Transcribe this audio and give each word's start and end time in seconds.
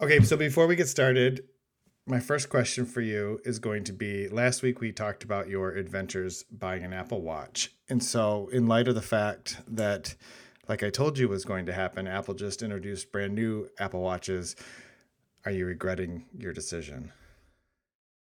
Okay, 0.00 0.20
so 0.20 0.36
before 0.36 0.68
we 0.68 0.76
get 0.76 0.86
started, 0.86 1.42
my 2.06 2.20
first 2.20 2.48
question 2.48 2.86
for 2.86 3.00
you 3.00 3.40
is 3.44 3.58
going 3.58 3.82
to 3.82 3.92
be 3.92 4.28
last 4.28 4.62
week 4.62 4.80
we 4.80 4.92
talked 4.92 5.24
about 5.24 5.48
your 5.48 5.72
adventures 5.72 6.44
buying 6.52 6.84
an 6.84 6.92
Apple 6.92 7.20
Watch. 7.20 7.72
And 7.88 8.00
so, 8.00 8.48
in 8.52 8.68
light 8.68 8.86
of 8.86 8.94
the 8.94 9.02
fact 9.02 9.56
that, 9.66 10.14
like 10.68 10.84
I 10.84 10.90
told 10.90 11.18
you 11.18 11.28
was 11.28 11.44
going 11.44 11.66
to 11.66 11.72
happen, 11.72 12.06
Apple 12.06 12.34
just 12.34 12.62
introduced 12.62 13.10
brand 13.10 13.34
new 13.34 13.70
Apple 13.80 14.00
Watches, 14.00 14.54
are 15.44 15.50
you 15.50 15.66
regretting 15.66 16.26
your 16.32 16.52
decision? 16.52 17.10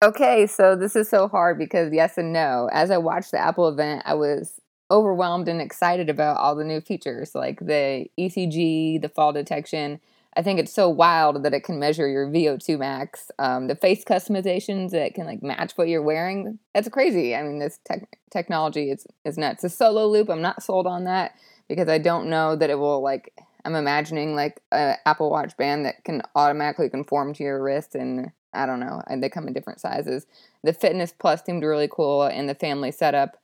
Okay, 0.01 0.47
so 0.47 0.73
this 0.77 0.95
is 0.95 1.09
so 1.09 1.27
hard 1.27 1.57
because 1.57 1.91
yes 1.91 2.17
and 2.17 2.31
no. 2.31 2.69
As 2.71 2.91
I 2.91 2.97
watched 2.97 3.31
the 3.31 3.39
Apple 3.39 3.67
event, 3.67 4.03
I 4.05 4.13
was 4.13 4.61
overwhelmed 4.89 5.49
and 5.49 5.61
excited 5.61 6.09
about 6.09 6.37
all 6.37 6.55
the 6.55 6.63
new 6.63 6.79
features 6.79 7.35
like 7.35 7.59
the 7.59 8.07
ECG, 8.17 9.01
the 9.01 9.09
fall 9.09 9.33
detection. 9.33 9.99
I 10.37 10.43
think 10.43 10.59
it's 10.59 10.71
so 10.71 10.87
wild 10.87 11.41
that 11.43 11.53
it 11.55 11.63
can 11.63 11.79
measure 11.79 12.07
your 12.07 12.27
VO2 12.27 12.77
max. 12.77 13.31
Um, 13.39 13.65
the 13.65 13.75
face 13.75 14.05
customizations 14.05 14.91
that 14.91 15.15
can 15.15 15.25
like 15.25 15.41
match 15.41 15.73
what 15.75 15.87
you're 15.87 16.03
wearing. 16.03 16.59
That's 16.75 16.87
crazy. 16.89 17.35
I 17.35 17.41
mean, 17.41 17.57
this 17.57 17.79
tech 17.83 18.19
technology 18.29 18.91
is 18.91 19.07
is 19.25 19.37
nuts. 19.37 19.63
The 19.63 19.69
solo 19.69 20.07
loop, 20.07 20.29
I'm 20.29 20.43
not 20.43 20.61
sold 20.61 20.85
on 20.85 21.05
that 21.05 21.33
because 21.67 21.89
I 21.89 21.97
don't 21.97 22.29
know 22.29 22.55
that 22.55 22.69
it 22.69 22.77
will 22.77 23.01
like. 23.01 23.33
I'm 23.65 23.75
imagining 23.75 24.35
like 24.35 24.61
an 24.71 24.95
Apple 25.05 25.31
Watch 25.31 25.57
band 25.57 25.85
that 25.85 26.03
can 26.05 26.21
automatically 26.35 26.89
conform 26.89 27.33
to 27.33 27.43
your 27.43 27.61
wrist 27.61 27.95
and 27.95 28.31
I 28.53 28.65
don't 28.65 28.79
know. 28.79 29.01
They 29.17 29.29
come 29.29 29.47
in 29.47 29.53
different 29.53 29.81
sizes. 29.81 30.25
The 30.63 30.71
Fitness 30.71 31.13
Plus 31.17 31.43
seemed 31.43 31.63
really 31.63 31.89
cool 31.91 32.23
and 32.23 32.47
the 32.47 32.55
family 32.55 32.91
setup. 32.91 33.37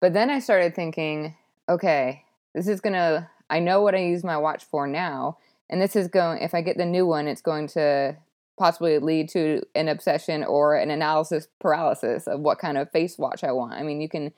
But 0.00 0.12
then 0.12 0.30
I 0.30 0.38
started 0.38 0.74
thinking, 0.74 1.34
okay, 1.68 2.24
this 2.54 2.68
is 2.68 2.80
going 2.80 2.92
to, 2.92 3.28
I 3.50 3.58
know 3.58 3.82
what 3.82 3.94
I 3.94 3.98
use 3.98 4.22
my 4.22 4.36
watch 4.36 4.64
for 4.64 4.86
now. 4.86 5.38
And 5.68 5.80
this 5.80 5.96
is 5.96 6.08
going, 6.08 6.42
if 6.42 6.54
I 6.54 6.60
get 6.60 6.76
the 6.76 6.86
new 6.86 7.06
one, 7.06 7.28
it's 7.28 7.42
going 7.42 7.66
to 7.68 8.16
possibly 8.58 8.98
lead 8.98 9.28
to 9.30 9.62
an 9.74 9.88
obsession 9.88 10.44
or 10.44 10.76
an 10.76 10.90
analysis 10.90 11.48
paralysis 11.60 12.26
of 12.26 12.40
what 12.40 12.58
kind 12.58 12.78
of 12.78 12.90
face 12.90 13.18
watch 13.18 13.44
I 13.44 13.52
want. 13.52 13.74
I 13.74 13.82
mean, 13.82 14.00
you 14.00 14.08
can 14.08 14.32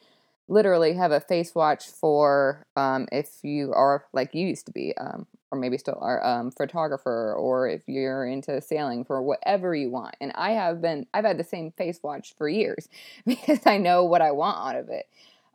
literally 0.48 0.94
have 0.94 1.12
a 1.12 1.20
face 1.20 1.54
watch 1.54 1.88
for 1.88 2.66
um, 2.76 3.06
if 3.12 3.38
you 3.42 3.72
are 3.74 4.06
like 4.12 4.34
you 4.34 4.46
used 4.46 4.66
to 4.66 4.72
be, 4.72 4.96
um, 4.96 5.26
or 5.50 5.58
maybe 5.58 5.78
still 5.78 5.98
are 6.00 6.24
um, 6.24 6.50
photographer, 6.50 7.34
or 7.34 7.68
if 7.68 7.82
you're 7.86 8.26
into 8.26 8.60
sailing 8.60 9.04
for 9.04 9.22
whatever 9.22 9.74
you 9.74 9.90
want. 9.90 10.16
And 10.20 10.32
I 10.34 10.52
have 10.52 10.80
been, 10.80 11.06
I've 11.14 11.24
had 11.24 11.38
the 11.38 11.44
same 11.44 11.72
face 11.72 12.00
watch 12.02 12.34
for 12.36 12.48
years 12.48 12.88
because 13.26 13.66
I 13.66 13.78
know 13.78 14.04
what 14.04 14.22
I 14.22 14.32
want 14.32 14.58
out 14.58 14.80
of 14.80 14.88
it. 14.88 15.06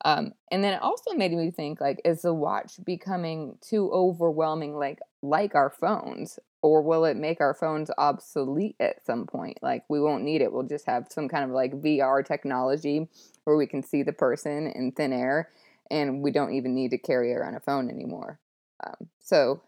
Um, 0.06 0.34
and 0.52 0.64
then 0.64 0.74
it 0.74 0.82
also 0.82 1.14
made 1.14 1.32
me 1.32 1.50
think 1.50 1.80
like, 1.80 2.02
is 2.04 2.22
the 2.24 2.34
watch 2.34 2.74
becoming 2.84 3.58
too 3.62 3.90
overwhelming, 3.92 4.76
like 4.76 5.00
like 5.24 5.56
our 5.56 5.70
phones, 5.70 6.38
or 6.62 6.82
will 6.82 7.06
it 7.06 7.18
make 7.18 7.42
our 7.42 7.54
phones 7.54 7.90
obsolete 7.98 8.76
at 8.80 9.04
some 9.06 9.26
point? 9.26 9.58
Like 9.62 9.84
we 9.90 10.00
won't 10.00 10.24
need 10.24 10.42
it. 10.42 10.52
We'll 10.52 10.64
just 10.64 10.86
have 10.86 11.08
some 11.10 11.30
kind 11.30 11.46
of 11.46 11.52
like 11.52 11.82
VR 11.82 12.24
technology 12.26 13.08
where 13.46 13.56
we 13.56 13.66
can 13.66 13.82
see 13.82 14.04
the 14.04 14.14
person 14.14 14.68
in 14.68 14.92
thin 14.92 15.14
air, 15.14 15.50
and 15.90 16.22
we 16.22 16.32
don't 16.32 16.54
even 16.54 16.76
need 16.76 16.92
to 16.92 16.98
carry 16.98 17.34
around 17.34 17.56
a 17.56 17.60
phone 17.62 17.90
anymore. 17.90 18.40
Um, 18.86 19.10
so, 19.20 19.62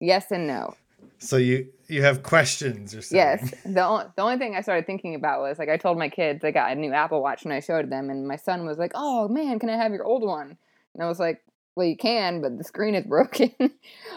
yes 0.00 0.30
and 0.32 0.46
no. 0.46 0.74
So 1.18 1.36
you 1.36 1.68
you 1.86 2.02
have 2.02 2.22
questions 2.22 2.94
or 2.94 3.02
something? 3.02 3.18
Yes. 3.18 3.54
The 3.64 3.84
only, 3.84 4.06
the 4.16 4.22
only 4.22 4.38
thing 4.38 4.56
I 4.56 4.62
started 4.62 4.86
thinking 4.86 5.14
about 5.14 5.40
was 5.40 5.58
like 5.58 5.68
I 5.68 5.76
told 5.76 5.98
my 5.98 6.08
kids 6.08 6.44
I 6.44 6.50
got 6.50 6.72
a 6.72 6.74
new 6.74 6.92
Apple 6.92 7.22
Watch 7.22 7.44
and 7.44 7.52
I 7.52 7.60
showed 7.60 7.90
them 7.90 8.08
and 8.08 8.26
my 8.26 8.36
son 8.36 8.66
was 8.66 8.78
like, 8.78 8.92
"Oh 8.94 9.28
man, 9.28 9.58
can 9.58 9.68
I 9.68 9.76
have 9.76 9.92
your 9.92 10.04
old 10.04 10.22
one?" 10.22 10.56
And 10.94 11.02
I 11.02 11.08
was 11.08 11.20
like, 11.20 11.42
"Well, 11.76 11.86
you 11.86 11.96
can, 11.96 12.40
but 12.40 12.58
the 12.58 12.64
screen 12.64 12.94
is 12.94 13.06
broken." 13.08 13.52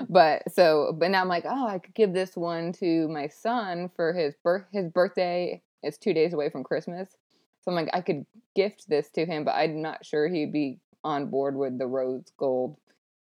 but 0.09 0.43
so 0.53 0.95
but 0.97 1.11
now 1.11 1.21
I'm 1.21 1.27
like, 1.27 1.45
"Oh, 1.45 1.67
I 1.67 1.79
could 1.79 1.95
give 1.95 2.13
this 2.13 2.35
one 2.35 2.73
to 2.73 3.07
my 3.07 3.27
son 3.27 3.89
for 3.95 4.13
his 4.13 4.35
birth 4.43 4.65
his 4.71 4.89
birthday. 4.89 5.61
It's 5.83 5.97
2 5.97 6.13
days 6.13 6.33
away 6.33 6.49
from 6.49 6.63
Christmas." 6.63 7.17
So 7.61 7.71
I'm 7.71 7.75
like, 7.75 7.89
I 7.93 7.99
could 7.99 8.25
gift 8.55 8.87
this 8.87 9.09
to 9.09 9.25
him, 9.25 9.43
but 9.43 9.55
I'm 9.55 9.81
not 9.81 10.05
sure 10.05 10.29
he'd 10.29 10.53
be 10.53 10.79
on 11.03 11.29
board 11.29 11.57
with 11.57 11.77
the 11.77 11.85
rose 11.85 12.23
gold 12.37 12.77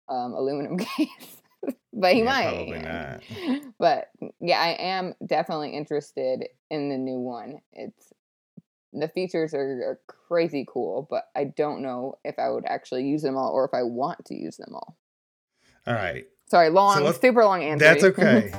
um, 0.07 0.33
aluminum 0.33 0.77
case. 0.97 1.41
but 1.93 2.13
he 2.13 2.19
yeah, 2.19 2.25
might. 2.25 2.53
Probably 2.55 2.79
not. 2.79 3.73
But 3.79 4.09
yeah, 4.39 4.59
I 4.59 4.69
am 4.79 5.15
definitely 5.25 5.71
interested 5.71 6.47
in 6.69 6.89
the 6.89 6.97
new 6.97 7.17
one. 7.19 7.61
It's 7.73 8.13
the 8.93 9.07
features 9.07 9.53
are, 9.53 9.59
are, 9.59 9.99
crazy 10.07 10.65
cool, 10.67 11.07
but 11.09 11.25
I 11.35 11.45
don't 11.45 11.81
know 11.81 12.17
if 12.23 12.37
I 12.37 12.49
would 12.49 12.65
actually 12.65 13.05
use 13.05 13.21
them 13.21 13.35
all 13.35 13.51
or 13.51 13.65
if 13.65 13.73
I 13.73 13.83
want 13.83 14.25
to 14.25 14.35
use 14.35 14.57
them 14.57 14.73
all. 14.73 14.97
All 15.87 15.93
right. 15.93 16.25
Sorry, 16.47 16.69
long, 16.69 16.97
so 16.97 17.11
super 17.11 17.43
long 17.43 17.63
answer. 17.63 17.85
That's 17.85 18.03
okay. 18.03 18.51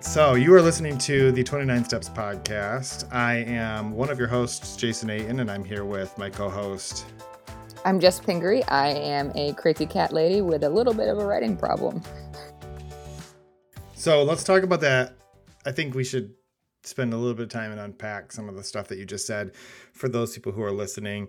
so, 0.00 0.34
you 0.34 0.54
are 0.54 0.62
listening 0.62 0.98
to 0.98 1.32
the 1.32 1.42
29 1.42 1.84
Steps 1.84 2.08
podcast. 2.08 3.12
I 3.12 3.36
am 3.36 3.92
one 3.92 4.10
of 4.10 4.18
your 4.18 4.28
hosts, 4.28 4.76
Jason 4.76 5.10
Aten, 5.10 5.40
and 5.40 5.50
I'm 5.50 5.64
here 5.64 5.84
with 5.84 6.16
my 6.18 6.30
co 6.30 6.48
host, 6.48 7.06
I'm 7.86 8.00
Jess 8.00 8.18
Pingree. 8.18 8.62
I 8.64 8.88
am 8.88 9.30
a 9.34 9.52
crazy 9.52 9.84
cat 9.84 10.10
lady 10.10 10.40
with 10.40 10.64
a 10.64 10.70
little 10.70 10.94
bit 10.94 11.08
of 11.08 11.18
a 11.18 11.26
writing 11.26 11.54
problem. 11.54 12.02
So 13.94 14.22
let's 14.22 14.42
talk 14.42 14.62
about 14.62 14.80
that. 14.80 15.14
I 15.66 15.72
think 15.72 15.94
we 15.94 16.04
should 16.04 16.34
spend 16.82 17.12
a 17.12 17.16
little 17.16 17.34
bit 17.34 17.44
of 17.44 17.48
time 17.48 17.72
and 17.72 17.80
unpack 17.80 18.30
some 18.32 18.48
of 18.48 18.56
the 18.56 18.62
stuff 18.62 18.88
that 18.88 18.98
you 18.98 19.06
just 19.06 19.26
said 19.26 19.52
for 19.92 20.08
those 20.08 20.34
people 20.34 20.52
who 20.52 20.62
are 20.62 20.72
listening. 20.72 21.28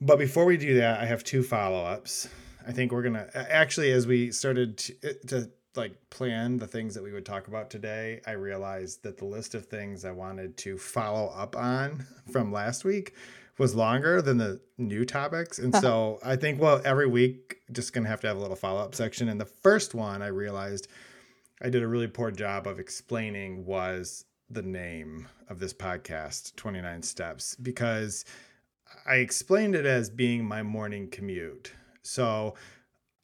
But 0.00 0.18
before 0.18 0.44
we 0.44 0.56
do 0.56 0.74
that, 0.78 1.00
I 1.00 1.06
have 1.06 1.24
two 1.24 1.42
follow 1.42 1.84
ups. 1.84 2.28
I 2.66 2.72
think 2.72 2.92
we're 2.92 3.02
gonna 3.02 3.28
actually, 3.34 3.92
as 3.92 4.06
we 4.06 4.32
started 4.32 4.78
to, 4.78 4.94
uh, 5.04 5.12
to 5.28 5.50
like 5.76 5.94
plan 6.10 6.56
the 6.56 6.66
things 6.66 6.94
that 6.94 7.02
we 7.02 7.12
would 7.12 7.26
talk 7.26 7.48
about 7.48 7.70
today, 7.70 8.20
I 8.26 8.32
realized 8.32 9.02
that 9.02 9.18
the 9.18 9.26
list 9.26 9.54
of 9.54 9.66
things 9.66 10.04
I 10.04 10.10
wanted 10.10 10.56
to 10.58 10.78
follow 10.78 11.28
up 11.28 11.54
on 11.54 12.06
from 12.30 12.50
last 12.50 12.84
week 12.84 13.14
was 13.58 13.74
longer 13.74 14.20
than 14.20 14.38
the 14.38 14.60
new 14.78 15.04
topics. 15.04 15.58
And 15.58 15.74
so 15.80 16.18
I 16.24 16.36
think, 16.36 16.60
well, 16.60 16.80
every 16.84 17.06
week, 17.06 17.58
just 17.72 17.92
going 17.92 18.04
to 18.04 18.10
have 18.10 18.20
to 18.20 18.28
have 18.28 18.36
a 18.36 18.40
little 18.40 18.56
follow 18.56 18.80
up 18.80 18.94
section. 18.94 19.28
And 19.28 19.40
the 19.40 19.46
first 19.46 19.94
one 19.94 20.22
I 20.22 20.28
realized 20.28 20.88
I 21.62 21.70
did 21.70 21.82
a 21.82 21.88
really 21.88 22.06
poor 22.06 22.30
job 22.30 22.66
of 22.66 22.78
explaining 22.78 23.64
was 23.64 24.26
the 24.50 24.62
name 24.62 25.26
of 25.48 25.58
this 25.58 25.72
podcast, 25.72 26.54
29 26.56 27.02
Steps, 27.02 27.56
because 27.56 28.26
I 29.06 29.16
explained 29.16 29.74
it 29.74 29.86
as 29.86 30.10
being 30.10 30.44
my 30.44 30.62
morning 30.62 31.08
commute. 31.08 31.72
So 32.02 32.56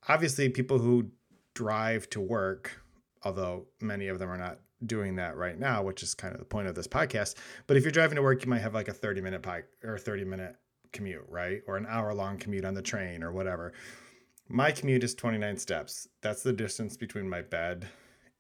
obviously, 0.09 0.49
people 0.49 0.79
who 0.79 1.11
drive 1.53 2.09
to 2.11 2.21
work, 2.21 2.81
although 3.23 3.67
many 3.83 4.09
of 4.09 4.19
them 4.19 4.31
are 4.31 4.39
not 4.39 4.61
doing 4.87 5.17
that 5.17 5.37
right 5.37 5.59
now, 5.59 5.83
which 5.83 6.03
is 6.03 6.15
kind 6.15 6.33
of 6.33 6.41
the 6.41 6.47
point 6.47 6.69
of 6.69 6.75
this 6.75 6.89
podcast. 6.89 7.35
But 7.67 7.77
if 7.77 7.83
you're 7.83 7.93
driving 7.93 8.17
to 8.17 8.23
work, 8.23 8.43
you 8.43 8.51
might 8.51 8.63
have 8.63 8.75
like 8.75 8.89
a 8.89 8.95
30 8.95 9.21
minute 9.21 9.43
bike 9.43 9.69
or 9.85 9.99
30 9.99 10.25
minute 10.25 10.57
commute, 10.91 11.27
right? 11.29 11.61
Or 11.67 11.77
an 11.77 11.87
hour 11.87 12.15
long 12.15 12.39
commute 12.39 12.65
on 12.65 12.73
the 12.73 12.83
train 12.83 13.23
or 13.23 13.31
whatever. 13.31 13.75
My 14.49 14.73
commute 14.73 15.05
is 15.05 15.15
29 15.15 15.59
steps. 15.59 16.09
That's 16.23 16.43
the 16.43 16.53
distance 16.55 16.97
between 16.97 17.29
my 17.29 17.43
bed 17.43 17.89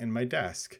and 0.02 0.12
my 0.12 0.24
desk. 0.24 0.78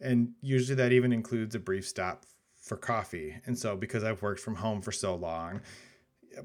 And 0.00 0.32
usually 0.42 0.74
that 0.76 0.92
even 0.92 1.12
includes 1.12 1.54
a 1.54 1.60
brief 1.60 1.86
stop 1.86 2.26
for 2.60 2.76
coffee. 2.76 3.36
And 3.46 3.58
so 3.58 3.76
because 3.76 4.04
I've 4.04 4.20
worked 4.20 4.40
from 4.40 4.56
home 4.56 4.82
for 4.82 4.92
so 4.92 5.14
long, 5.14 5.62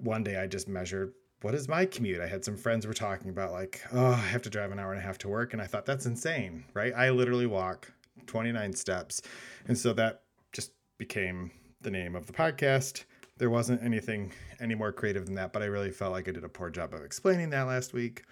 one 0.01 0.23
day 0.23 0.37
I 0.37 0.47
just 0.47 0.67
measured 0.67 1.13
what 1.41 1.55
is 1.55 1.69
my 1.69 1.85
commute? 1.85 2.19
I 2.19 2.27
had 2.27 2.43
some 2.43 2.57
friends 2.57 2.85
were 2.85 2.93
talking 2.93 3.29
about 3.29 3.53
like, 3.53 3.81
oh, 3.93 4.11
I 4.11 4.15
have 4.15 4.41
to 4.41 4.49
drive 4.49 4.71
an 4.71 4.79
hour 4.79 4.91
and 4.91 5.01
a 5.01 5.05
half 5.05 5.17
to 5.19 5.29
work. 5.29 5.53
And 5.53 5.61
I 5.61 5.67
thought 5.67 5.85
that's 5.85 6.05
insane, 6.05 6.65
right? 6.73 6.93
I 6.93 7.11
literally 7.11 7.45
walk 7.45 7.91
29 8.27 8.73
steps. 8.73 9.21
And 9.65 9.77
so 9.77 9.93
that 9.93 10.23
just 10.51 10.73
became 10.97 11.51
the 11.79 11.91
name 11.91 12.13
of 12.13 12.27
the 12.27 12.33
podcast. 12.33 13.05
There 13.37 13.49
wasn't 13.49 13.81
anything 13.81 14.33
any 14.59 14.75
more 14.75 14.91
creative 14.91 15.25
than 15.25 15.35
that, 15.35 15.53
but 15.53 15.61
I 15.61 15.67
really 15.67 15.91
felt 15.91 16.11
like 16.11 16.27
I 16.27 16.31
did 16.31 16.43
a 16.43 16.49
poor 16.49 16.69
job 16.69 16.93
of 16.93 17.05
explaining 17.05 17.51
that 17.51 17.67
last 17.67 17.93
week. 17.93 18.23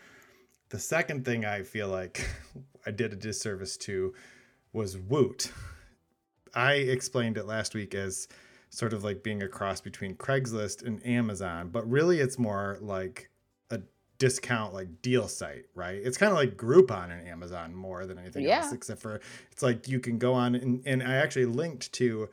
The 0.70 0.80
second 0.80 1.26
thing 1.26 1.46
I 1.46 1.64
feel 1.64 1.88
like 1.88 2.28
I 2.86 2.92
did 2.92 3.14
a 3.14 3.16
disservice 3.16 3.78
to 3.78 4.14
was 4.74 4.98
Woot. 4.98 5.52
I 6.54 6.74
explained 6.74 7.38
it 7.38 7.46
last 7.46 7.74
week 7.74 7.96
as 7.96 8.28
sort 8.70 8.94
of 8.94 9.04
like 9.04 9.24
being 9.24 9.44
a 9.44 9.48
cross 9.48 9.82
between 9.82 10.16
Craigslist 10.16 10.86
and 10.86 11.06
Amazon, 11.06 11.70
but 11.70 11.90
really 11.90 12.20
it's 12.20 12.38
more 12.38 12.78
like 12.82 13.30
a 13.72 13.80
discount 14.18 14.74
like 14.74 15.02
deal 15.02 15.28
site, 15.28 15.66
right? 15.74 16.00
It's 16.04 16.18
kind 16.18 16.32
of 16.32 16.38
like 16.38 16.58
Groupon 16.58 17.12
and 17.12 17.28
Amazon 17.28 17.74
more 17.74 18.06
than 18.06 18.18
anything 18.18 18.44
yeah. 18.44 18.64
else, 18.64 18.74
except 18.74 19.02
for 19.02 19.22
it's 19.52 19.64
like 19.64 19.88
you 19.88 20.00
can 20.00 20.18
go 20.18 20.34
on 20.34 20.56
and, 20.56 20.84
and 20.86 21.02
I 21.02 21.16
actually 21.16 21.46
linked 21.46 21.92
to 21.94 22.30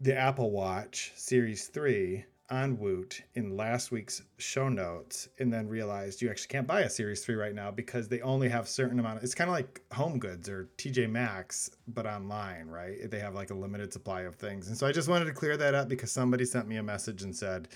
the 0.00 0.16
Apple 0.16 0.50
Watch 0.50 1.12
Series 1.14 1.68
3 1.68 2.24
on 2.48 2.78
Woot 2.78 3.22
in 3.34 3.56
last 3.56 3.90
week's 3.90 4.22
show 4.38 4.68
notes 4.68 5.28
and 5.38 5.52
then 5.52 5.68
realized 5.68 6.22
you 6.22 6.30
actually 6.30 6.48
can't 6.48 6.66
buy 6.66 6.82
a 6.82 6.90
Series 6.90 7.24
3 7.24 7.34
right 7.34 7.54
now 7.54 7.70
because 7.70 8.08
they 8.08 8.20
only 8.20 8.48
have 8.48 8.68
certain 8.68 9.00
amount 9.00 9.18
of 9.18 9.24
it's 9.24 9.34
kind 9.34 9.50
of 9.50 9.54
like 9.54 9.82
home 9.92 10.18
goods 10.18 10.48
or 10.48 10.68
TJ 10.78 11.10
Maxx 11.10 11.70
but 11.88 12.06
online, 12.06 12.68
right? 12.68 13.10
They 13.10 13.18
have 13.18 13.34
like 13.34 13.50
a 13.50 13.54
limited 13.54 13.92
supply 13.92 14.22
of 14.22 14.36
things. 14.36 14.68
And 14.68 14.76
so 14.76 14.86
I 14.86 14.92
just 14.92 15.08
wanted 15.08 15.24
to 15.24 15.32
clear 15.32 15.56
that 15.56 15.74
up 15.74 15.88
because 15.88 16.12
somebody 16.12 16.44
sent 16.44 16.68
me 16.68 16.76
a 16.76 16.82
message 16.82 17.22
and 17.22 17.34
said 17.34 17.68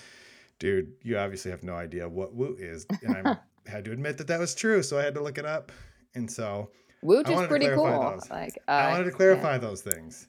dude, 0.59 0.93
you 1.01 1.17
obviously 1.17 1.49
have 1.49 1.63
no 1.63 1.73
idea 1.73 2.07
what 2.07 2.33
Woot 2.33 2.59
is. 2.59 2.85
And 3.03 3.27
I'm 3.27 3.37
had 3.67 3.85
to 3.85 3.91
admit 3.91 4.17
that 4.17 4.27
that 4.27 4.39
was 4.39 4.55
true, 4.55 4.81
so 4.83 4.97
I 4.97 5.03
had 5.03 5.13
to 5.15 5.21
look 5.21 5.37
it 5.37 5.45
up. 5.45 5.71
And 6.15 6.29
so 6.29 6.69
Wooch 7.01 7.27
I 7.27 7.41
is 7.41 7.47
pretty 7.47 7.67
cool. 7.69 7.85
those. 7.85 8.29
Like 8.29 8.57
uh, 8.67 8.71
I 8.71 8.91
wanted 8.91 9.05
to 9.05 9.09
yeah. 9.09 9.15
clarify 9.15 9.57
those 9.57 9.81
things. 9.81 10.27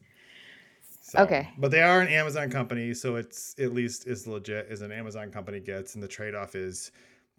So, 1.12 1.18
Okay. 1.24 1.50
But 1.58 1.70
they 1.70 1.82
are 1.82 2.00
an 2.00 2.08
Amazon 2.08 2.50
company, 2.50 2.94
so 2.94 3.16
it's 3.16 3.54
at 3.58 3.74
least 3.74 4.06
as 4.06 4.26
legit 4.26 4.66
as 4.70 4.80
an 4.80 4.90
Amazon 4.90 5.30
company 5.30 5.60
gets. 5.60 5.94
And 5.94 6.02
the 6.02 6.08
trade 6.08 6.34
off 6.34 6.54
is 6.54 6.90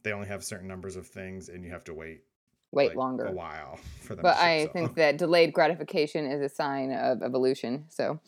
they 0.04 0.12
only 0.12 0.28
have 0.28 0.44
certain 0.44 0.68
numbers 0.68 0.96
of 0.96 1.08
things 1.08 1.50
and 1.50 1.64
you 1.66 1.72
have 1.72 1.84
to 1.86 1.94
wait 1.96 2.22
Wait 2.72 2.90
like, 2.90 2.98
longer. 2.98 3.26
a 3.26 3.32
while 3.32 3.80
for 4.02 4.14
them 4.16 4.22
But 4.22 4.34
to 4.36 4.42
I 4.44 4.66
so- 4.66 4.72
think 4.74 4.96
that 4.98 5.18
delayed 5.18 5.54
gratification 5.54 6.26
is 6.26 6.40
a 6.42 6.50
sign 6.54 6.92
of 6.92 7.24
evolution. 7.24 7.86
So 7.90 8.20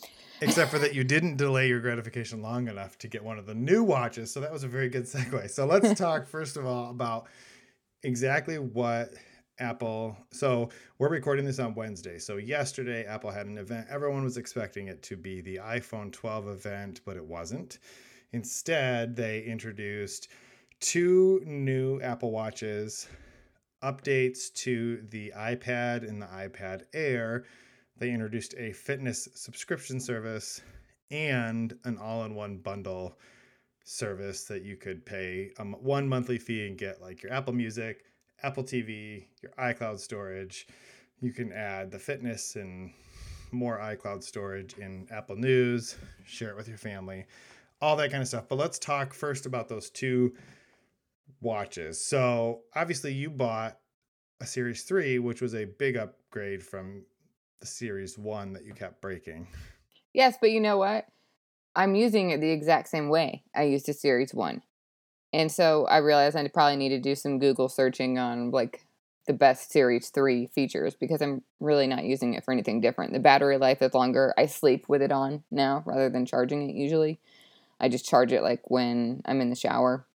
except 0.41 0.71
for 0.71 0.79
that 0.79 0.95
you 0.95 1.03
didn't 1.15 1.37
delay 1.37 1.67
your 1.67 1.79
gratification 1.79 2.41
long 2.41 2.67
enough 2.67 2.97
to 2.99 3.07
get 3.07 3.23
one 3.23 3.37
of 3.37 3.45
the 3.45 3.53
new 3.53 3.83
watches. 3.83 4.31
So 4.33 4.39
that 4.41 4.51
was 4.51 4.63
a 4.63 4.67
very 4.67 4.89
good 4.89 5.03
segue. 5.03 5.51
So 5.51 5.67
let's 5.67 5.93
talk 5.99 6.25
first 6.27 6.57
of 6.57 6.65
all 6.65 6.89
about 6.89 7.27
exactly 8.01 8.57
what 8.57 9.11
Apple. 9.59 10.17
So 10.31 10.69
we're 10.99 11.09
recording 11.09 11.45
this 11.45 11.59
on 11.59 11.75
Wednesday. 11.75 12.19
So 12.19 12.37
yesterday 12.37 13.05
Apple 13.05 13.31
had 13.31 13.47
an 13.47 13.57
event. 13.57 13.87
Everyone 13.89 14.23
was 14.23 14.37
expecting 14.37 14.87
it 14.87 15.01
to 15.03 15.15
be 15.15 15.41
the 15.41 15.57
iPhone 15.57 16.11
12 16.11 16.47
event, 16.49 17.01
but 17.05 17.17
it 17.17 17.25
wasn't. 17.25 17.79
Instead, 18.33 19.15
they 19.15 19.43
introduced 19.43 20.29
two 20.79 21.41
new 21.45 22.01
Apple 22.01 22.31
Watches, 22.31 23.07
updates 23.81 24.53
to 24.53 25.01
the 25.09 25.31
iPad 25.37 26.07
and 26.07 26.21
the 26.21 26.27
iPad 26.27 26.83
Air. 26.93 27.45
They 27.97 28.11
introduced 28.11 28.55
a 28.57 28.73
fitness 28.73 29.29
subscription 29.35 29.99
service 29.99 30.61
and 31.11 31.77
an 31.85 31.97
all 31.97 32.25
in 32.25 32.35
one 32.35 32.57
bundle 32.57 33.17
service 33.83 34.45
that 34.45 34.63
you 34.63 34.75
could 34.75 35.05
pay 35.05 35.51
um, 35.59 35.73
one 35.79 36.09
monthly 36.09 36.39
fee 36.39 36.67
and 36.67 36.77
get 36.77 37.01
like 37.01 37.21
your 37.21 37.31
Apple 37.31 37.53
Music, 37.53 38.03
Apple 38.43 38.63
TV, 38.63 39.25
your 39.41 39.51
iCloud 39.57 39.99
storage. 39.99 40.67
You 41.21 41.31
can 41.31 41.51
add 41.51 41.91
the 41.91 41.99
fitness 41.99 42.55
and 42.55 42.91
more 43.51 43.79
iCloud 43.79 44.23
storage 44.23 44.73
in 44.77 45.07
Apple 45.11 45.35
News, 45.35 45.95
share 46.25 46.49
it 46.49 46.57
with 46.57 46.67
your 46.67 46.77
family, 46.77 47.25
all 47.81 47.95
that 47.95 48.11
kind 48.11 48.21
of 48.21 48.27
stuff. 48.27 48.47
But 48.47 48.57
let's 48.57 48.77
talk 48.77 49.13
first 49.13 49.45
about 49.45 49.69
those 49.69 49.89
two 49.89 50.33
watches. 51.41 52.03
So, 52.03 52.61
obviously, 52.75 53.13
you 53.13 53.29
bought 53.29 53.79
a 54.41 54.45
Series 54.45 54.83
3, 54.83 55.19
which 55.19 55.41
was 55.41 55.55
a 55.55 55.65
big 55.65 55.95
upgrade 55.95 56.61
from 56.61 57.05
the 57.59 57.65
Series 57.65 58.17
1 58.17 58.53
that 58.53 58.65
you 58.65 58.73
kept 58.73 59.01
breaking. 59.01 59.47
yes, 60.13 60.37
but 60.39 60.51
you 60.51 60.59
know 60.59 60.77
what? 60.77 61.05
I'm 61.75 61.95
using 61.95 62.29
it 62.31 62.39
the 62.39 62.51
exact 62.51 62.89
same 62.89 63.09
way 63.09 63.43
I 63.53 63.63
used 63.63 63.89
a 63.89 63.93
Series 63.93 64.33
One, 64.33 64.61
and 65.35 65.51
so 65.51 65.85
I 65.85 65.97
realized 65.97 66.35
I 66.35 66.47
probably 66.47 66.77
need 66.77 66.89
to 66.89 66.99
do 66.99 67.15
some 67.15 67.39
Google 67.39 67.69
searching 67.69 68.17
on 68.17 68.51
like 68.51 68.85
the 69.27 69.33
best 69.33 69.71
Series 69.71 70.09
Three 70.09 70.47
features 70.47 70.95
because 70.95 71.21
I'm 71.21 71.41
really 71.59 71.87
not 71.87 72.05
using 72.05 72.33
it 72.33 72.45
for 72.45 72.51
anything 72.51 72.79
different. 72.79 73.13
The 73.13 73.19
battery 73.19 73.57
life 73.57 73.81
is 73.81 73.93
longer. 73.93 74.33
I 74.37 74.45
sleep 74.45 74.85
with 74.87 75.01
it 75.01 75.11
on 75.11 75.43
now 75.51 75.83
rather 75.85 76.09
than 76.09 76.25
charging 76.25 76.69
it 76.69 76.75
usually. 76.75 77.19
I 77.79 77.89
just 77.89 78.07
charge 78.07 78.31
it 78.31 78.43
like 78.43 78.71
when 78.71 79.21
I'm 79.25 79.41
in 79.41 79.49
the 79.49 79.55
shower. 79.55 80.07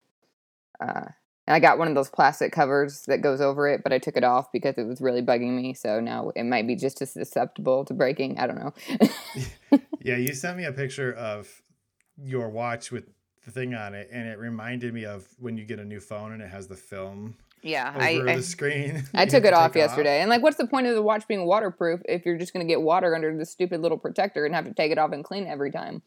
Uh, 0.80 1.06
and 1.46 1.54
I 1.54 1.58
got 1.58 1.78
one 1.78 1.88
of 1.88 1.94
those 1.94 2.10
plastic 2.10 2.52
covers 2.52 3.02
that 3.06 3.22
goes 3.22 3.40
over 3.40 3.66
it, 3.66 3.82
but 3.82 3.92
I 3.92 3.98
took 3.98 4.16
it 4.16 4.22
off 4.22 4.52
because 4.52 4.74
it 4.76 4.86
was 4.86 5.00
really 5.00 5.22
bugging 5.22 5.56
me. 5.60 5.74
So 5.74 5.98
now 5.98 6.30
it 6.36 6.44
might 6.44 6.66
be 6.68 6.76
just 6.76 7.02
as 7.02 7.12
susceptible 7.12 7.84
to 7.86 7.94
breaking. 7.94 8.38
I 8.38 8.46
don't 8.46 8.58
know. 8.58 8.74
Yeah, 10.00 10.16
you 10.16 10.32
sent 10.32 10.56
me 10.56 10.64
a 10.64 10.72
picture 10.72 11.12
of 11.12 11.62
your 12.16 12.48
watch 12.48 12.90
with 12.90 13.10
the 13.44 13.50
thing 13.50 13.74
on 13.74 13.94
it, 13.94 14.08
and 14.12 14.28
it 14.28 14.38
reminded 14.38 14.94
me 14.94 15.04
of 15.04 15.26
when 15.38 15.56
you 15.56 15.64
get 15.64 15.78
a 15.78 15.84
new 15.84 16.00
phone 16.00 16.32
and 16.32 16.42
it 16.42 16.50
has 16.50 16.66
the 16.66 16.76
film 16.76 17.36
yeah, 17.62 17.92
over 17.94 18.02
I, 18.02 18.32
I, 18.32 18.36
the 18.36 18.42
screen. 18.42 19.04
I 19.14 19.26
took 19.26 19.44
it 19.44 19.50
to 19.50 19.56
off 19.56 19.72
take 19.72 19.80
yesterday. 19.80 20.20
And 20.20 20.30
like, 20.30 20.42
what's 20.42 20.56
the 20.56 20.66
point 20.66 20.86
of 20.86 20.94
the 20.94 21.02
watch 21.02 21.26
being 21.26 21.44
waterproof 21.46 22.00
if 22.04 22.24
you're 22.24 22.38
just 22.38 22.52
going 22.52 22.66
to 22.66 22.70
get 22.70 22.82
water 22.82 23.14
under 23.14 23.36
the 23.36 23.46
stupid 23.46 23.80
little 23.80 23.98
protector 23.98 24.44
and 24.44 24.54
have 24.54 24.64
to 24.64 24.74
take 24.74 24.92
it 24.92 24.98
off 24.98 25.12
and 25.12 25.24
clean 25.24 25.46
it 25.46 25.50
every 25.50 25.70
time? 25.70 26.02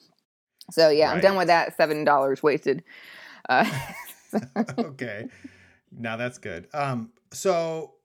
So 0.69 0.89
yeah, 0.89 1.11
I'm 1.11 1.19
done 1.19 1.37
with 1.37 1.47
that. 1.47 1.75
Seven 1.75 2.05
dollars 2.05 2.41
wasted. 2.41 2.83
Uh, 3.49 3.69
okay. 4.77 5.27
Now 5.91 6.15
that's 6.15 6.37
good. 6.37 6.67
Um, 6.73 7.11
so 7.31 7.95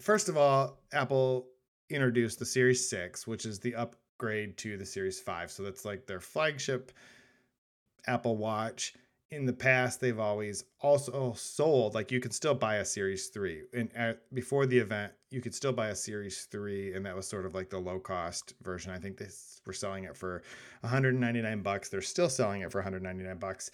first 0.00 0.28
of 0.28 0.36
all, 0.36 0.78
Apple 0.92 1.48
introduced 1.90 2.38
the 2.38 2.46
Series 2.46 2.88
6, 2.88 3.26
which 3.26 3.44
is 3.44 3.60
the 3.60 3.74
upgrade 3.74 4.56
to 4.58 4.76
the 4.76 4.86
Series 4.86 5.20
5. 5.20 5.50
So 5.50 5.62
that's 5.62 5.84
like 5.84 6.06
their 6.06 6.20
flagship 6.20 6.92
Apple 8.06 8.36
Watch. 8.36 8.94
In 9.32 9.44
the 9.44 9.52
past, 9.52 10.00
they've 10.00 10.20
always 10.20 10.64
also 10.80 11.34
sold 11.36 11.94
like 11.94 12.12
you 12.12 12.20
can 12.20 12.30
still 12.30 12.54
buy 12.54 12.76
a 12.76 12.84
Series 12.84 13.26
3. 13.28 13.62
And 13.74 13.96
at, 13.96 14.22
before 14.32 14.66
the 14.66 14.78
event, 14.78 15.12
you 15.30 15.40
could 15.40 15.54
still 15.54 15.72
buy 15.72 15.88
a 15.88 15.96
Series 15.96 16.44
3 16.44 16.94
and 16.94 17.04
that 17.04 17.16
was 17.16 17.26
sort 17.26 17.44
of 17.44 17.54
like 17.54 17.68
the 17.68 17.78
low 17.78 17.98
cost 17.98 18.54
version. 18.62 18.92
I 18.92 18.98
think 18.98 19.16
they 19.16 19.26
were 19.66 19.72
selling 19.72 20.04
it 20.04 20.16
for 20.16 20.42
199 20.82 21.62
bucks. 21.62 21.88
They're 21.88 22.02
still 22.02 22.28
selling 22.28 22.62
it 22.62 22.70
for 22.70 22.78
199 22.78 23.36
bucks. 23.38 23.70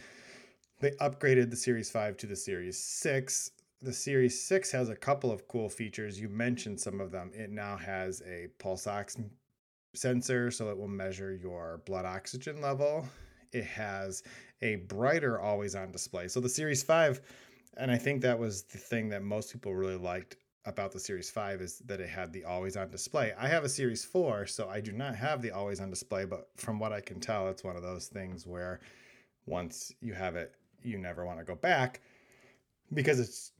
They 0.80 0.92
upgraded 0.92 1.50
the 1.50 1.56
Series 1.56 1.90
5 1.90 2.16
to 2.16 2.26
the 2.26 2.34
Series 2.34 2.78
6. 2.78 3.50
The 3.82 3.92
Series 3.92 4.42
6 4.42 4.72
has 4.72 4.88
a 4.88 4.96
couple 4.96 5.30
of 5.30 5.46
cool 5.48 5.68
features. 5.68 6.18
You 6.18 6.28
mentioned 6.28 6.80
some 6.80 7.00
of 7.00 7.10
them. 7.10 7.30
It 7.34 7.50
now 7.50 7.76
has 7.76 8.22
a 8.26 8.48
pulse 8.58 8.86
ox 8.86 9.16
sensor, 9.94 10.50
so 10.50 10.70
it 10.70 10.78
will 10.78 10.88
measure 10.88 11.34
your 11.34 11.82
blood 11.84 12.04
oxygen 12.04 12.60
level. 12.60 13.06
It 13.52 13.64
has 13.64 14.22
a 14.62 14.76
brighter 14.76 15.40
always 15.40 15.74
on 15.74 15.92
display. 15.92 16.28
So 16.28 16.40
the 16.40 16.48
Series 16.48 16.82
5, 16.82 17.20
and 17.76 17.90
I 17.90 17.98
think 17.98 18.22
that 18.22 18.38
was 18.38 18.62
the 18.62 18.78
thing 18.78 19.08
that 19.10 19.22
most 19.22 19.52
people 19.52 19.74
really 19.74 19.96
liked 19.96 20.36
about 20.64 20.92
the 20.92 21.00
Series 21.00 21.28
5 21.28 21.60
is 21.60 21.78
that 21.80 22.00
it 22.00 22.08
had 22.08 22.32
the 22.32 22.44
always 22.44 22.76
on 22.76 22.88
display. 22.88 23.32
I 23.38 23.48
have 23.48 23.64
a 23.64 23.68
Series 23.68 24.04
4, 24.04 24.46
so 24.46 24.68
I 24.68 24.80
do 24.80 24.92
not 24.92 25.16
have 25.16 25.42
the 25.42 25.50
always 25.50 25.80
on 25.80 25.90
display, 25.90 26.24
but 26.24 26.48
from 26.56 26.78
what 26.78 26.92
I 26.92 27.00
can 27.00 27.18
tell, 27.18 27.48
it's 27.48 27.64
one 27.64 27.76
of 27.76 27.82
those 27.82 28.06
things 28.06 28.46
where 28.46 28.80
once 29.46 29.92
you 30.00 30.14
have 30.14 30.36
it, 30.36 30.54
you 30.82 30.98
never 30.98 31.24
want 31.24 31.38
to 31.38 31.44
go 31.44 31.56
back 31.56 32.00
because 32.94 33.18
it's 33.18 33.52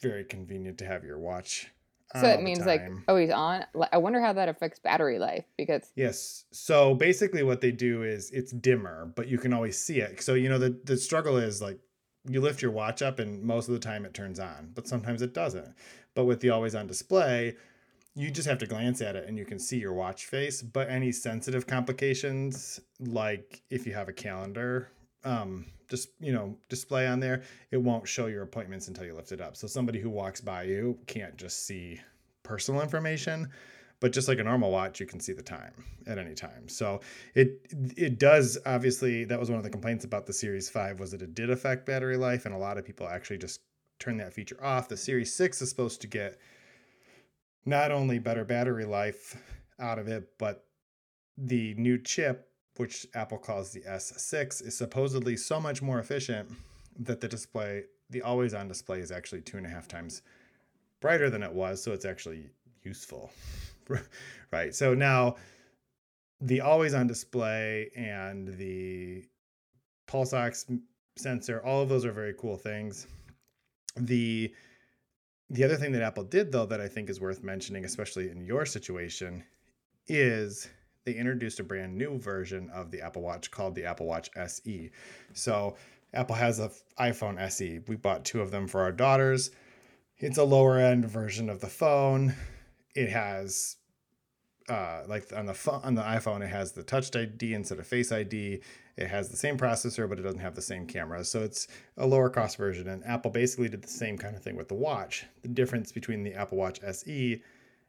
very 0.00 0.24
convenient 0.24 0.78
to 0.78 0.86
have 0.86 1.04
your 1.04 1.18
watch. 1.18 1.72
So 2.14 2.26
it 2.26 2.42
means 2.42 2.64
like 2.64 2.88
always 3.06 3.30
on. 3.30 3.64
I 3.92 3.98
wonder 3.98 4.20
how 4.20 4.32
that 4.32 4.48
affects 4.48 4.78
battery 4.78 5.18
life 5.18 5.44
because 5.56 5.92
Yes. 5.94 6.44
So 6.52 6.94
basically, 6.94 7.42
what 7.42 7.60
they 7.60 7.70
do 7.70 8.02
is 8.02 8.30
it's 8.30 8.52
dimmer, 8.52 9.12
but 9.14 9.28
you 9.28 9.38
can 9.38 9.52
always 9.52 9.78
see 9.78 10.00
it. 10.00 10.22
So 10.22 10.34
you 10.34 10.48
know 10.48 10.58
the 10.58 10.78
the 10.84 10.96
struggle 10.96 11.36
is 11.36 11.60
like 11.60 11.78
you 12.28 12.40
lift 12.40 12.62
your 12.62 12.70
watch 12.70 13.02
up, 13.02 13.18
and 13.18 13.42
most 13.42 13.68
of 13.68 13.74
the 13.74 13.80
time 13.80 14.04
it 14.04 14.14
turns 14.14 14.40
on, 14.40 14.70
but 14.74 14.88
sometimes 14.88 15.22
it 15.22 15.34
doesn't. 15.34 15.74
But 16.14 16.24
with 16.24 16.40
the 16.40 16.50
always 16.50 16.74
on 16.74 16.86
display, 16.86 17.56
you 18.14 18.30
just 18.30 18.48
have 18.48 18.58
to 18.58 18.66
glance 18.66 19.00
at 19.00 19.14
it 19.14 19.28
and 19.28 19.38
you 19.38 19.44
can 19.44 19.58
see 19.58 19.78
your 19.78 19.92
watch 19.92 20.26
face. 20.26 20.60
But 20.60 20.90
any 20.90 21.12
sensitive 21.12 21.66
complications, 21.66 22.80
like 22.98 23.62
if 23.70 23.86
you 23.86 23.94
have 23.94 24.08
a 24.08 24.12
calendar, 24.12 24.90
um, 25.24 25.66
just 25.88 26.10
you 26.20 26.32
know 26.32 26.56
display 26.68 27.06
on 27.06 27.20
there, 27.20 27.42
it 27.70 27.78
won't 27.78 28.06
show 28.06 28.26
your 28.26 28.42
appointments 28.42 28.88
until 28.88 29.04
you 29.04 29.14
lift 29.14 29.32
it 29.32 29.40
up. 29.40 29.56
So 29.56 29.66
somebody 29.66 30.00
who 30.00 30.10
walks 30.10 30.40
by 30.40 30.64
you 30.64 30.98
can't 31.06 31.36
just 31.36 31.66
see 31.66 32.00
personal 32.42 32.80
information 32.80 33.48
but 34.00 34.12
just 34.12 34.28
like 34.28 34.38
a 34.38 34.44
normal 34.44 34.70
watch 34.70 35.00
you 35.00 35.06
can 35.06 35.20
see 35.20 35.32
the 35.32 35.42
time 35.42 35.72
at 36.06 36.18
any 36.18 36.34
time 36.34 36.68
so 36.68 37.00
it 37.34 37.60
it 37.96 38.18
does 38.18 38.58
obviously 38.66 39.24
that 39.24 39.38
was 39.38 39.50
one 39.50 39.58
of 39.58 39.64
the 39.64 39.70
complaints 39.70 40.04
about 40.04 40.26
the 40.26 40.32
series 40.32 40.68
5 40.70 41.00
was 41.00 41.10
that 41.10 41.22
it 41.22 41.34
did 41.34 41.50
affect 41.50 41.86
battery 41.86 42.16
life 42.16 42.46
and 42.46 42.54
a 42.54 42.58
lot 42.58 42.78
of 42.78 42.84
people 42.84 43.06
actually 43.06 43.38
just 43.38 43.60
turn 43.98 44.16
that 44.16 44.32
feature 44.32 44.62
off 44.64 44.88
the 44.88 44.96
series 44.96 45.34
6 45.34 45.60
is 45.60 45.68
supposed 45.68 46.00
to 46.00 46.06
get 46.06 46.38
not 47.66 47.90
only 47.90 48.18
better 48.18 48.44
battery 48.44 48.84
life 48.84 49.36
out 49.78 49.98
of 49.98 50.08
it 50.08 50.30
but 50.38 50.64
the 51.36 51.74
new 51.74 51.98
chip 51.98 52.48
which 52.78 53.06
apple 53.14 53.38
calls 53.38 53.72
the 53.72 53.80
s6 53.82 54.66
is 54.66 54.76
supposedly 54.76 55.36
so 55.36 55.60
much 55.60 55.82
more 55.82 55.98
efficient 55.98 56.48
that 56.98 57.20
the 57.20 57.28
display 57.28 57.84
the 58.10 58.22
always 58.22 58.54
on 58.54 58.68
display 58.68 59.00
is 59.00 59.10
actually 59.10 59.40
two 59.40 59.56
and 59.56 59.66
a 59.66 59.68
half 59.68 59.86
times 59.86 60.22
brighter 61.00 61.30
than 61.30 61.42
it 61.42 61.52
was 61.52 61.82
so 61.82 61.92
it's 61.92 62.04
actually 62.04 62.48
useful. 62.82 63.30
Right 64.50 64.74
so 64.74 64.92
now 64.94 65.36
the 66.42 66.60
always 66.60 66.92
on 66.94 67.06
display 67.06 67.90
and 67.96 68.48
the 68.56 69.24
pulse 70.06 70.34
ox 70.34 70.66
sensor 71.16 71.62
all 71.64 71.82
of 71.82 71.88
those 71.88 72.04
are 72.04 72.12
very 72.12 72.34
cool 72.38 72.56
things. 72.56 73.06
The 73.96 74.54
the 75.50 75.64
other 75.64 75.76
thing 75.76 75.92
that 75.92 76.02
apple 76.02 76.24
did 76.24 76.52
though 76.52 76.66
that 76.66 76.80
i 76.80 76.88
think 76.88 77.08
is 77.08 77.20
worth 77.20 77.42
mentioning 77.42 77.86
especially 77.86 78.28
in 78.30 78.44
your 78.44 78.66
situation 78.66 79.42
is 80.06 80.68
they 81.08 81.14
introduced 81.14 81.58
a 81.58 81.64
brand 81.64 81.96
new 81.96 82.18
version 82.18 82.68
of 82.68 82.90
the 82.90 83.00
apple 83.00 83.22
watch 83.22 83.50
called 83.50 83.74
the 83.74 83.84
apple 83.84 84.04
watch 84.04 84.28
se 84.46 84.90
so 85.32 85.74
apple 86.12 86.34
has 86.34 86.58
a 86.58 86.70
iphone 87.00 87.38
se 87.50 87.80
we 87.88 87.96
bought 87.96 88.26
two 88.26 88.42
of 88.42 88.50
them 88.50 88.68
for 88.68 88.82
our 88.82 88.92
daughters 88.92 89.50
it's 90.18 90.36
a 90.36 90.44
lower 90.44 90.78
end 90.78 91.06
version 91.06 91.48
of 91.48 91.60
the 91.60 91.66
phone 91.66 92.34
it 92.94 93.08
has 93.08 93.76
uh, 94.68 95.02
like 95.06 95.32
on 95.34 95.46
the 95.46 95.54
phone, 95.54 95.80
on 95.82 95.94
the 95.94 96.02
iPhone, 96.02 96.42
it 96.42 96.48
has 96.48 96.72
the 96.72 96.82
Touch 96.82 97.16
ID 97.16 97.54
instead 97.54 97.78
of 97.78 97.86
Face 97.86 98.12
ID. 98.12 98.60
It 98.98 99.06
has 99.06 99.30
the 99.30 99.36
same 99.36 99.56
processor, 99.56 100.06
but 100.06 100.18
it 100.18 100.22
doesn't 100.22 100.40
have 100.40 100.54
the 100.54 100.60
same 100.60 100.86
camera. 100.86 101.24
So 101.24 101.42
it's 101.42 101.68
a 101.96 102.06
lower 102.06 102.28
cost 102.28 102.58
version. 102.58 102.86
And 102.86 103.02
Apple 103.06 103.30
basically 103.30 103.70
did 103.70 103.80
the 103.80 103.88
same 103.88 104.18
kind 104.18 104.36
of 104.36 104.42
thing 104.42 104.56
with 104.56 104.68
the 104.68 104.74
watch. 104.74 105.24
The 105.40 105.48
difference 105.48 105.90
between 105.90 106.22
the 106.22 106.34
Apple 106.34 106.58
Watch 106.58 106.80
SE 106.82 107.42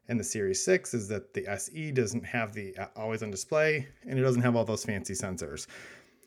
and 0.09 0.19
the 0.19 0.23
Series 0.23 0.63
6 0.65 0.93
is 0.93 1.07
that 1.07 1.33
the 1.33 1.47
SE 1.47 1.91
doesn't 1.91 2.25
have 2.25 2.53
the 2.53 2.75
uh, 2.77 2.87
always 2.95 3.23
on 3.23 3.31
display 3.31 3.87
and 4.07 4.19
it 4.19 4.21
doesn't 4.21 4.41
have 4.41 4.55
all 4.55 4.65
those 4.65 4.83
fancy 4.83 5.13
sensors. 5.13 5.67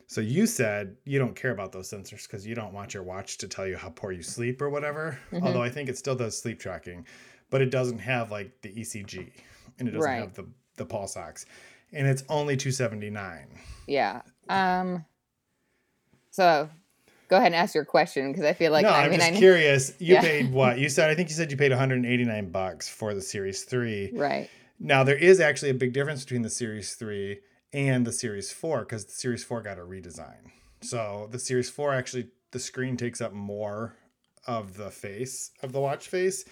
So 0.07 0.21
you 0.21 0.47
said 0.47 0.97
you 1.05 1.19
don't 1.19 1.35
care 1.35 1.51
about 1.51 1.73
those 1.73 1.91
sensors 1.91 2.27
because 2.27 2.47
you 2.47 2.55
don't 2.55 2.73
want 2.73 2.95
your 2.95 3.03
watch 3.03 3.39
to 3.39 3.49
tell 3.49 3.67
you 3.67 3.77
how 3.77 3.91
poor 3.91 4.13
you 4.13 4.23
sleep 4.23 4.63
or 4.63 4.71
whatever. 4.71 5.19
Mm-hmm. 5.33 5.47
Although 5.47 5.63
I 5.63 5.69
think 5.69 5.89
it 5.89 5.99
still 5.99 6.15
does 6.15 6.41
sleep 6.41 6.61
tracking, 6.61 7.07
but 7.51 7.61
it 7.61 7.71
doesn't 7.71 7.99
have 7.99 8.31
like 8.31 8.61
the 8.63 8.73
ECG 8.73 9.31
and 9.79 9.89
it 9.89 9.93
doesn't 9.93 10.11
right. 10.11 10.21
have 10.21 10.35
the 10.35 10.47
the 10.77 10.85
pulse 10.85 11.17
ox, 11.17 11.47
and 11.93 12.07
it's 12.07 12.25
only 12.29 12.57
two 12.57 12.71
seventy 12.71 13.11
nine. 13.11 13.49
Yeah. 13.87 14.23
Um. 14.49 15.05
So, 16.31 16.69
go 17.33 17.39
ahead 17.39 17.47
and 17.47 17.55
ask 17.55 17.75
your 17.75 17.87
question 17.87 18.31
because 18.31 18.45
I 18.45 18.53
feel 18.53 18.73
like 18.73 18.83
no. 18.83 18.91
I 18.91 19.05
am 19.05 19.11
mean, 19.11 19.21
just 19.21 19.33
I 19.33 19.37
curious. 19.37 19.95
You 19.99 20.15
yeah. 20.17 20.21
paid 20.21 20.53
what? 20.53 20.79
You 20.79 20.89
said 20.91 21.09
I 21.09 21.15
think 21.15 21.31
you 21.31 21.35
said 21.35 21.51
you 21.51 21.57
paid 21.57 21.71
one 21.71 21.79
hundred 21.79 21.97
and 21.97 22.07
eighty 22.07 22.25
nine 22.25 22.51
bucks 22.51 22.91
for 22.91 23.15
the 23.15 23.23
Series 23.23 23.65
Three. 23.65 24.11
Right. 24.13 24.51
Now 24.79 25.03
there 25.03 25.17
is 25.17 25.41
actually 25.41 25.71
a 25.71 25.75
big 25.75 25.95
difference 25.95 26.25
between 26.25 26.43
the 26.43 26.51
Series 26.51 26.95
Three 26.95 27.41
and 27.73 28.07
the 28.07 28.13
Series 28.13 28.53
Four 28.53 28.81
because 28.81 29.07
the 29.07 29.13
Series 29.13 29.43
Four 29.43 29.63
got 29.63 29.79
a 29.79 29.81
redesign. 29.81 30.51
So 30.83 31.29
the 31.31 31.39
Series 31.39 31.71
Four 31.71 31.95
actually 31.95 32.29
the 32.51 32.59
screen 32.59 32.99
takes 32.99 33.23
up 33.23 33.33
more 33.33 33.97
of 34.47 34.77
the 34.77 34.91
face 34.91 35.53
of 35.63 35.73
the 35.73 35.81
watch 35.81 36.09
face, 36.09 36.45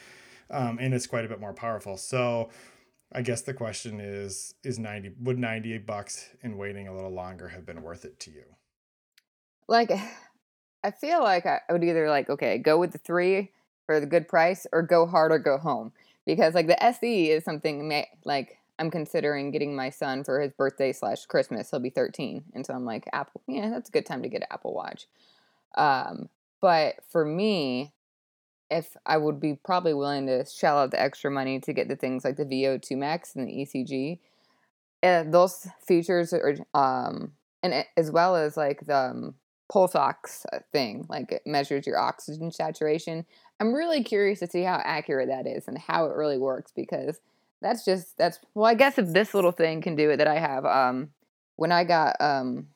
um, 0.51 0.79
and 0.81 0.95
it's 0.95 1.07
quite 1.07 1.27
a 1.27 1.29
bit 1.29 1.41
more 1.41 1.53
powerful. 1.53 1.99
So 1.99 2.49
I 3.13 3.21
guess 3.21 3.43
the 3.43 3.53
question 3.53 4.01
is 4.01 4.55
is 4.65 4.79
90 4.79 5.13
would 5.21 5.39
98 5.39 5.87
bucks 5.87 6.31
and 6.43 6.57
waiting 6.57 6.89
a 6.89 6.95
little 6.95 7.13
longer 7.13 7.49
have 7.49 7.67
been 7.67 7.83
worth 7.83 8.07
it 8.07 8.19
to 8.21 8.31
you? 8.31 8.45
Like 9.69 9.93
I 10.83 10.91
feel 10.91 11.23
like 11.23 11.47
I 11.47 11.61
would 11.71 11.85
either 11.85 12.09
like 12.09 12.31
okay, 12.31 12.59
go 12.59 12.79
with 12.79 12.93
the 12.93 12.99
3 12.99 13.51
for 13.87 14.01
the 14.01 14.07
good 14.07 14.29
price 14.29 14.67
or 14.73 14.83
go 14.83 15.07
hard 15.07 15.33
or 15.33 15.39
go 15.39 15.59
home 15.59 15.93
because 16.27 16.55
like 16.55 16.67
the 16.67 16.83
SE 16.83 17.31
is 17.31 17.45
something 17.45 17.89
like 18.25 18.59
I'm 18.79 18.91
considering 18.91 19.51
getting 19.51 19.77
my 19.77 19.91
son 19.91 20.25
for 20.25 20.41
his 20.41 20.53
birthday 20.53 20.93
slash 20.93 21.27
Christmas. 21.27 21.71
He'll 21.71 21.81
be 21.81 21.91
13, 21.91 22.45
and 22.55 22.65
so 22.65 22.73
I'm 22.73 22.87
like 22.87 23.05
Apple. 23.13 23.43
Yeah, 23.47 23.69
that's 23.69 23.91
a 23.91 23.93
good 23.93 24.07
time 24.07 24.23
to 24.23 24.29
get 24.29 24.41
an 24.41 24.49
Apple 24.51 24.73
Watch. 24.75 25.07
Um, 25.75 26.31
but 26.63 26.95
for 27.11 27.25
me, 27.25 27.93
if 28.71 28.97
I 29.05 29.19
would 29.19 29.39
be 29.39 29.55
probably 29.55 29.93
willing 29.93 30.27
to 30.29 30.47
shell 30.47 30.79
out 30.79 30.93
the 30.93 31.01
extra 31.01 31.31
money 31.31 31.61
to 31.61 31.73
get 31.73 31.89
the 31.89 31.97
things 31.97 32.25
like 32.25 32.37
the 32.37 32.45
VO2 32.45 32.97
Max 32.97 33.35
and 33.35 33.47
the 33.47 33.53
ECG, 33.53 34.19
uh, 35.03 35.25
those 35.27 35.69
features 35.87 36.33
are, 36.33 36.57
um, 36.73 37.33
and 37.63 37.85
as 37.97 38.11
well 38.11 38.37
as 38.37 38.57
like 38.57 38.87
the 38.87 38.97
um, 38.97 39.35
pulse 39.71 39.95
ox 39.95 40.45
uh, 40.53 40.59
thing, 40.73 41.07
like 41.09 41.33
it 41.33 41.43
measures 41.47 41.87
your 41.87 41.99
oxygen 41.99 42.51
saturation. 42.51 43.25
I'm 43.61 43.73
really 43.73 44.03
curious 44.03 44.41
to 44.41 44.47
see 44.47 44.63
how 44.63 44.81
accurate 44.85 45.29
that 45.29 45.47
is 45.47 45.69
and 45.69 45.79
how 45.79 46.07
it 46.07 46.17
really 46.17 46.39
works 46.39 46.73
because 46.75 47.21
that's 47.63 47.85
just 47.85 48.19
that's 48.19 48.41
well, 48.55 48.67
I 48.67 48.75
guess 48.75 48.99
if 48.99 49.13
this 49.13 49.35
little 49.35 49.53
thing 49.53 49.81
can 49.81 49.97
do 49.97 50.11
it 50.11 50.17
that 50.17 50.29
I 50.29 50.39
have, 50.39 50.65
um, 50.65 51.11
when 51.57 51.73
I 51.73 51.85
got 51.85 52.17
um 52.21 52.69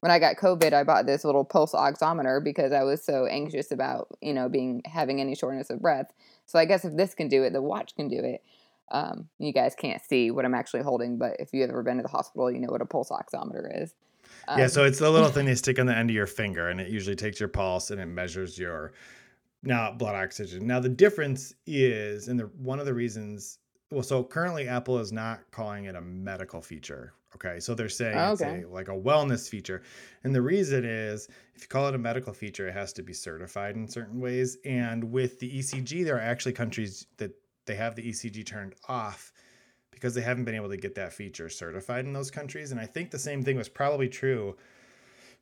when 0.00 0.10
I 0.10 0.18
got 0.18 0.36
COVID, 0.36 0.74
I 0.74 0.84
bought 0.84 1.06
this 1.06 1.24
little 1.24 1.44
pulse 1.44 1.72
oximeter 1.72 2.44
because 2.44 2.72
I 2.72 2.82
was 2.82 3.02
so 3.02 3.24
anxious 3.24 3.72
about, 3.72 4.08
you 4.20 4.34
know, 4.34 4.50
being 4.50 4.82
having 4.84 5.18
any 5.20 5.34
shortness 5.34 5.70
of 5.70 5.80
breath. 5.80 6.12
So 6.44 6.58
I 6.58 6.66
guess 6.66 6.84
if 6.84 6.94
this 6.94 7.14
can 7.14 7.28
do 7.28 7.42
it, 7.42 7.54
the 7.54 7.62
watch 7.62 7.96
can 7.96 8.08
do 8.08 8.18
it. 8.18 8.42
Um, 8.90 9.30
you 9.38 9.52
guys 9.52 9.74
can't 9.74 10.02
see 10.02 10.30
what 10.30 10.44
I'm 10.44 10.54
actually 10.54 10.82
holding, 10.82 11.16
but 11.16 11.36
if 11.38 11.54
you've 11.54 11.70
ever 11.70 11.82
been 11.82 11.96
to 11.96 12.02
the 12.02 12.10
hospital, 12.10 12.50
you 12.50 12.60
know 12.60 12.68
what 12.68 12.82
a 12.82 12.86
pulse 12.86 13.10
oximeter 13.10 13.82
is. 13.82 13.94
Um, 14.48 14.58
yeah, 14.58 14.66
so 14.66 14.84
it's 14.84 14.98
the 14.98 15.10
little 15.10 15.30
thing 15.30 15.46
they 15.46 15.54
stick 15.54 15.78
on 15.78 15.86
the 15.86 15.96
end 15.96 16.10
of 16.10 16.16
your 16.16 16.26
finger, 16.26 16.68
and 16.68 16.80
it 16.80 16.90
usually 16.90 17.16
takes 17.16 17.40
your 17.40 17.48
pulse 17.48 17.90
and 17.90 18.00
it 18.00 18.06
measures 18.06 18.58
your 18.58 18.92
now 19.62 19.92
blood 19.92 20.14
oxygen. 20.14 20.66
Now 20.66 20.80
the 20.80 20.88
difference 20.88 21.54
is, 21.66 22.28
and 22.28 22.38
the 22.38 22.44
one 22.58 22.78
of 22.78 22.86
the 22.86 22.94
reasons, 22.94 23.58
well, 23.90 24.02
so 24.02 24.22
currently 24.22 24.68
Apple 24.68 24.98
is 24.98 25.12
not 25.12 25.40
calling 25.50 25.84
it 25.84 25.94
a 25.94 26.00
medical 26.00 26.60
feature, 26.60 27.14
Okay, 27.34 27.58
so 27.58 27.74
they're 27.74 27.88
saying 27.88 28.16
oh, 28.16 28.32
okay. 28.32 28.58
it's 28.58 28.66
a, 28.66 28.68
like 28.68 28.88
a 28.88 28.92
wellness 28.92 29.48
feature, 29.48 29.82
and 30.22 30.34
the 30.34 30.42
reason 30.42 30.84
is 30.84 31.28
if 31.54 31.62
you 31.62 31.68
call 31.68 31.88
it 31.88 31.94
a 31.94 31.98
medical 31.98 32.32
feature, 32.32 32.68
it 32.68 32.72
has 32.72 32.92
to 32.92 33.02
be 33.02 33.12
certified 33.12 33.74
in 33.74 33.88
certain 33.88 34.20
ways. 34.20 34.56
And 34.64 35.10
with 35.10 35.40
the 35.40 35.58
ECG, 35.58 36.04
there 36.04 36.16
are 36.16 36.20
actually 36.20 36.52
countries 36.52 37.06
that 37.16 37.32
they 37.66 37.74
have 37.74 37.96
the 37.96 38.08
ECG 38.08 38.46
turned 38.46 38.74
off 38.88 39.32
because 39.94 40.14
they 40.14 40.20
haven't 40.20 40.44
been 40.44 40.54
able 40.54 40.68
to 40.68 40.76
get 40.76 40.94
that 40.96 41.12
feature 41.12 41.48
certified 41.48 42.04
in 42.04 42.12
those 42.12 42.30
countries. 42.30 42.70
And 42.70 42.80
I 42.80 42.86
think 42.86 43.10
the 43.10 43.18
same 43.18 43.42
thing 43.42 43.56
was 43.56 43.68
probably 43.68 44.08
true 44.08 44.56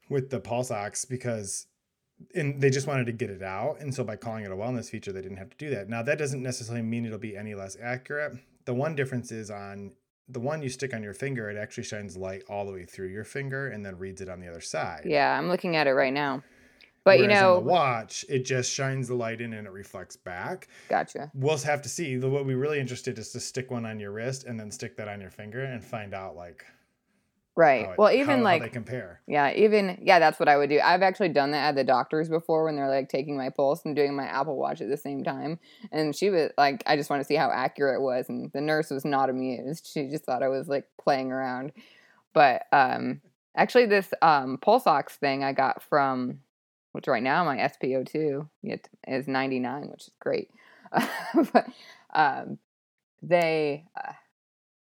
with 0.08 0.30
the 0.30 0.40
pulse 0.40 0.70
ox 0.70 1.04
because 1.04 1.66
and 2.34 2.60
they 2.60 2.70
just 2.70 2.86
wanted 2.86 3.06
to 3.06 3.12
get 3.12 3.30
it 3.30 3.42
out. 3.42 3.80
And 3.80 3.92
so 3.92 4.04
by 4.04 4.16
calling 4.16 4.44
it 4.44 4.52
a 4.52 4.56
wellness 4.56 4.88
feature, 4.88 5.12
they 5.12 5.22
didn't 5.22 5.38
have 5.38 5.50
to 5.50 5.56
do 5.56 5.70
that. 5.70 5.88
Now 5.88 6.02
that 6.02 6.18
doesn't 6.18 6.42
necessarily 6.42 6.82
mean 6.82 7.04
it'll 7.04 7.18
be 7.18 7.36
any 7.36 7.54
less 7.54 7.76
accurate. 7.82 8.38
The 8.64 8.74
one 8.74 8.94
difference 8.94 9.32
is 9.32 9.50
on 9.50 9.92
the 10.28 10.40
one 10.40 10.62
you 10.62 10.68
stick 10.68 10.94
on 10.94 11.02
your 11.02 11.14
finger, 11.14 11.50
it 11.50 11.56
actually 11.56 11.84
shines 11.84 12.16
light 12.16 12.42
all 12.48 12.64
the 12.64 12.72
way 12.72 12.84
through 12.84 13.08
your 13.08 13.24
finger 13.24 13.68
and 13.68 13.84
then 13.84 13.98
reads 13.98 14.20
it 14.20 14.28
on 14.28 14.40
the 14.40 14.48
other 14.48 14.60
side. 14.60 15.02
Yeah, 15.04 15.36
I'm 15.36 15.48
looking 15.48 15.76
at 15.76 15.86
it 15.86 15.92
right 15.92 16.12
now. 16.12 16.42
But 17.04 17.18
Whereas 17.18 17.22
you 17.22 17.28
know, 17.28 17.56
on 17.56 17.64
the 17.64 17.70
watch, 17.70 18.24
it 18.28 18.44
just 18.44 18.72
shines 18.72 19.08
the 19.08 19.14
light 19.14 19.40
in 19.40 19.54
and 19.54 19.66
it 19.66 19.72
reflects 19.72 20.16
back. 20.16 20.68
Gotcha. 20.88 21.30
We'll 21.34 21.58
have 21.58 21.82
to 21.82 21.88
see. 21.88 22.16
What 22.18 22.46
we 22.46 22.54
really 22.54 22.78
interested 22.78 23.18
is 23.18 23.30
to 23.32 23.40
stick 23.40 23.70
one 23.70 23.84
on 23.84 23.98
your 23.98 24.12
wrist 24.12 24.44
and 24.44 24.58
then 24.58 24.70
stick 24.70 24.96
that 24.98 25.08
on 25.08 25.20
your 25.20 25.30
finger 25.30 25.64
and 25.64 25.82
find 25.82 26.14
out 26.14 26.36
like 26.36 26.64
Right. 27.54 27.90
It, 27.90 27.98
well, 27.98 28.10
even 28.10 28.38
how, 28.38 28.44
like 28.44 28.62
how 28.62 28.66
they 28.66 28.72
compare. 28.72 29.20
Yeah, 29.26 29.52
even 29.52 29.98
yeah, 30.02 30.18
that's 30.18 30.40
what 30.40 30.48
I 30.48 30.56
would 30.56 30.70
do. 30.70 30.80
I've 30.80 31.02
actually 31.02 31.28
done 31.28 31.50
that 31.50 31.68
at 31.68 31.74
the 31.74 31.84
doctors 31.84 32.30
before 32.30 32.64
when 32.64 32.76
they're 32.76 32.88
like 32.88 33.10
taking 33.10 33.36
my 33.36 33.50
pulse 33.50 33.82
and 33.84 33.94
doing 33.94 34.16
my 34.16 34.24
Apple 34.24 34.56
Watch 34.56 34.80
at 34.80 34.88
the 34.88 34.96
same 34.96 35.22
time. 35.22 35.58
And 35.90 36.16
she 36.16 36.30
was 36.30 36.50
like, 36.56 36.82
I 36.86 36.96
just 36.96 37.10
want 37.10 37.20
to 37.20 37.26
see 37.26 37.34
how 37.34 37.50
accurate 37.50 38.00
it 38.00 38.02
was, 38.02 38.30
and 38.30 38.50
the 38.52 38.62
nurse 38.62 38.90
was 38.90 39.04
not 39.04 39.28
amused. 39.28 39.86
She 39.92 40.08
just 40.08 40.24
thought 40.24 40.42
I 40.42 40.48
was 40.48 40.66
like 40.66 40.86
playing 41.02 41.30
around. 41.30 41.72
But 42.32 42.62
um, 42.72 43.20
actually, 43.54 43.84
this 43.84 44.08
um, 44.22 44.56
pulse 44.56 44.86
ox 44.86 45.16
thing 45.16 45.44
I 45.44 45.52
got 45.52 45.82
from, 45.82 46.40
which 46.92 47.08
right 47.08 47.22
now 47.22 47.44
my 47.44 47.56
SpO2 47.56 48.48
is 49.08 49.28
99, 49.28 49.88
which 49.90 50.02
is 50.02 50.10
great. 50.20 50.50
but 51.52 51.66
um, 52.14 52.58
they. 53.22 53.84
Uh, 53.96 54.12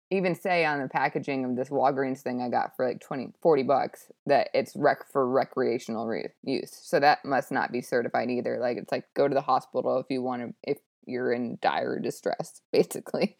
even 0.10 0.36
say 0.36 0.64
on 0.64 0.82
the 0.82 0.88
packaging 0.88 1.44
of 1.44 1.56
this 1.56 1.70
Walgreens 1.70 2.22
thing 2.22 2.42
I 2.42 2.50
got 2.50 2.76
for 2.76 2.88
like 2.88 3.02
20, 3.02 3.34
40 3.42 3.64
bucks 3.64 4.12
that 4.26 4.50
it's 4.54 4.76
rec 4.76 5.12
for 5.12 5.28
recreational 5.28 6.08
re- 6.08 6.30
use. 6.44 6.72
So 6.72 7.00
that 7.00 7.26
must 7.26 7.52
not 7.52 7.72
be 7.72 7.82
certified 7.82 8.30
either. 8.30 8.58
Like 8.60 8.78
it's 8.78 8.92
like 8.92 9.06
go 9.16 9.28
to 9.28 9.34
the 9.34 9.42
hospital 9.42 10.00
if 10.00 10.06
you 10.10 10.22
want 10.22 10.42
to, 10.44 10.54
if 10.64 10.78
you're 11.06 11.34
in 11.34 11.58
dire 11.62 12.00
distress, 12.00 12.62
basically. 12.72 13.38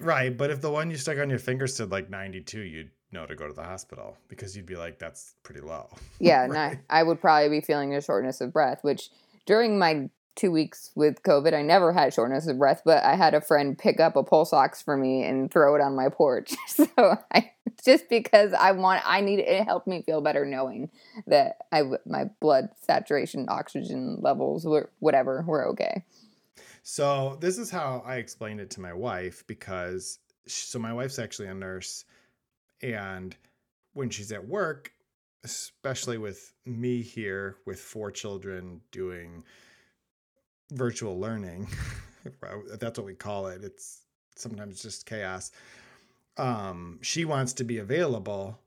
Right. 0.00 0.36
But 0.36 0.50
if 0.50 0.60
the 0.60 0.70
one 0.70 0.90
you 0.90 0.96
stuck 0.96 1.18
on 1.18 1.30
your 1.30 1.38
finger 1.38 1.66
said 1.66 1.90
like 1.90 2.10
92, 2.10 2.60
you'd 2.60 2.90
know 3.12 3.26
to 3.26 3.34
go 3.34 3.46
to 3.46 3.52
the 3.52 3.62
hospital 3.62 4.16
because 4.28 4.56
you'd 4.56 4.66
be 4.66 4.76
like, 4.76 4.98
that's 4.98 5.34
pretty 5.42 5.60
low. 5.60 5.88
Yeah. 6.18 6.46
right? 6.46 6.78
I 6.88 7.02
would 7.02 7.20
probably 7.20 7.48
be 7.48 7.60
feeling 7.60 7.94
a 7.94 8.00
shortness 8.00 8.40
of 8.40 8.52
breath, 8.52 8.78
which 8.82 9.10
during 9.44 9.78
my 9.78 10.08
two 10.34 10.50
weeks 10.50 10.90
with 10.94 11.22
COVID, 11.22 11.52
I 11.52 11.62
never 11.62 11.92
had 11.92 12.14
shortness 12.14 12.46
of 12.46 12.58
breath, 12.58 12.82
but 12.84 13.02
I 13.04 13.16
had 13.16 13.34
a 13.34 13.40
friend 13.40 13.76
pick 13.76 14.00
up 14.00 14.16
a 14.16 14.22
pulse 14.22 14.52
ox 14.52 14.80
for 14.80 14.96
me 14.96 15.24
and 15.24 15.50
throw 15.50 15.74
it 15.74 15.80
on 15.80 15.94
my 15.94 16.08
porch. 16.08 16.54
So 16.68 16.86
I 17.32 17.52
just 17.84 18.08
because 18.08 18.52
I 18.52 18.72
want, 18.72 19.02
I 19.04 19.20
need 19.20 19.40
it 19.40 19.64
helped 19.64 19.86
me 19.86 20.02
feel 20.02 20.20
better 20.20 20.44
knowing 20.44 20.90
that 21.26 21.58
I 21.70 21.82
my 22.06 22.30
blood 22.40 22.70
saturation, 22.80 23.46
oxygen 23.48 24.18
levels, 24.20 24.64
were 24.64 24.90
whatever, 25.00 25.44
were 25.46 25.68
okay. 25.68 26.04
So 26.82 27.36
this 27.40 27.58
is 27.58 27.70
how 27.70 28.02
I 28.04 28.16
explained 28.16 28.60
it 28.60 28.70
to 28.70 28.80
my 28.80 28.92
wife 28.92 29.44
because 29.46 30.18
so 30.46 30.78
my 30.78 30.92
wife's 30.92 31.18
actually 31.18 31.48
a 31.48 31.54
nurse, 31.54 32.04
and 32.82 33.36
when 33.94 34.10
she's 34.10 34.32
at 34.32 34.46
work, 34.46 34.92
especially 35.44 36.18
with 36.18 36.52
me 36.64 37.02
here 37.02 37.56
with 37.66 37.80
four 37.80 38.10
children 38.10 38.80
doing 38.90 39.44
virtual 40.72 41.18
learning, 41.18 41.68
that's 42.78 42.98
what 42.98 43.06
we 43.06 43.14
call 43.14 43.46
it, 43.48 43.62
it's 43.64 44.02
sometimes 44.36 44.82
just 44.82 45.06
chaos. 45.06 45.50
Um, 46.36 46.98
she 47.02 47.24
wants 47.24 47.52
to 47.54 47.64
be 47.64 47.78
available 47.78 48.58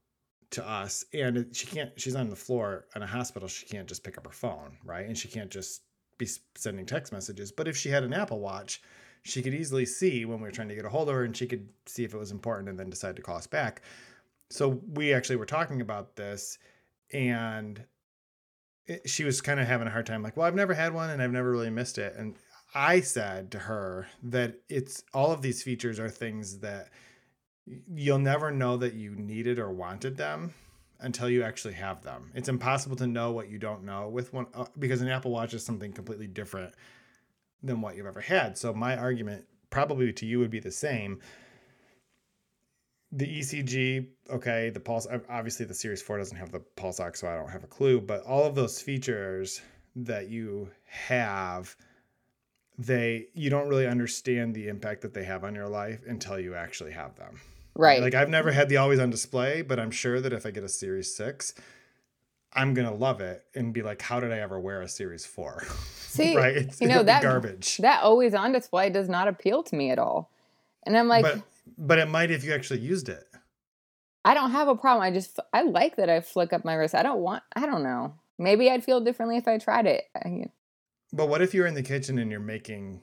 to 0.51 0.67
us, 0.67 1.05
and 1.13 1.47
she 1.53 1.67
can't. 1.67 1.91
She's 1.99 2.15
on 2.15 2.29
the 2.29 2.35
floor 2.35 2.85
in 2.95 3.01
a 3.01 3.07
hospital. 3.07 3.47
She 3.47 3.65
can't 3.65 3.87
just 3.87 4.03
pick 4.03 4.17
up 4.17 4.27
her 4.27 4.33
phone, 4.33 4.77
right? 4.83 5.05
And 5.05 5.17
she 5.17 5.27
can't 5.27 5.49
just 5.49 5.81
be 6.17 6.27
sending 6.55 6.85
text 6.85 7.11
messages. 7.11 7.51
But 7.51 7.67
if 7.67 7.75
she 7.75 7.89
had 7.89 8.03
an 8.03 8.13
Apple 8.13 8.39
Watch, 8.39 8.81
she 9.25 9.41
could 9.41 9.53
easily 9.53 9.85
see 9.85 10.23
when 10.23 10.37
we 10.37 10.43
were 10.43 10.51
trying 10.51 10.69
to 10.69 10.75
get 10.75 10.85
a 10.85 10.89
hold 10.89 11.09
of 11.09 11.15
her, 11.15 11.23
and 11.23 11.35
she 11.35 11.47
could 11.47 11.67
see 11.85 12.03
if 12.03 12.13
it 12.13 12.17
was 12.17 12.31
important, 12.31 12.69
and 12.69 12.79
then 12.79 12.89
decide 12.89 13.15
to 13.15 13.21
call 13.21 13.37
us 13.37 13.47
back. 13.47 13.81
So 14.49 14.81
we 14.93 15.13
actually 15.13 15.37
were 15.37 15.45
talking 15.45 15.81
about 15.81 16.15
this, 16.15 16.57
and 17.11 17.83
she 19.05 19.23
was 19.23 19.41
kind 19.41 19.59
of 19.59 19.67
having 19.67 19.87
a 19.87 19.89
hard 19.89 20.05
time 20.05 20.21
like 20.21 20.37
well 20.37 20.45
i've 20.45 20.53
never 20.53 20.75
had 20.75 20.93
one 20.93 21.09
and 21.09 21.19
i've 21.19 21.31
never 21.31 21.49
really 21.49 21.71
missed 21.71 21.97
it 21.97 22.13
and 22.17 22.35
i 22.75 22.99
said 22.99 23.49
to 23.49 23.57
her 23.57 24.07
that 24.21 24.59
it's 24.69 25.03
all 25.11 25.31
of 25.31 25.41
these 25.41 25.63
features 25.63 25.99
are 25.99 26.07
things 26.07 26.59
that 26.59 26.89
you'll 27.93 28.19
never 28.19 28.51
know 28.51 28.77
that 28.77 28.93
you 28.93 29.15
needed 29.15 29.59
or 29.59 29.71
wanted 29.71 30.17
them 30.17 30.53
until 30.99 31.29
you 31.29 31.43
actually 31.43 31.73
have 31.73 32.01
them. 32.03 32.31
It's 32.33 32.49
impossible 32.49 32.95
to 32.97 33.07
know 33.07 33.31
what 33.31 33.49
you 33.49 33.57
don't 33.57 33.83
know 33.83 34.07
with 34.07 34.33
one 34.33 34.47
uh, 34.53 34.65
because 34.79 35.01
an 35.01 35.07
Apple 35.07 35.31
Watch 35.31 35.53
is 35.53 35.65
something 35.65 35.91
completely 35.91 36.27
different 36.27 36.73
than 37.65 37.81
what 37.81 37.95
you've 37.95 38.05
ever 38.05 38.21
had. 38.21 38.57
So 38.57 38.73
my 38.73 38.95
argument 38.97 39.45
probably 39.69 40.13
to 40.13 40.25
you 40.25 40.39
would 40.39 40.51
be 40.51 40.59
the 40.59 40.71
same. 40.71 41.19
The 43.11 43.39
ECG, 43.39 44.07
okay, 44.29 44.69
the 44.69 44.79
pulse 44.79 45.07
obviously 45.29 45.65
the 45.65 45.73
Series 45.73 46.01
4 46.01 46.17
doesn't 46.17 46.37
have 46.37 46.51
the 46.51 46.59
pulse 46.59 46.99
ox 46.99 47.21
so 47.21 47.27
I 47.27 47.35
don't 47.35 47.49
have 47.49 47.63
a 47.63 47.67
clue, 47.67 48.01
but 48.01 48.23
all 48.23 48.45
of 48.45 48.55
those 48.55 48.81
features 48.81 49.61
that 49.95 50.29
you 50.29 50.69
have 50.85 51.75
they 52.77 53.27
you 53.33 53.49
don't 53.49 53.69
really 53.69 53.87
understand 53.87 54.53
the 54.53 54.67
impact 54.67 55.01
that 55.01 55.13
they 55.13 55.23
have 55.23 55.45
on 55.45 55.55
your 55.55 55.67
life 55.67 56.01
until 56.07 56.37
you 56.39 56.55
actually 56.55 56.91
have 56.91 57.15
them. 57.15 57.39
Right. 57.75 58.01
Like 58.01 58.13
I've 58.13 58.29
never 58.29 58.51
had 58.51 58.69
the 58.69 58.77
always 58.77 58.99
on 58.99 59.09
display, 59.09 59.61
but 59.61 59.79
I'm 59.79 59.91
sure 59.91 60.21
that 60.21 60.33
if 60.33 60.45
I 60.45 60.51
get 60.51 60.63
a 60.63 60.69
Series 60.69 61.15
6, 61.15 61.53
I'm 62.55 62.73
gonna 62.73 62.93
love 62.93 63.21
it 63.21 63.43
and 63.53 63.73
be 63.73 63.81
like, 63.81 64.01
how 64.01 64.19
did 64.19 64.31
I 64.31 64.39
ever 64.39 64.59
wear 64.59 64.81
a 64.81 64.87
Series 64.87 65.25
4? 65.25 65.63
See, 65.95 66.35
right? 66.35 66.55
It's, 66.55 66.79
you 66.79 66.87
know 66.87 67.03
that 67.03 67.21
garbage. 67.21 67.77
That 67.77 68.03
always 68.03 68.33
on 68.33 68.53
display 68.53 68.89
does 68.89 69.09
not 69.09 69.27
appeal 69.27 69.63
to 69.63 69.75
me 69.75 69.91
at 69.91 69.99
all. 69.99 70.31
And 70.83 70.97
I'm 70.97 71.07
like, 71.07 71.23
but, 71.23 71.41
but 71.77 71.99
it 71.99 72.07
might 72.07 72.31
if 72.31 72.43
you 72.43 72.53
actually 72.53 72.79
used 72.79 73.09
it. 73.09 73.25
I 74.23 74.33
don't 74.33 74.51
have 74.51 74.67
a 74.67 74.75
problem. 74.75 75.03
I 75.03 75.11
just 75.11 75.39
I 75.53 75.61
like 75.61 75.97
that 75.97 76.09
I 76.09 76.21
flick 76.21 76.53
up 76.53 76.65
my 76.65 76.73
wrist. 76.73 76.95
I 76.95 77.03
don't 77.03 77.19
want. 77.19 77.43
I 77.55 77.65
don't 77.65 77.83
know. 77.83 78.13
Maybe 78.39 78.69
I'd 78.69 78.83
feel 78.83 79.01
differently 79.01 79.37
if 79.37 79.47
I 79.47 79.57
tried 79.57 79.85
it. 79.85 80.05
But 81.13 81.29
what 81.29 81.41
if 81.41 81.53
you're 81.53 81.67
in 81.67 81.75
the 81.75 81.83
kitchen 81.83 82.17
and 82.17 82.31
you're 82.31 82.39
making 82.39 83.01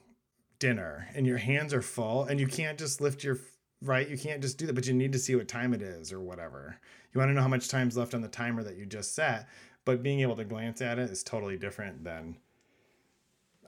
dinner 0.59 1.07
and 1.15 1.25
your 1.25 1.37
hands 1.37 1.73
are 1.73 1.81
full 1.81 2.23
and 2.25 2.39
you 2.39 2.47
can't 2.47 2.77
just 2.77 2.99
lift 2.99 3.23
your 3.23 3.39
right? 3.81 4.07
You 4.07 4.17
can't 4.17 4.41
just 4.41 4.57
do 4.57 4.65
that, 4.67 4.73
but 4.73 4.85
you 4.85 4.93
need 4.93 5.13
to 5.13 5.19
see 5.19 5.35
what 5.35 5.47
time 5.47 5.73
it 5.73 5.81
is 5.81 6.11
or 6.11 6.19
whatever. 6.19 6.77
You 7.13 7.19
want 7.19 7.29
to 7.29 7.33
know 7.33 7.41
how 7.41 7.47
much 7.47 7.67
time's 7.67 7.95
left 7.95 8.13
on 8.13 8.21
the 8.21 8.27
timer 8.27 8.63
that 8.63 8.75
you 8.75 8.85
just 8.85 9.13
set, 9.13 9.47
but 9.85 10.01
being 10.01 10.21
able 10.21 10.35
to 10.35 10.43
glance 10.43 10.81
at 10.81 10.97
it 10.97 11.09
is 11.09 11.23
totally 11.23 11.57
different 11.57 12.03
than 12.03 12.37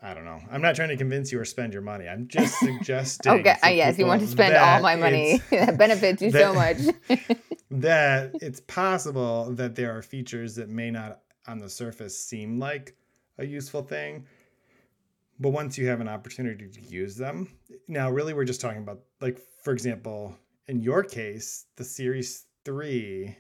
I 0.01 0.13
don't 0.13 0.25
know. 0.25 0.39
I'm 0.51 0.61
not 0.61 0.75
trying 0.75 0.89
to 0.89 0.97
convince 0.97 1.31
you 1.31 1.39
or 1.39 1.45
spend 1.45 1.73
your 1.73 1.81
money. 1.81 2.07
I'm 2.07 2.27
just 2.27 2.59
suggesting. 2.59 3.31
okay, 3.31 3.55
uh, 3.63 3.69
yes, 3.69 3.97
you 3.97 4.05
want 4.05 4.21
to 4.21 4.27
spend 4.27 4.55
all 4.55 4.81
my 4.81 4.95
money. 4.95 5.41
that 5.51 5.77
benefits 5.77 6.21
you 6.21 6.31
that, 6.31 6.41
so 6.41 6.53
much. 6.53 7.27
that 7.71 8.31
it's 8.41 8.59
possible 8.61 9.51
that 9.53 9.75
there 9.75 9.97
are 9.97 10.01
features 10.01 10.55
that 10.55 10.69
may 10.69 10.91
not 10.91 11.21
on 11.47 11.59
the 11.59 11.69
surface 11.69 12.19
seem 12.19 12.59
like 12.59 12.95
a 13.37 13.45
useful 13.45 13.81
thing, 13.81 14.25
but 15.39 15.49
once 15.49 15.77
you 15.77 15.87
have 15.87 16.01
an 16.01 16.07
opportunity 16.07 16.67
to 16.67 16.81
use 16.81 17.15
them, 17.15 17.49
now 17.87 18.09
really 18.09 18.33
we're 18.33 18.45
just 18.45 18.61
talking 18.61 18.81
about 18.81 19.01
like 19.21 19.39
for 19.63 19.73
example, 19.73 20.37
in 20.67 20.81
your 20.81 21.03
case, 21.03 21.65
the 21.77 21.83
Series 21.83 22.44
3 22.65 23.37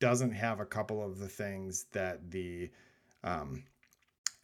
doesn't 0.00 0.32
have 0.32 0.60
a 0.60 0.66
couple 0.66 1.04
of 1.04 1.18
the 1.18 1.28
things 1.28 1.86
that 1.92 2.30
the 2.30 2.70
um, 3.24 3.64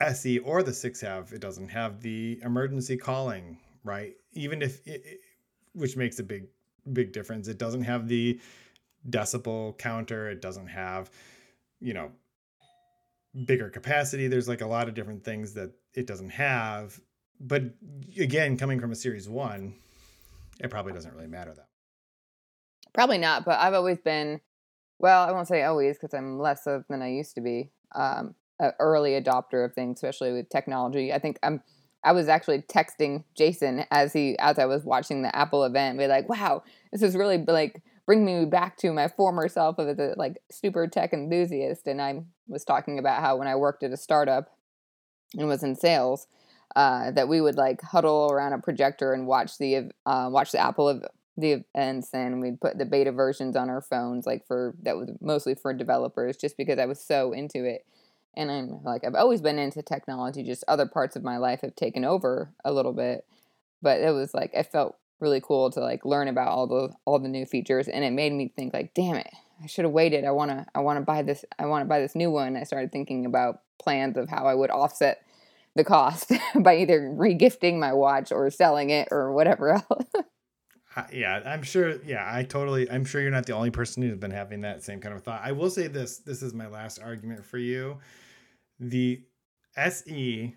SE 0.00 0.38
or 0.40 0.62
the 0.62 0.72
6 0.72 1.00
have. 1.00 1.32
It 1.32 1.40
doesn't 1.40 1.68
have 1.68 2.00
the 2.00 2.40
emergency 2.42 2.96
calling, 2.96 3.58
right? 3.84 4.14
Even 4.32 4.60
if 4.62 4.86
it, 4.86 5.02
it, 5.04 5.20
which 5.74 5.96
makes 5.96 6.18
a 6.18 6.24
big 6.24 6.44
big 6.92 7.12
difference. 7.12 7.48
It 7.48 7.58
doesn't 7.58 7.82
have 7.82 8.08
the 8.08 8.40
decibel 9.08 9.76
counter. 9.78 10.28
It 10.30 10.40
doesn't 10.40 10.68
have, 10.68 11.10
you 11.80 11.94
know, 11.94 12.10
bigger 13.46 13.70
capacity. 13.70 14.28
There's 14.28 14.48
like 14.48 14.60
a 14.60 14.66
lot 14.66 14.88
of 14.88 14.94
different 14.94 15.24
things 15.24 15.54
that 15.54 15.72
it 15.94 16.06
doesn't 16.06 16.30
have. 16.30 17.00
But 17.40 17.62
again, 18.18 18.56
coming 18.56 18.80
from 18.80 18.92
a 18.92 18.96
series 18.96 19.28
one, 19.28 19.74
it 20.60 20.70
probably 20.70 20.92
doesn't 20.92 21.14
really 21.14 21.26
matter 21.26 21.54
though. 21.54 21.71
Probably 22.92 23.18
not, 23.18 23.44
but 23.44 23.58
I've 23.58 23.74
always 23.74 23.98
been, 23.98 24.40
well, 24.98 25.26
I 25.26 25.32
won't 25.32 25.48
say 25.48 25.62
always 25.62 25.96
because 25.96 26.14
I'm 26.14 26.38
less 26.38 26.66
of 26.66 26.84
than 26.88 27.02
I 27.02 27.10
used 27.10 27.34
to 27.36 27.40
be. 27.40 27.70
Um, 27.94 28.34
an 28.62 28.72
early 28.78 29.20
adopter 29.20 29.64
of 29.64 29.74
things, 29.74 29.98
especially 29.98 30.32
with 30.32 30.48
technology. 30.48 31.12
I 31.12 31.18
think 31.18 31.38
I'm. 31.42 31.62
I 32.04 32.12
was 32.12 32.26
actually 32.26 32.62
texting 32.62 33.24
Jason 33.36 33.84
as 33.92 34.12
he 34.12 34.36
as 34.38 34.58
I 34.58 34.66
was 34.66 34.84
watching 34.84 35.22
the 35.22 35.34
Apple 35.36 35.64
event, 35.64 35.98
be 35.98 36.06
like, 36.06 36.28
"Wow, 36.28 36.62
this 36.92 37.02
is 37.02 37.16
really 37.16 37.38
like 37.38 37.82
bring 38.06 38.24
me 38.24 38.44
back 38.44 38.76
to 38.78 38.92
my 38.92 39.08
former 39.08 39.48
self 39.48 39.78
of 39.78 39.98
a 39.98 40.14
like 40.16 40.40
super 40.50 40.86
tech 40.86 41.12
enthusiast." 41.12 41.86
And 41.86 42.00
I 42.00 42.22
was 42.48 42.64
talking 42.64 42.98
about 42.98 43.20
how 43.20 43.36
when 43.36 43.48
I 43.48 43.56
worked 43.56 43.82
at 43.82 43.92
a 43.92 43.96
startup 43.96 44.50
and 45.36 45.48
was 45.48 45.62
in 45.62 45.74
sales, 45.74 46.26
uh, 46.76 47.10
that 47.12 47.28
we 47.28 47.40
would 47.40 47.56
like 47.56 47.82
huddle 47.82 48.30
around 48.32 48.52
a 48.52 48.58
projector 48.58 49.12
and 49.12 49.26
watch 49.26 49.58
the 49.58 49.90
uh, 50.06 50.28
watch 50.30 50.52
the 50.52 50.58
Apple 50.58 51.02
the 51.36 51.64
events, 51.74 52.10
and 52.12 52.40
we'd 52.40 52.60
put 52.60 52.78
the 52.78 52.84
beta 52.84 53.12
versions 53.12 53.56
on 53.56 53.70
our 53.70 53.80
phones, 53.80 54.26
like 54.26 54.46
for 54.46 54.74
that 54.82 54.96
was 54.96 55.10
mostly 55.20 55.54
for 55.54 55.72
developers, 55.72 56.36
just 56.36 56.56
because 56.56 56.78
I 56.78 56.86
was 56.86 57.00
so 57.00 57.32
into 57.32 57.64
it. 57.64 57.86
And 58.36 58.50
I'm 58.50 58.82
like 58.84 59.04
I've 59.04 59.14
always 59.14 59.40
been 59.40 59.58
into 59.58 59.82
technology, 59.82 60.42
just 60.42 60.64
other 60.68 60.86
parts 60.86 61.16
of 61.16 61.22
my 61.22 61.38
life 61.38 61.60
have 61.62 61.76
taken 61.76 62.04
over 62.04 62.50
a 62.64 62.72
little 62.72 62.92
bit, 62.92 63.26
but 63.82 64.00
it 64.00 64.12
was 64.12 64.34
like 64.34 64.52
I 64.56 64.62
felt 64.62 64.96
really 65.20 65.40
cool 65.40 65.70
to 65.70 65.80
like 65.80 66.04
learn 66.04 66.28
about 66.28 66.48
all 66.48 66.66
the 66.66 66.90
all 67.04 67.18
the 67.18 67.28
new 67.28 67.46
features, 67.46 67.88
and 67.88 68.04
it 68.04 68.12
made 68.12 68.32
me 68.32 68.52
think 68.54 68.74
like, 68.74 68.94
damn 68.94 69.16
it, 69.16 69.30
I 69.62 69.66
should 69.66 69.84
have 69.84 69.92
waited. 69.92 70.24
I 70.24 70.32
wanna 70.32 70.66
I 70.74 70.80
wanna 70.80 71.02
buy 71.02 71.22
this 71.22 71.44
I 71.58 71.66
wanna 71.66 71.86
buy 71.86 72.00
this 72.00 72.14
new 72.14 72.30
one. 72.30 72.56
I 72.56 72.64
started 72.64 72.92
thinking 72.92 73.24
about 73.26 73.60
plans 73.78 74.16
of 74.16 74.28
how 74.28 74.46
I 74.46 74.54
would 74.54 74.70
offset 74.70 75.22
the 75.74 75.84
cost 75.84 76.32
by 76.60 76.76
either 76.76 77.00
regifting 77.00 77.78
my 77.78 77.92
watch 77.92 78.32
or 78.32 78.50
selling 78.50 78.90
it 78.90 79.08
or 79.10 79.32
whatever 79.32 79.70
else. 79.90 80.06
Yeah, 81.12 81.42
I'm 81.44 81.62
sure. 81.62 82.02
Yeah, 82.04 82.28
I 82.30 82.42
totally. 82.42 82.90
I'm 82.90 83.04
sure 83.04 83.20
you're 83.20 83.30
not 83.30 83.46
the 83.46 83.54
only 83.54 83.70
person 83.70 84.02
who's 84.02 84.16
been 84.16 84.30
having 84.30 84.60
that 84.62 84.82
same 84.82 85.00
kind 85.00 85.14
of 85.14 85.22
thought. 85.22 85.40
I 85.42 85.52
will 85.52 85.70
say 85.70 85.86
this. 85.86 86.18
This 86.18 86.42
is 86.42 86.54
my 86.54 86.66
last 86.66 87.00
argument 87.00 87.44
for 87.44 87.58
you. 87.58 87.98
The 88.80 89.22
SE 89.76 90.56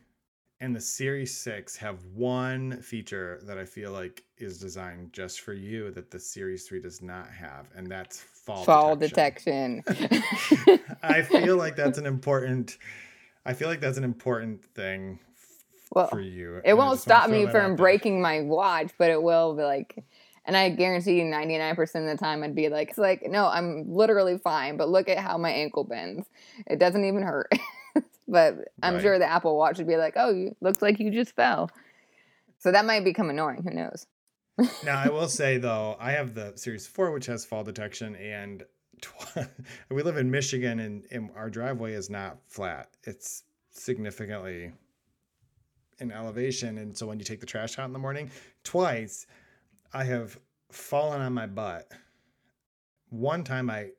and 0.61 0.75
the 0.75 0.81
Series 0.81 1.35
6 1.37 1.75
have 1.77 1.97
one 2.13 2.81
feature 2.81 3.41
that 3.43 3.57
I 3.57 3.65
feel 3.65 3.91
like 3.91 4.23
is 4.37 4.59
designed 4.59 5.11
just 5.13 5.41
for 5.41 5.53
you 5.53 5.91
that 5.91 6.11
the 6.11 6.19
Series 6.19 6.67
3 6.67 6.81
does 6.81 7.01
not 7.01 7.27
have, 7.29 7.67
and 7.75 7.87
that's 7.87 8.19
fall, 8.19 8.63
fall 8.63 8.95
detection. 8.95 9.83
detection. 9.85 10.79
I 11.03 11.21
feel 11.21 11.57
like 11.57 11.75
that's 11.75 11.97
an 11.97 12.05
important 12.07 12.77
I 13.45 13.53
feel 13.53 13.67
like 13.67 13.79
that's 13.79 13.97
an 13.97 14.03
important 14.03 14.63
thing 14.73 15.19
well, 15.93 16.07
for 16.07 16.19
you. 16.19 16.61
It 16.65 16.73
won't 16.73 16.99
stop 16.99 17.29
me 17.29 17.45
from 17.45 17.75
breaking 17.75 18.21
my 18.21 18.41
watch, 18.41 18.91
but 18.97 19.11
it 19.11 19.21
will 19.21 19.53
be 19.53 19.63
like, 19.63 20.03
and 20.45 20.55
I 20.55 20.69
guarantee 20.69 21.19
you 21.19 21.23
99% 21.23 21.79
of 21.79 21.87
the 22.05 22.17
time 22.17 22.43
I'd 22.43 22.55
be 22.55 22.69
like, 22.69 22.89
it's 22.89 22.97
like, 22.97 23.23
no, 23.27 23.47
I'm 23.47 23.91
literally 23.91 24.37
fine, 24.37 24.77
but 24.77 24.89
look 24.89 25.09
at 25.09 25.17
how 25.17 25.37
my 25.37 25.49
ankle 25.49 25.83
bends. 25.83 26.27
It 26.67 26.79
doesn't 26.79 27.03
even 27.03 27.23
hurt. 27.23 27.51
but 28.27 28.55
I'm 28.83 28.95
right. 28.95 29.01
sure 29.01 29.19
the 29.19 29.29
Apple 29.29 29.57
Watch 29.57 29.79
would 29.79 29.87
be 29.87 29.97
like, 29.97 30.13
oh, 30.15 30.31
you 30.31 30.55
looks 30.61 30.81
like 30.81 30.99
you 30.99 31.11
just 31.11 31.35
fell. 31.35 31.71
So 32.59 32.71
that 32.71 32.85
might 32.85 33.03
become 33.03 33.29
annoying. 33.29 33.63
Who 33.63 33.73
knows? 33.73 34.05
now, 34.83 34.99
I 34.99 35.09
will 35.09 35.27
say 35.27 35.57
though, 35.57 35.97
I 35.99 36.11
have 36.11 36.35
the 36.35 36.53
Series 36.55 36.85
4, 36.85 37.11
which 37.11 37.25
has 37.25 37.43
fall 37.43 37.63
detection, 37.63 38.15
and 38.15 38.63
we 39.89 40.03
live 40.03 40.17
in 40.17 40.29
Michigan 40.29 40.79
and, 40.79 41.05
and 41.11 41.31
our 41.35 41.49
driveway 41.49 41.93
is 41.93 42.09
not 42.09 42.37
flat. 42.47 42.89
It's 43.03 43.43
significantly 43.71 44.71
in 45.99 46.11
elevation. 46.11 46.77
And 46.77 46.95
so 46.95 47.07
when 47.07 47.19
you 47.19 47.25
take 47.25 47.39
the 47.39 47.45
trash 47.45 47.79
out 47.79 47.85
in 47.85 47.93
the 47.93 47.99
morning, 47.99 48.29
twice 48.63 49.25
I 49.93 50.03
have 50.03 50.39
fallen 50.71 51.21
on 51.21 51.33
my 51.33 51.47
butt. 51.47 51.91
One 53.09 53.43
time 53.43 53.69
I 53.69 53.89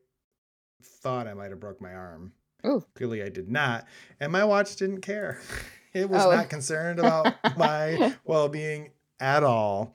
thought 0.82 1.26
I 1.26 1.34
might 1.34 1.50
have 1.50 1.60
broke 1.60 1.80
my 1.80 1.94
arm. 1.94 2.32
Ooh. 2.66 2.84
Clearly 2.94 3.22
I 3.22 3.28
did 3.28 3.50
not. 3.50 3.86
And 4.20 4.32
my 4.32 4.44
watch 4.44 4.76
didn't 4.76 5.00
care. 5.00 5.40
It 5.92 6.10
was 6.10 6.26
oh. 6.26 6.30
not 6.30 6.50
concerned 6.50 6.98
about 6.98 7.34
my 7.56 8.14
well 8.26 8.50
being 8.50 8.90
at 9.18 9.42
all. 9.42 9.94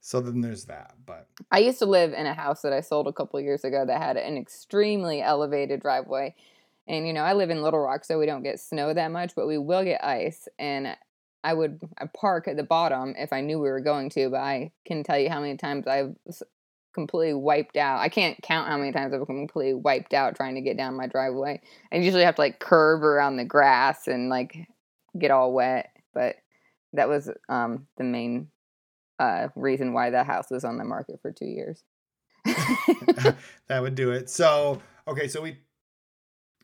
So 0.00 0.20
then 0.20 0.42
there's 0.42 0.66
that. 0.66 0.92
But 1.06 1.26
I 1.50 1.60
used 1.60 1.78
to 1.78 1.86
live 1.86 2.12
in 2.12 2.26
a 2.26 2.34
house 2.34 2.60
that 2.62 2.74
I 2.74 2.82
sold 2.82 3.08
a 3.08 3.14
couple 3.14 3.40
years 3.40 3.64
ago 3.64 3.86
that 3.86 3.98
had 3.98 4.18
an 4.18 4.36
extremely 4.36 5.22
elevated 5.22 5.80
driveway. 5.80 6.34
And 6.86 7.06
you 7.06 7.14
know, 7.14 7.22
I 7.22 7.32
live 7.32 7.48
in 7.48 7.62
Little 7.62 7.80
Rock, 7.80 8.04
so 8.04 8.18
we 8.18 8.26
don't 8.26 8.42
get 8.42 8.60
snow 8.60 8.92
that 8.92 9.10
much, 9.10 9.34
but 9.34 9.46
we 9.46 9.56
will 9.56 9.84
get 9.84 10.04
ice. 10.04 10.48
And 10.58 10.94
I 11.44 11.54
would 11.54 11.80
park 12.14 12.48
at 12.48 12.56
the 12.56 12.62
bottom 12.62 13.14
if 13.16 13.32
I 13.32 13.40
knew 13.40 13.58
we 13.58 13.68
were 13.68 13.80
going 13.80 14.10
to, 14.10 14.30
but 14.30 14.40
I 14.40 14.72
can 14.86 15.04
tell 15.04 15.18
you 15.18 15.30
how 15.30 15.40
many 15.40 15.56
times 15.56 15.86
I've 15.86 16.14
completely 16.94 17.34
wiped 17.34 17.76
out. 17.76 18.00
I 18.00 18.08
can't 18.08 18.40
count 18.42 18.68
how 18.68 18.76
many 18.76 18.92
times 18.92 19.14
I've 19.14 19.26
completely 19.26 19.74
wiped 19.74 20.14
out 20.14 20.36
trying 20.36 20.56
to 20.56 20.60
get 20.60 20.76
down 20.76 20.96
my 20.96 21.06
driveway. 21.06 21.60
I 21.92 21.96
usually 21.96 22.24
have 22.24 22.34
to 22.36 22.40
like 22.40 22.58
curve 22.58 23.02
around 23.02 23.36
the 23.36 23.44
grass 23.44 24.08
and 24.08 24.28
like 24.28 24.68
get 25.16 25.30
all 25.30 25.52
wet. 25.52 25.90
But 26.12 26.36
that 26.94 27.08
was 27.08 27.30
um, 27.48 27.86
the 27.98 28.04
main 28.04 28.48
uh, 29.18 29.48
reason 29.54 29.92
why 29.92 30.10
that 30.10 30.26
house 30.26 30.50
was 30.50 30.64
on 30.64 30.76
the 30.76 30.84
market 30.84 31.20
for 31.22 31.30
two 31.30 31.46
years. 31.46 31.82
that 32.44 33.80
would 33.82 33.94
do 33.94 34.10
it. 34.10 34.28
So, 34.28 34.80
okay, 35.06 35.28
so 35.28 35.42
we 35.42 35.58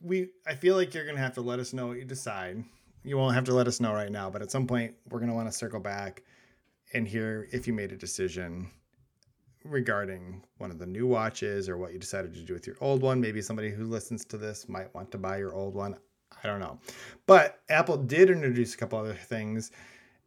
we 0.00 0.30
I 0.46 0.54
feel 0.54 0.76
like 0.76 0.94
you're 0.94 1.06
gonna 1.06 1.18
have 1.18 1.34
to 1.34 1.42
let 1.42 1.58
us 1.58 1.72
know 1.72 1.86
what 1.86 1.98
you 1.98 2.04
decide. 2.04 2.64
You 3.04 3.16
won't 3.18 3.34
have 3.34 3.44
to 3.44 3.54
let 3.54 3.68
us 3.68 3.80
know 3.80 3.92
right 3.92 4.10
now, 4.10 4.30
but 4.30 4.42
at 4.42 4.50
some 4.50 4.66
point 4.66 4.94
we're 5.10 5.20
gonna 5.20 5.34
want 5.34 5.46
to 5.46 5.52
circle 5.52 5.78
back 5.80 6.22
and 6.94 7.06
hear 7.06 7.48
if 7.52 7.66
you 7.66 7.72
made 7.72 7.92
a 7.92 7.96
decision. 7.96 8.70
regarding 9.64 10.42
one 10.58 10.70
of 10.70 10.78
the 10.78 10.86
new 10.86 11.06
watches 11.06 11.68
or 11.68 11.78
what 11.78 11.92
you 11.92 11.98
decided 11.98 12.34
to 12.34 12.40
do 12.40 12.52
with 12.52 12.66
your 12.66 12.76
old 12.80 13.02
one. 13.02 13.20
Maybe 13.20 13.40
somebody 13.40 13.70
who 13.70 13.84
listens 13.84 14.24
to 14.26 14.36
this 14.36 14.68
might 14.68 14.94
want 14.94 15.10
to 15.12 15.18
buy 15.18 15.38
your 15.38 15.54
old 15.54 15.74
one. 15.74 15.96
I 16.42 16.46
don't 16.46 16.60
know. 16.60 16.78
But 17.26 17.60
Apple 17.68 17.96
did 17.96 18.30
introduce 18.30 18.74
a 18.74 18.76
couple 18.76 18.98
other 18.98 19.14
things, 19.14 19.70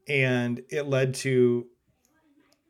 and 0.07 0.61
it 0.69 0.87
led 0.87 1.13
to 1.15 1.67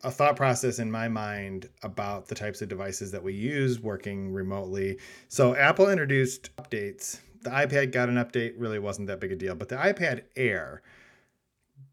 a 0.03 0.11
thought 0.11 0.35
process 0.35 0.79
in 0.79 0.91
my 0.91 1.07
mind 1.07 1.69
about 1.83 2.27
the 2.27 2.35
types 2.35 2.61
of 2.61 2.69
devices 2.69 3.11
that 3.11 3.23
we 3.23 3.33
use 3.33 3.79
working 3.79 4.31
remotely. 4.31 4.99
So 5.27 5.55
Apple 5.55 5.89
introduced 5.89 6.55
updates. 6.57 7.19
The 7.41 7.49
iPad 7.49 7.91
got 7.91 8.09
an 8.09 8.15
update, 8.15 8.53
really 8.57 8.79
wasn't 8.79 9.07
that 9.07 9.19
big 9.19 9.31
a 9.31 9.35
deal, 9.35 9.55
but 9.55 9.69
the 9.69 9.75
iPad 9.75 10.23
Air 10.35 10.81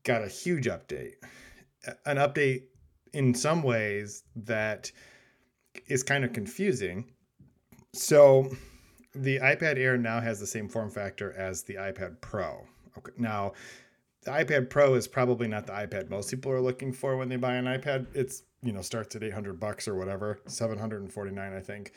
got 0.05 0.23
a 0.23 0.29
huge 0.29 0.67
update. 0.67 1.15
An 2.07 2.17
update 2.17 2.65
in 3.13 3.35
some 3.35 3.63
ways 3.63 4.25
that 4.37 4.91
is 5.87 6.03
kind 6.03 6.25
of 6.25 6.33
confusing. 6.33 7.13
So 7.93 8.51
the 9.15 9.39
iPad 9.39 9.79
Air 9.79 9.97
now 9.97 10.21
has 10.21 10.41
the 10.41 10.47
same 10.47 10.69
form 10.69 10.91
factor 10.91 11.33
as 11.33 11.63
the 11.63 11.75
iPad 11.75 12.21
Pro. 12.21 12.67
Okay. 12.99 13.13
Now, 13.17 13.53
the 14.25 14.31
iPad 14.33 14.71
Pro 14.71 14.95
is 14.95 15.07
probably 15.07 15.47
not 15.47 15.67
the 15.67 15.73
iPad 15.73 16.11
most 16.11 16.31
people 16.31 16.51
are 16.51 16.61
looking 16.61 16.93
for 16.93 17.17
when 17.17 17.29
they 17.29 17.37
buy 17.37 17.55
an 17.55 17.67
iPad. 17.67 18.07
It's, 18.15 18.43
you 18.63 18.73
know, 18.73 18.81
starts 18.81 19.15
at 19.15 19.23
800 19.23 19.61
bucks 19.61 19.87
or 19.87 19.95
whatever, 19.95 20.41
749 20.47 21.53
I 21.53 21.61
think. 21.61 21.93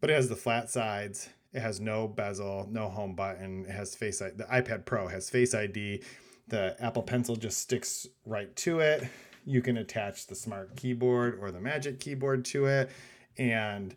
But 0.00 0.10
it 0.10 0.14
has 0.14 0.28
the 0.28 0.36
flat 0.36 0.68
sides. 0.68 1.28
It 1.52 1.60
has 1.60 1.80
no 1.80 2.08
bezel, 2.08 2.66
no 2.70 2.88
home 2.88 3.14
button. 3.14 3.66
It 3.66 3.72
has 3.72 3.94
face 3.94 4.22
ID. 4.22 4.36
The 4.36 4.44
iPad 4.44 4.84
Pro 4.86 5.08
has 5.08 5.28
face 5.28 5.54
ID. 5.54 6.02
The 6.48 6.76
Apple 6.80 7.02
Pencil 7.02 7.36
just 7.36 7.58
sticks 7.58 8.06
right 8.24 8.54
to 8.56 8.80
it. 8.80 9.08
You 9.44 9.60
can 9.60 9.76
attach 9.76 10.26
the 10.26 10.34
smart 10.34 10.76
keyboard 10.76 11.38
or 11.40 11.50
the 11.50 11.60
magic 11.60 12.00
keyboard 12.00 12.44
to 12.46 12.66
it. 12.66 12.90
And 13.36 13.94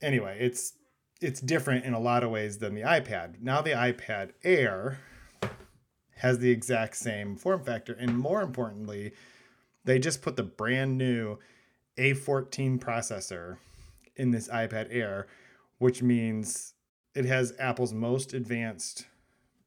anyway, 0.00 0.38
it's 0.40 0.74
it's 1.20 1.40
different 1.40 1.84
in 1.84 1.94
a 1.94 2.00
lot 2.00 2.24
of 2.24 2.30
ways 2.30 2.58
than 2.58 2.74
the 2.74 2.82
iPad. 2.82 3.40
Now 3.40 3.62
the 3.62 3.70
iPad 3.70 4.32
Air 4.42 4.98
has 6.16 6.38
the 6.38 6.50
exact 6.50 6.96
same 6.96 7.36
form 7.36 7.64
factor. 7.64 7.92
And 7.92 8.16
more 8.16 8.42
importantly, 8.42 9.12
they 9.84 9.98
just 9.98 10.22
put 10.22 10.36
the 10.36 10.42
brand 10.42 10.96
new 10.96 11.38
A14 11.98 12.78
processor 12.78 13.58
in 14.16 14.30
this 14.30 14.48
iPad 14.48 14.88
Air, 14.90 15.26
which 15.82 16.02
means 16.02 16.74
it 17.14 17.24
has 17.24 17.52
Apple's 17.58 17.92
most 17.92 18.32
advanced 18.34 19.06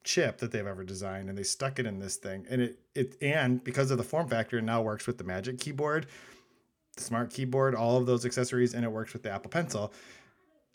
chip 0.04 0.38
that 0.38 0.52
they've 0.52 0.68
ever 0.68 0.84
designed 0.84 1.30
and 1.30 1.38
they 1.38 1.44
stuck 1.44 1.80
it 1.80 1.86
in 1.86 2.00
this 2.00 2.16
thing 2.16 2.46
and 2.50 2.62
it 2.62 2.80
it 2.94 3.18
and 3.22 3.64
because 3.64 3.90
of 3.90 3.98
the 3.98 4.04
form 4.04 4.28
factor 4.28 4.60
it 4.60 4.64
now 4.64 4.82
works 4.82 5.08
with 5.08 5.18
the 5.18 5.24
magic 5.24 5.60
keyboard 5.60 6.06
the 6.96 7.02
smart 7.02 7.32
keyboard 7.32 7.74
all 7.74 7.98
of 7.98 8.06
those 8.06 8.24
accessories 8.24 8.76
and 8.76 8.86
it 8.86 8.92
works 8.92 9.14
with 9.14 9.24
the 9.24 9.32
apple 9.32 9.50
pencil 9.50 9.92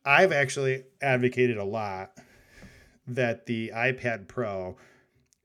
i've 0.04 0.32
actually 0.32 0.82
advocated 1.00 1.58
a 1.58 1.64
lot 1.64 2.18
that 3.06 3.46
the 3.46 3.70
ipad 3.72 4.26
pro 4.26 4.76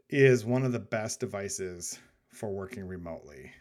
is 0.09 0.45
one 0.45 0.63
of 0.63 0.71
the 0.71 0.79
best 0.79 1.19
devices 1.19 1.99
for 2.31 2.49
working 2.49 2.87
remotely. 2.87 3.51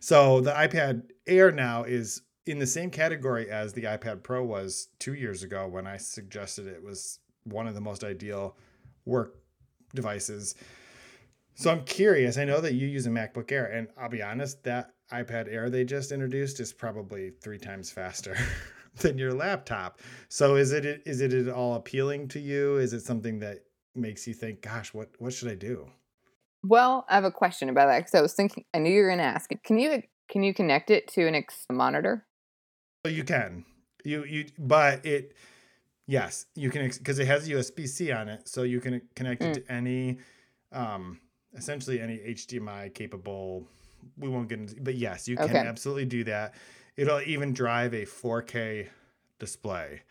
So 0.00 0.40
the 0.40 0.52
iPad 0.52 1.10
Air 1.26 1.50
now 1.52 1.84
is 1.84 2.22
in 2.46 2.58
the 2.58 2.66
same 2.66 2.90
category 2.90 3.50
as 3.50 3.72
the 3.72 3.84
iPad 3.84 4.22
Pro 4.22 4.44
was 4.44 4.88
two 4.98 5.14
years 5.14 5.42
ago 5.42 5.66
when 5.66 5.86
I 5.86 5.96
suggested 5.96 6.66
it 6.66 6.82
was 6.82 7.18
one 7.44 7.66
of 7.66 7.74
the 7.74 7.80
most 7.80 8.04
ideal 8.04 8.56
work 9.04 9.36
devices. 9.94 10.54
So 11.54 11.70
I'm 11.70 11.84
curious. 11.84 12.36
I 12.36 12.44
know 12.44 12.60
that 12.60 12.74
you 12.74 12.86
use 12.86 13.06
a 13.06 13.10
MacBook 13.10 13.52
Air, 13.52 13.66
and 13.66 13.88
I'll 13.96 14.08
be 14.08 14.22
honest, 14.22 14.64
that 14.64 14.90
iPad 15.12 15.52
Air 15.52 15.70
they 15.70 15.84
just 15.84 16.12
introduced 16.12 16.60
is 16.60 16.72
probably 16.72 17.30
three 17.42 17.58
times 17.58 17.90
faster 17.90 18.36
than 19.00 19.18
your 19.18 19.32
laptop. 19.32 20.00
So 20.28 20.56
is 20.56 20.72
it 20.72 21.02
is 21.06 21.20
it 21.20 21.32
at 21.32 21.48
all 21.48 21.74
appealing 21.74 22.28
to 22.28 22.40
you? 22.40 22.76
Is 22.78 22.92
it 22.92 23.00
something 23.00 23.38
that 23.40 23.64
makes 23.94 24.26
you 24.26 24.34
think, 24.34 24.62
gosh, 24.62 24.92
what 24.92 25.10
what 25.18 25.32
should 25.32 25.48
I 25.48 25.54
do? 25.54 25.86
Well, 26.62 27.04
I 27.08 27.14
have 27.14 27.24
a 27.24 27.30
question 27.30 27.68
about 27.68 27.86
that 27.86 27.98
because 27.98 28.14
I 28.14 28.22
was 28.22 28.32
thinking, 28.32 28.64
I 28.72 28.78
knew 28.78 28.90
you 28.90 29.02
were 29.02 29.08
going 29.08 29.18
to 29.18 29.24
ask. 29.24 29.50
Can 29.64 29.78
you 29.78 30.02
can 30.28 30.42
you 30.42 30.54
connect 30.54 30.90
it 30.90 31.08
to 31.08 31.26
an 31.26 31.34
X 31.34 31.66
monitor? 31.70 32.26
You 33.04 33.24
can. 33.24 33.64
You 34.02 34.24
you, 34.24 34.46
but 34.58 35.04
it, 35.04 35.34
yes, 36.06 36.46
you 36.54 36.70
can 36.70 36.88
because 36.88 37.18
it 37.18 37.26
has 37.26 37.48
USB 37.48 37.86
C 37.86 38.10
on 38.12 38.28
it, 38.28 38.48
so 38.48 38.62
you 38.62 38.80
can 38.80 39.02
connect 39.14 39.42
mm. 39.42 39.48
it 39.48 39.54
to 39.54 39.72
any, 39.72 40.18
um, 40.72 41.20
essentially 41.54 42.00
any 42.00 42.18
HDMI 42.18 42.92
capable. 42.94 43.66
We 44.18 44.28
won't 44.28 44.48
get 44.48 44.58
into, 44.58 44.80
but 44.80 44.94
yes, 44.94 45.28
you 45.28 45.36
can 45.36 45.50
okay. 45.50 45.58
absolutely 45.58 46.06
do 46.06 46.24
that. 46.24 46.54
It'll 46.96 47.20
even 47.22 47.52
drive 47.52 47.94
a 47.94 48.04
4K 48.04 48.88
display. 49.38 50.02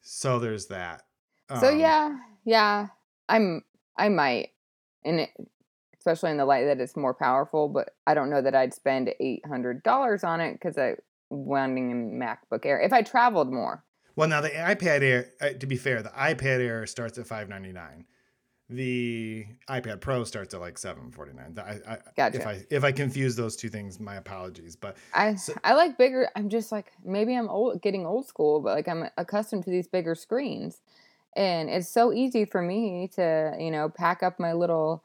So 0.00 0.38
there's 0.38 0.66
that. 0.66 1.04
Um, 1.48 1.60
so 1.60 1.70
yeah, 1.70 2.18
yeah. 2.44 2.88
I'm 3.28 3.62
I 3.96 4.08
might, 4.08 4.50
and 5.04 5.20
it, 5.20 5.30
especially 5.98 6.30
in 6.30 6.36
the 6.36 6.46
light 6.46 6.64
that 6.66 6.80
it's 6.80 6.96
more 6.96 7.14
powerful. 7.14 7.68
But 7.68 7.94
I 8.06 8.14
don't 8.14 8.30
know 8.30 8.42
that 8.42 8.54
I'd 8.54 8.74
spend 8.74 9.12
eight 9.18 9.44
hundred 9.46 9.82
dollars 9.82 10.22
on 10.24 10.40
it 10.40 10.52
because 10.52 10.78
I 10.78 10.96
wanting 11.30 11.92
a 11.92 11.94
MacBook 11.94 12.64
Air 12.64 12.80
if 12.80 12.92
I 12.92 13.02
traveled 13.02 13.52
more. 13.52 13.84
Well, 14.16 14.28
now 14.28 14.40
the 14.40 14.50
iPad 14.50 15.02
Air. 15.02 15.32
Uh, 15.40 15.50
to 15.50 15.66
be 15.66 15.76
fair, 15.76 16.02
the 16.02 16.10
iPad 16.10 16.60
Air 16.60 16.86
starts 16.86 17.18
at 17.18 17.26
five 17.26 17.48
ninety 17.48 17.72
nine. 17.72 18.04
The 18.70 19.46
iPad 19.70 20.00
Pro 20.00 20.24
starts 20.24 20.52
at 20.52 20.60
like 20.60 20.76
seven 20.76 21.10
forty 21.10 21.32
nine. 21.32 21.54
Gotcha. 22.16 22.36
If 22.36 22.46
I 22.46 22.64
if 22.70 22.84
I 22.84 22.92
confuse 22.92 23.36
those 23.36 23.56
two 23.56 23.68
things, 23.68 23.98
my 23.98 24.16
apologies. 24.16 24.76
But 24.76 24.96
I 25.14 25.36
so, 25.36 25.54
I 25.64 25.74
like 25.74 25.96
bigger. 25.96 26.28
I'm 26.36 26.48
just 26.48 26.70
like 26.72 26.92
maybe 27.04 27.34
I'm 27.34 27.48
old, 27.48 27.80
getting 27.80 28.04
old 28.04 28.26
school, 28.26 28.60
but 28.60 28.74
like 28.74 28.88
I'm 28.88 29.08
accustomed 29.16 29.64
to 29.64 29.70
these 29.70 29.88
bigger 29.88 30.14
screens. 30.14 30.82
And 31.36 31.70
it's 31.70 31.88
so 31.88 32.12
easy 32.12 32.44
for 32.44 32.60
me 32.60 33.08
to, 33.14 33.54
you 33.58 33.70
know, 33.70 33.88
pack 33.88 34.22
up 34.22 34.40
my 34.40 34.52
little 34.52 35.04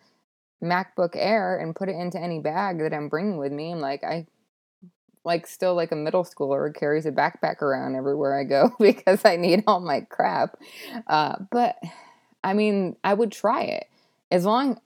MacBook 0.64 1.12
Air 1.14 1.60
and 1.60 1.76
put 1.76 1.90
it 1.90 1.96
into 1.96 2.20
any 2.20 2.40
bag 2.40 2.80
that 2.80 2.94
I'm 2.94 3.10
bringing 3.10 3.38
with 3.38 3.52
me. 3.52 3.72
I'm 3.72 3.80
like, 3.80 4.04
I 4.04 4.26
like 5.26 5.48
still 5.48 5.76
like 5.76 5.92
a 5.92 5.96
middle 5.96 6.24
schooler 6.24 6.74
carries 6.74 7.06
a 7.06 7.12
backpack 7.12 7.62
around 7.62 7.96
everywhere 7.96 8.40
I 8.40 8.44
go 8.44 8.74
because 8.80 9.24
I 9.26 9.36
need 9.36 9.64
all 9.68 9.80
my 9.80 10.02
crap. 10.02 10.58
Uh, 11.08 11.36
but 11.52 11.78
I 12.44 12.54
mean, 12.54 12.96
I 13.04 13.14
would 13.14 13.32
try 13.32 13.64
it 13.64 13.88
as 14.32 14.46
long. 14.46 14.80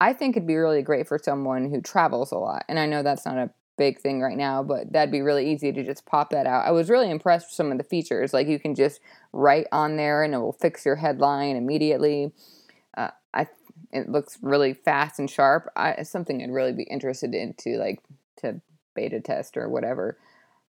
I 0.00 0.12
think 0.12 0.36
it'd 0.36 0.48
be 0.48 0.56
really 0.56 0.82
great 0.82 1.06
for 1.06 1.18
someone 1.22 1.70
who 1.70 1.80
travels 1.80 2.32
a 2.32 2.36
lot, 2.36 2.64
and 2.68 2.78
I 2.78 2.86
know 2.86 3.04
that's 3.04 3.24
not 3.24 3.38
a 3.38 3.50
big 3.78 4.00
thing 4.00 4.20
right 4.20 4.36
now, 4.36 4.62
but 4.62 4.92
that'd 4.92 5.12
be 5.12 5.22
really 5.22 5.50
easy 5.50 5.72
to 5.72 5.84
just 5.84 6.06
pop 6.06 6.30
that 6.30 6.46
out. 6.46 6.66
I 6.66 6.70
was 6.72 6.90
really 6.90 7.10
impressed 7.10 7.46
with 7.48 7.54
some 7.54 7.72
of 7.72 7.78
the 7.78 7.84
features. 7.84 8.32
Like 8.32 8.46
you 8.46 8.58
can 8.58 8.74
just 8.74 9.00
write 9.32 9.66
on 9.72 9.96
there 9.96 10.22
and 10.22 10.34
it 10.34 10.38
will 10.38 10.52
fix 10.52 10.84
your 10.84 10.96
headline 10.96 11.56
immediately. 11.56 12.32
Uh, 12.96 13.10
I 13.32 13.48
it 13.92 14.08
looks 14.08 14.38
really 14.42 14.74
fast 14.74 15.18
and 15.18 15.30
sharp. 15.30 15.68
I, 15.76 16.02
something 16.02 16.42
I'd 16.42 16.50
really 16.50 16.72
be 16.72 16.84
interested 16.84 17.34
in 17.34 17.54
to 17.58 17.78
like 17.78 18.02
to 18.38 18.60
beta 18.94 19.20
test 19.20 19.56
or 19.56 19.68
whatever. 19.68 20.18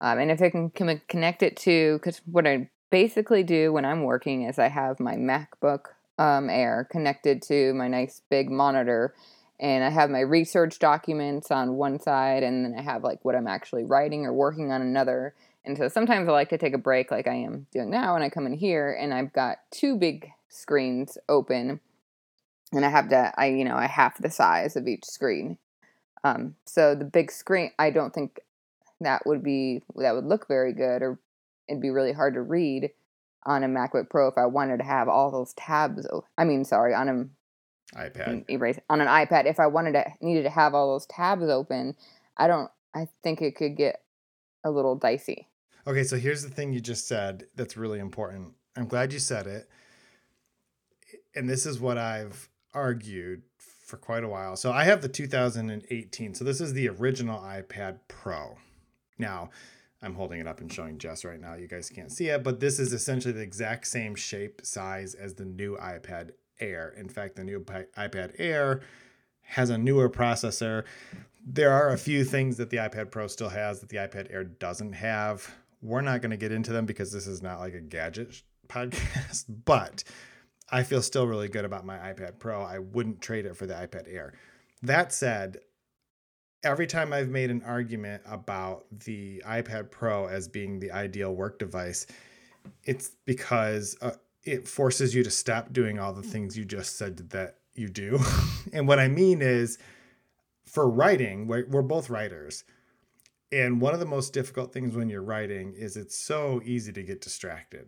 Um, 0.00 0.18
and 0.18 0.30
if 0.30 0.42
I 0.42 0.50
can, 0.50 0.70
can 0.70 1.00
connect 1.08 1.42
it 1.42 1.56
to 1.58 1.98
because 1.98 2.20
what 2.26 2.46
I 2.46 2.68
basically 2.90 3.42
do 3.42 3.72
when 3.72 3.84
I'm 3.84 4.02
working 4.02 4.42
is 4.42 4.58
I 4.58 4.68
have 4.68 5.00
my 5.00 5.14
MacBook 5.14 5.86
um, 6.18 6.50
Air 6.50 6.86
connected 6.90 7.42
to 7.42 7.72
my 7.74 7.88
nice 7.88 8.20
big 8.28 8.50
monitor 8.50 9.14
and 9.62 9.84
I 9.84 9.90
have 9.90 10.10
my 10.10 10.20
research 10.20 10.80
documents 10.80 11.52
on 11.52 11.76
one 11.76 12.00
side, 12.00 12.42
and 12.42 12.64
then 12.64 12.74
I 12.76 12.82
have 12.82 13.04
like 13.04 13.24
what 13.24 13.36
I'm 13.36 13.46
actually 13.46 13.84
writing 13.84 14.26
or 14.26 14.32
working 14.32 14.72
on 14.72 14.82
another. 14.82 15.36
And 15.64 15.78
so 15.78 15.86
sometimes 15.86 16.28
I 16.28 16.32
like 16.32 16.48
to 16.48 16.58
take 16.58 16.74
a 16.74 16.78
break, 16.78 17.12
like 17.12 17.28
I 17.28 17.34
am 17.34 17.68
doing 17.72 17.88
now, 17.88 18.16
and 18.16 18.24
I 18.24 18.28
come 18.28 18.44
in 18.46 18.54
here 18.54 18.92
and 18.92 19.14
I've 19.14 19.32
got 19.32 19.58
two 19.70 19.96
big 19.96 20.28
screens 20.48 21.16
open, 21.28 21.78
and 22.72 22.84
I 22.84 22.88
have 22.88 23.08
to, 23.10 23.32
I 23.36 23.46
you 23.46 23.64
know, 23.64 23.76
I 23.76 23.86
half 23.86 24.18
the 24.18 24.30
size 24.30 24.74
of 24.74 24.88
each 24.88 25.04
screen. 25.04 25.58
Um, 26.24 26.56
so 26.66 26.94
the 26.94 27.04
big 27.04 27.30
screen, 27.32 27.72
I 27.78 27.90
don't 27.90 28.14
think 28.14 28.40
that 29.00 29.26
would 29.26 29.42
be 29.42 29.82
that 29.96 30.14
would 30.14 30.24
look 30.24 30.46
very 30.48 30.72
good, 30.72 31.02
or 31.02 31.18
it'd 31.68 31.82
be 31.82 31.90
really 31.90 32.12
hard 32.12 32.34
to 32.34 32.42
read 32.42 32.90
on 33.44 33.64
a 33.64 33.68
MacBook 33.68 34.08
Pro 34.08 34.28
if 34.28 34.38
I 34.38 34.46
wanted 34.46 34.78
to 34.78 34.84
have 34.84 35.08
all 35.08 35.30
those 35.30 35.52
tabs. 35.54 36.06
I 36.38 36.44
mean, 36.44 36.64
sorry, 36.64 36.94
on 36.94 37.08
a 37.08 37.26
iPad 37.98 38.48
erase 38.48 38.78
on 38.88 39.00
an 39.00 39.08
iPad 39.08 39.46
if 39.46 39.60
I 39.60 39.66
wanted 39.66 39.92
to 39.92 40.12
needed 40.20 40.44
to 40.44 40.50
have 40.50 40.74
all 40.74 40.92
those 40.92 41.06
tabs 41.06 41.48
open. 41.48 41.96
I 42.36 42.46
don't. 42.46 42.70
I 42.94 43.08
think 43.22 43.42
it 43.42 43.56
could 43.56 43.76
get 43.76 44.02
a 44.64 44.70
little 44.70 44.96
dicey. 44.96 45.48
Okay, 45.86 46.04
so 46.04 46.16
here's 46.16 46.42
the 46.42 46.50
thing 46.50 46.72
you 46.72 46.80
just 46.80 47.08
said 47.08 47.46
that's 47.56 47.76
really 47.76 47.98
important. 47.98 48.52
I'm 48.76 48.86
glad 48.86 49.12
you 49.12 49.18
said 49.18 49.46
it. 49.46 49.68
And 51.34 51.48
this 51.48 51.66
is 51.66 51.80
what 51.80 51.98
I've 51.98 52.48
argued 52.72 53.42
for 53.92 53.98
quite 53.98 54.24
a 54.24 54.28
while. 54.28 54.56
So 54.56 54.72
I 54.72 54.84
have 54.84 55.02
the 55.02 55.08
2018. 55.08 56.34
So 56.34 56.44
this 56.46 56.62
is 56.62 56.72
the 56.72 56.88
original 56.88 57.38
iPad 57.38 57.98
Pro. 58.08 58.56
Now, 59.18 59.50
I'm 60.00 60.14
holding 60.14 60.40
it 60.40 60.46
up 60.46 60.62
and 60.62 60.72
showing 60.72 60.96
Jess 60.96 61.26
right 61.26 61.38
now. 61.38 61.56
You 61.56 61.68
guys 61.68 61.90
can't 61.90 62.10
see 62.10 62.28
it, 62.28 62.42
but 62.42 62.58
this 62.58 62.80
is 62.80 62.94
essentially 62.94 63.34
the 63.34 63.42
exact 63.42 63.86
same 63.86 64.14
shape, 64.14 64.62
size 64.64 65.14
as 65.14 65.34
the 65.34 65.44
new 65.44 65.76
iPad 65.76 66.30
Air. 66.58 66.94
In 66.96 67.06
fact, 67.06 67.36
the 67.36 67.44
new 67.44 67.60
iPad 67.60 68.32
Air 68.38 68.80
has 69.42 69.68
a 69.68 69.76
newer 69.76 70.08
processor. 70.08 70.84
There 71.44 71.70
are 71.70 71.90
a 71.90 71.98
few 71.98 72.24
things 72.24 72.56
that 72.56 72.70
the 72.70 72.78
iPad 72.78 73.10
Pro 73.10 73.26
still 73.26 73.50
has 73.50 73.80
that 73.80 73.90
the 73.90 73.98
iPad 73.98 74.32
Air 74.32 74.44
doesn't 74.44 74.94
have. 74.94 75.54
We're 75.82 76.00
not 76.00 76.22
going 76.22 76.30
to 76.30 76.38
get 76.38 76.50
into 76.50 76.72
them 76.72 76.86
because 76.86 77.12
this 77.12 77.26
is 77.26 77.42
not 77.42 77.60
like 77.60 77.74
a 77.74 77.80
gadget 77.82 78.42
podcast, 78.68 79.44
but 79.66 80.02
I 80.72 80.82
feel 80.82 81.02
still 81.02 81.26
really 81.26 81.48
good 81.48 81.66
about 81.66 81.84
my 81.84 81.98
iPad 81.98 82.38
Pro. 82.38 82.62
I 82.62 82.78
wouldn't 82.78 83.20
trade 83.20 83.44
it 83.44 83.56
for 83.56 83.66
the 83.66 83.74
iPad 83.74 84.12
Air. 84.12 84.32
That 84.82 85.12
said, 85.12 85.58
every 86.64 86.86
time 86.86 87.12
I've 87.12 87.28
made 87.28 87.50
an 87.50 87.62
argument 87.64 88.22
about 88.26 88.86
the 89.04 89.42
iPad 89.46 89.90
Pro 89.90 90.26
as 90.26 90.48
being 90.48 90.80
the 90.80 90.90
ideal 90.90 91.34
work 91.34 91.58
device, 91.58 92.06
it's 92.84 93.10
because 93.26 93.98
uh, 94.00 94.12
it 94.44 94.66
forces 94.66 95.14
you 95.14 95.22
to 95.22 95.30
stop 95.30 95.74
doing 95.74 95.98
all 95.98 96.14
the 96.14 96.22
things 96.22 96.56
you 96.56 96.64
just 96.64 96.96
said 96.96 97.18
that 97.30 97.58
you 97.74 97.88
do. 97.88 98.18
and 98.72 98.88
what 98.88 98.98
I 98.98 99.08
mean 99.08 99.42
is, 99.42 99.78
for 100.64 100.88
writing, 100.88 101.46
we're, 101.46 101.66
we're 101.68 101.82
both 101.82 102.08
writers. 102.08 102.64
And 103.50 103.78
one 103.78 103.92
of 103.92 104.00
the 104.00 104.06
most 104.06 104.32
difficult 104.32 104.72
things 104.72 104.96
when 104.96 105.10
you're 105.10 105.22
writing 105.22 105.74
is 105.76 105.98
it's 105.98 106.16
so 106.16 106.62
easy 106.64 106.92
to 106.92 107.02
get 107.02 107.20
distracted. 107.20 107.86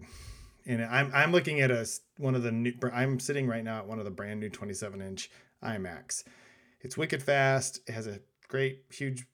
And 0.67 0.83
I'm, 0.85 1.11
I'm 1.15 1.33
looking 1.33 1.61
at 1.61 1.71
a 1.71 1.87
one 2.17 2.35
of 2.35 2.43
the 2.43 2.53
new 2.53 2.73
I'm 2.93 3.21
sitting 3.21 3.47
right 3.47 3.65
now 3.65 3.79
at 3.79 3.87
one 3.87 3.99
of 3.99 4.05
the 4.05 4.11
brand 4.11 4.41
new 4.41 4.49
27 4.49 5.01
inch 5.01 5.31
iMacs. 5.63 6.25
It's 6.81 6.97
wicked 6.97 7.23
fast. 7.23 7.81
It 7.87 7.93
has 7.93 8.07
a 8.07 8.21
great, 8.49 8.85
huge, 8.91 9.27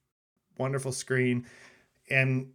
wonderful 0.58 0.92
screen. 0.92 1.46
And 2.08 2.52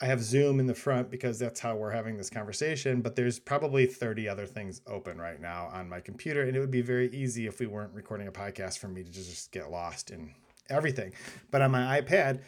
I 0.00 0.06
have 0.06 0.22
Zoom 0.22 0.60
in 0.60 0.66
the 0.66 0.74
front 0.74 1.10
because 1.10 1.38
that's 1.38 1.58
how 1.58 1.74
we're 1.74 1.90
having 1.90 2.16
this 2.16 2.30
conversation. 2.30 3.00
But 3.00 3.16
there's 3.16 3.38
probably 3.38 3.86
30 3.86 4.28
other 4.28 4.46
things 4.46 4.80
open 4.86 5.18
right 5.18 5.40
now 5.40 5.68
on 5.72 5.88
my 5.88 6.00
computer. 6.00 6.42
And 6.42 6.56
it 6.56 6.60
would 6.60 6.70
be 6.70 6.82
very 6.82 7.10
easy 7.10 7.46
if 7.46 7.60
we 7.60 7.66
weren't 7.66 7.92
recording 7.94 8.28
a 8.28 8.32
podcast 8.32 8.78
for 8.78 8.88
me 8.88 9.02
to 9.02 9.10
just 9.10 9.50
get 9.52 9.70
lost 9.70 10.10
in 10.10 10.34
everything. 10.70 11.12
But 11.50 11.62
on 11.62 11.70
my 11.70 12.00
iPad, 12.00 12.40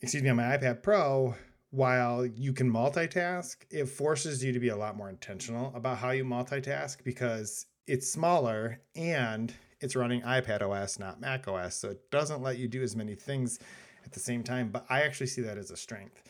excuse 0.00 0.22
me, 0.22 0.30
on 0.30 0.36
my 0.36 0.56
iPad 0.56 0.82
Pro, 0.82 1.34
while 1.72 2.26
you 2.26 2.52
can 2.52 2.70
multitask, 2.70 3.56
it 3.70 3.86
forces 3.86 4.44
you 4.44 4.52
to 4.52 4.60
be 4.60 4.68
a 4.68 4.76
lot 4.76 4.94
more 4.94 5.08
intentional 5.08 5.72
about 5.74 5.96
how 5.96 6.10
you 6.10 6.22
multitask 6.22 7.02
because 7.02 7.64
it's 7.86 8.08
smaller 8.08 8.78
and 8.94 9.54
it's 9.80 9.96
running 9.96 10.20
iPad 10.20 10.60
OS, 10.60 10.98
not 10.98 11.18
Mac 11.18 11.48
OS. 11.48 11.74
So 11.74 11.88
it 11.88 12.10
doesn't 12.10 12.42
let 12.42 12.58
you 12.58 12.68
do 12.68 12.82
as 12.82 12.94
many 12.94 13.14
things 13.14 13.58
at 14.04 14.12
the 14.12 14.20
same 14.20 14.44
time. 14.44 14.68
But 14.68 14.84
I 14.90 15.00
actually 15.00 15.28
see 15.28 15.40
that 15.42 15.56
as 15.56 15.70
a 15.70 15.76
strength 15.76 16.22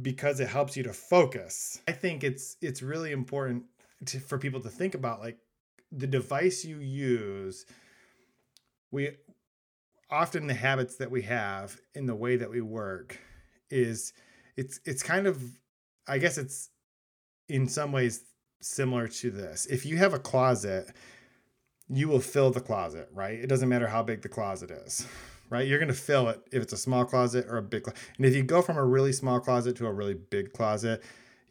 because 0.00 0.40
it 0.40 0.48
helps 0.48 0.74
you 0.74 0.82
to 0.84 0.92
focus. 0.94 1.82
I 1.86 1.92
think 1.92 2.24
it's 2.24 2.56
it's 2.62 2.82
really 2.82 3.12
important 3.12 3.64
to, 4.06 4.20
for 4.20 4.38
people 4.38 4.60
to 4.60 4.70
think 4.70 4.94
about 4.94 5.20
like 5.20 5.36
the 5.92 6.06
device 6.06 6.64
you 6.64 6.78
use. 6.78 7.66
We 8.90 9.10
often 10.10 10.46
the 10.46 10.54
habits 10.54 10.96
that 10.96 11.10
we 11.10 11.22
have 11.22 11.78
in 11.94 12.06
the 12.06 12.14
way 12.14 12.36
that 12.36 12.48
we 12.48 12.62
work 12.62 13.18
is 13.68 14.14
it's 14.56 14.80
it's 14.84 15.02
kind 15.02 15.26
of 15.26 15.42
I 16.08 16.18
guess 16.18 16.38
it's 16.38 16.70
in 17.48 17.68
some 17.68 17.92
ways 17.92 18.24
similar 18.60 19.08
to 19.08 19.30
this. 19.30 19.66
If 19.66 19.86
you 19.86 19.96
have 19.98 20.14
a 20.14 20.18
closet, 20.18 20.92
you 21.88 22.08
will 22.08 22.20
fill 22.20 22.50
the 22.50 22.60
closet, 22.60 23.08
right? 23.12 23.38
It 23.38 23.48
doesn't 23.48 23.68
matter 23.68 23.86
how 23.86 24.02
big 24.02 24.22
the 24.22 24.28
closet 24.28 24.70
is 24.70 25.06
right? 25.50 25.66
You're 25.66 25.78
going 25.78 25.88
to 25.88 25.94
fill 25.94 26.28
it 26.28 26.40
if 26.52 26.62
it's 26.62 26.72
a 26.72 26.76
small 26.76 27.04
closet 27.04 27.46
or 27.48 27.58
a 27.58 27.62
big 27.62 27.84
closet. 27.84 28.00
And 28.16 28.26
if 28.26 28.34
you 28.34 28.42
go 28.42 28.62
from 28.62 28.76
a 28.76 28.84
really 28.84 29.12
small 29.12 29.40
closet 29.40 29.76
to 29.76 29.86
a 29.86 29.92
really 29.92 30.14
big 30.14 30.52
closet, 30.52 31.02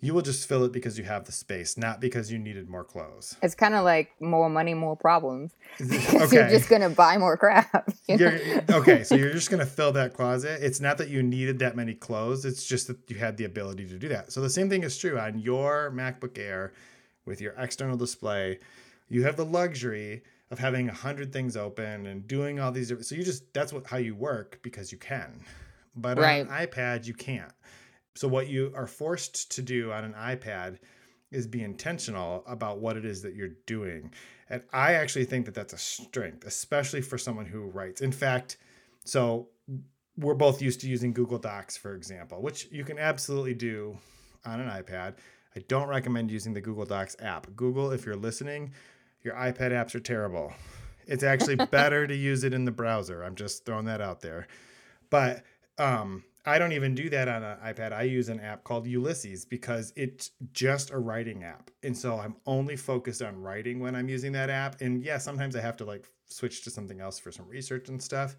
you 0.05 0.13
will 0.13 0.21
just 0.21 0.47
fill 0.47 0.63
it 0.63 0.71
because 0.71 0.99
you 0.99 1.03
have 1.03 1.25
the 1.25 1.31
space, 1.31 1.79
not 1.79 1.99
because 1.99 2.31
you 2.31 2.37
needed 2.37 2.69
more 2.69 2.83
clothes. 2.83 3.35
It's 3.41 3.55
kind 3.55 3.73
of 3.73 3.83
like 3.83 4.11
more 4.19 4.51
money, 4.51 4.75
more 4.75 4.95
problems. 4.95 5.51
okay. 5.81 6.35
you're 6.35 6.49
just 6.49 6.69
going 6.69 6.83
to 6.83 6.89
buy 6.89 7.17
more 7.17 7.37
crap. 7.37 7.91
You 8.07 8.17
know? 8.17 8.61
okay, 8.69 9.03
so 9.03 9.15
you're 9.15 9.31
just 9.31 9.49
going 9.49 9.61
to 9.61 9.65
fill 9.65 9.91
that 9.93 10.13
closet. 10.13 10.59
It's 10.61 10.79
not 10.79 10.99
that 10.99 11.09
you 11.09 11.23
needed 11.23 11.57
that 11.59 11.75
many 11.75 11.95
clothes, 11.95 12.45
it's 12.45 12.63
just 12.63 12.85
that 12.85 12.97
you 13.09 13.17
had 13.17 13.37
the 13.37 13.45
ability 13.45 13.87
to 13.87 13.97
do 13.97 14.07
that. 14.09 14.31
So 14.31 14.41
the 14.41 14.49
same 14.49 14.69
thing 14.69 14.83
is 14.83 14.95
true 14.95 15.17
on 15.17 15.39
your 15.39 15.91
MacBook 15.91 16.37
Air 16.37 16.71
with 17.25 17.41
your 17.41 17.55
external 17.57 17.97
display. 17.97 18.59
You 19.09 19.23
have 19.23 19.37
the 19.37 19.45
luxury 19.45 20.21
of 20.51 20.59
having 20.59 20.87
a 20.87 20.93
hundred 20.93 21.33
things 21.33 21.57
open 21.57 22.05
and 22.05 22.27
doing 22.27 22.59
all 22.59 22.71
these. 22.71 22.93
So 23.07 23.15
you 23.15 23.23
just 23.23 23.51
that's 23.53 23.73
what 23.73 23.87
how 23.87 23.97
you 23.97 24.13
work 24.13 24.59
because 24.61 24.91
you 24.91 24.99
can, 24.99 25.41
but 25.95 26.19
right. 26.19 26.47
on 26.47 26.55
an 26.55 26.67
iPad 26.67 27.07
you 27.07 27.15
can't. 27.15 27.51
So 28.15 28.27
what 28.27 28.47
you 28.47 28.71
are 28.75 28.87
forced 28.87 29.51
to 29.51 29.61
do 29.61 29.91
on 29.91 30.03
an 30.03 30.13
iPad 30.13 30.77
is 31.31 31.47
be 31.47 31.63
intentional 31.63 32.43
about 32.47 32.79
what 32.79 32.95
it 32.95 33.05
is 33.05 33.21
that 33.23 33.35
you're 33.35 33.55
doing. 33.65 34.11
And 34.49 34.63
I 34.71 34.93
actually 34.93 35.25
think 35.25 35.45
that 35.45 35.53
that's 35.53 35.73
a 35.73 35.77
strength, 35.77 36.45
especially 36.45 37.01
for 37.01 37.17
someone 37.17 37.45
who 37.45 37.65
writes. 37.65 38.01
In 38.01 38.11
fact, 38.11 38.57
so 39.03 39.49
we're 40.17 40.33
both 40.33 40.61
used 40.61 40.79
to 40.81 40.87
using 40.87 41.13
Google 41.13 41.37
Docs, 41.37 41.75
for 41.77 41.93
example, 41.93 42.41
which 42.41 42.69
you 42.71 42.85
can 42.85 42.97
absolutely 42.97 43.53
do 43.53 43.97
on 44.45 44.61
an 44.61 44.69
iPad. 44.69 45.15
I 45.55 45.59
don't 45.67 45.87
recommend 45.87 46.31
using 46.31 46.53
the 46.53 46.61
Google 46.61 46.85
Docs 46.85 47.17
app. 47.19 47.47
Google, 47.55 47.91
if 47.91 48.05
you're 48.05 48.15
listening, 48.15 48.71
your 49.23 49.33
iPad 49.33 49.71
apps 49.71 49.95
are 49.95 49.99
terrible. 49.99 50.53
It's 51.07 51.23
actually 51.23 51.55
better 51.71 52.07
to 52.07 52.15
use 52.15 52.43
it 52.43 52.53
in 52.53 52.65
the 52.65 52.71
browser. 52.71 53.23
I'm 53.23 53.35
just 53.35 53.65
throwing 53.65 53.85
that 53.85 54.01
out 54.01 54.21
there. 54.21 54.47
But 55.09 55.43
um, 55.77 56.23
I 56.45 56.59
don't 56.59 56.73
even 56.73 56.93
do 56.93 57.09
that 57.09 57.27
on 57.27 57.43
an 57.43 57.57
iPad. 57.65 57.91
I 57.91 58.03
use 58.03 58.29
an 58.29 58.39
app 58.39 58.63
called 58.63 58.85
Ulysses 58.85 59.45
because 59.45 59.91
it's 59.95 60.31
just 60.53 60.91
a 60.91 60.97
writing 60.97 61.43
app. 61.43 61.71
And 61.81 61.97
so 61.97 62.19
I'm 62.19 62.35
only 62.45 62.75
focused 62.75 63.21
on 63.21 63.41
writing 63.41 63.79
when 63.79 63.95
I'm 63.95 64.09
using 64.09 64.31
that 64.33 64.49
app. 64.49 64.81
And 64.81 65.03
yeah, 65.03 65.17
sometimes 65.17 65.55
I 65.55 65.61
have 65.61 65.77
to 65.77 65.85
like 65.85 66.07
switch 66.27 66.63
to 66.63 66.69
something 66.69 67.01
else 67.01 67.17
for 67.17 67.31
some 67.31 67.47
research 67.47 67.89
and 67.89 68.01
stuff. 68.01 68.35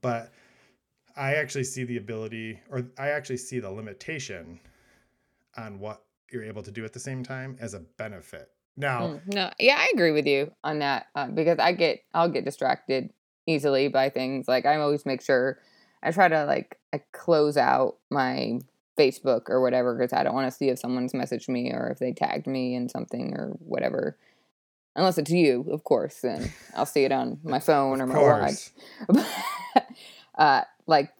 But 0.00 0.32
I 1.16 1.34
actually 1.34 1.64
see 1.64 1.84
the 1.84 1.96
ability, 1.96 2.60
or 2.70 2.90
I 2.98 3.10
actually 3.10 3.38
see 3.38 3.60
the 3.60 3.70
limitation 3.70 4.60
on 5.56 5.78
what 5.78 6.02
you're 6.30 6.44
able 6.44 6.62
to 6.62 6.70
do 6.70 6.84
at 6.84 6.92
the 6.92 7.00
same 7.00 7.22
time 7.22 7.56
as 7.60 7.74
a 7.74 7.80
benefit. 7.96 8.50
Now, 8.76 9.00
mm, 9.00 9.34
no, 9.34 9.50
yeah, 9.58 9.76
I 9.78 9.90
agree 9.94 10.12
with 10.12 10.26
you 10.26 10.52
on 10.62 10.80
that 10.80 11.06
uh, 11.14 11.28
because 11.28 11.58
I 11.58 11.72
get 11.72 12.00
I'll 12.12 12.28
get 12.28 12.44
distracted 12.44 13.10
easily 13.46 13.88
by 13.88 14.10
things. 14.10 14.46
Like 14.48 14.66
I 14.66 14.76
always 14.76 15.06
make 15.06 15.22
sure 15.22 15.58
I 16.02 16.10
try 16.10 16.28
to 16.28 16.44
like 16.44 16.78
I 16.92 17.00
close 17.12 17.56
out 17.56 17.96
my 18.10 18.60
Facebook 18.98 19.48
or 19.48 19.60
whatever 19.60 19.94
because 19.94 20.12
I 20.12 20.22
don't 20.22 20.34
want 20.34 20.50
to 20.50 20.56
see 20.56 20.68
if 20.68 20.78
someone's 20.78 21.12
messaged 21.12 21.48
me 21.48 21.72
or 21.72 21.90
if 21.90 21.98
they 21.98 22.12
tagged 22.12 22.46
me 22.46 22.74
in 22.74 22.88
something 22.88 23.34
or 23.34 23.50
whatever. 23.58 24.16
Unless 24.94 25.18
it's 25.18 25.30
you, 25.30 25.66
of 25.70 25.84
course, 25.84 26.20
then 26.22 26.50
I'll 26.74 26.86
see 26.86 27.04
it 27.04 27.12
on 27.12 27.38
my 27.44 27.60
phone 27.60 28.00
or 28.00 28.06
my 28.06 28.18
watch. 28.18 28.70
uh, 30.38 30.62
like 30.86 31.12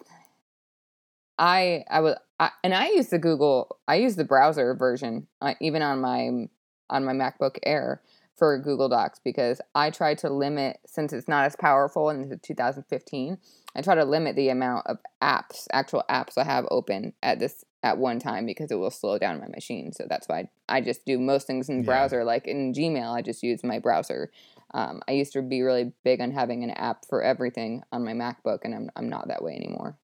I 1.39 1.85
I 1.91 2.01
was 2.01 2.17
I, 2.41 2.51
and 2.65 2.75
I 2.75 2.91
use 2.91 3.09
the 3.09 3.19
Google 3.19 3.79
I 3.87 3.97
use 3.97 4.17
the 4.17 4.25
browser 4.25 4.75
version 4.75 5.27
uh, 5.41 5.55
even 5.61 5.83
on 5.83 6.01
my 6.01 6.49
on 6.89 7.05
my 7.05 7.13
MacBook 7.13 7.59
Air 7.65 8.01
for 8.37 8.59
Google 8.59 8.89
Docs 8.89 9.21
because 9.25 9.61
I 9.75 9.91
try 9.91 10.15
to 10.17 10.29
limit, 10.29 10.79
since 10.87 11.13
it's 11.13 11.29
not 11.29 11.47
as 11.47 11.57
powerful 11.57 12.11
in 12.11 12.39
2015, 12.43 13.39
I 13.77 13.83
try 13.83 13.95
to 13.95 14.05
limit 14.05 14.37
the 14.37 14.49
amount 14.49 14.87
of 14.87 14.99
apps, 15.23 15.67
actual 15.71 16.03
apps 16.09 16.39
I 16.39 16.45
have 16.45 16.67
open 16.71 17.13
at 17.23 17.39
this 17.39 17.63
at 17.83 17.99
one 17.99 18.19
time 18.19 18.47
because 18.47 18.71
it 18.71 18.77
will 18.77 18.91
slow 18.91 19.19
down 19.19 19.39
my 19.39 19.49
machine. 19.49 19.93
So 19.93 20.07
that's 20.09 20.29
why 20.29 20.49
I 20.67 20.81
just 20.81 21.05
do 21.05 21.19
most 21.19 21.47
things 21.47 21.69
in 21.69 21.77
the 21.77 21.83
yeah. 21.83 21.87
browser. 21.87 22.25
Like 22.25 22.47
in 22.47 22.73
Gmail, 22.73 23.15
I 23.15 23.21
just 23.21 23.43
use 23.43 23.63
my 23.63 23.79
browser. 23.79 24.33
Um, 24.73 25.03
I 25.07 25.13
used 25.13 25.35
to 25.35 25.43
be 25.43 25.61
really 25.61 25.93
big 26.05 26.23
on 26.23 26.31
having 26.31 26.65
an 26.65 26.71
app 26.71 27.05
for 27.07 27.23
everything 27.23 27.83
on 27.93 28.05
my 28.05 28.13
MacBook, 28.13 28.61
and 28.65 28.75
I'm 28.75 28.91
I'm 28.97 29.09
not 29.09 29.29
that 29.29 29.45
way 29.45 29.55
anymore. 29.55 29.99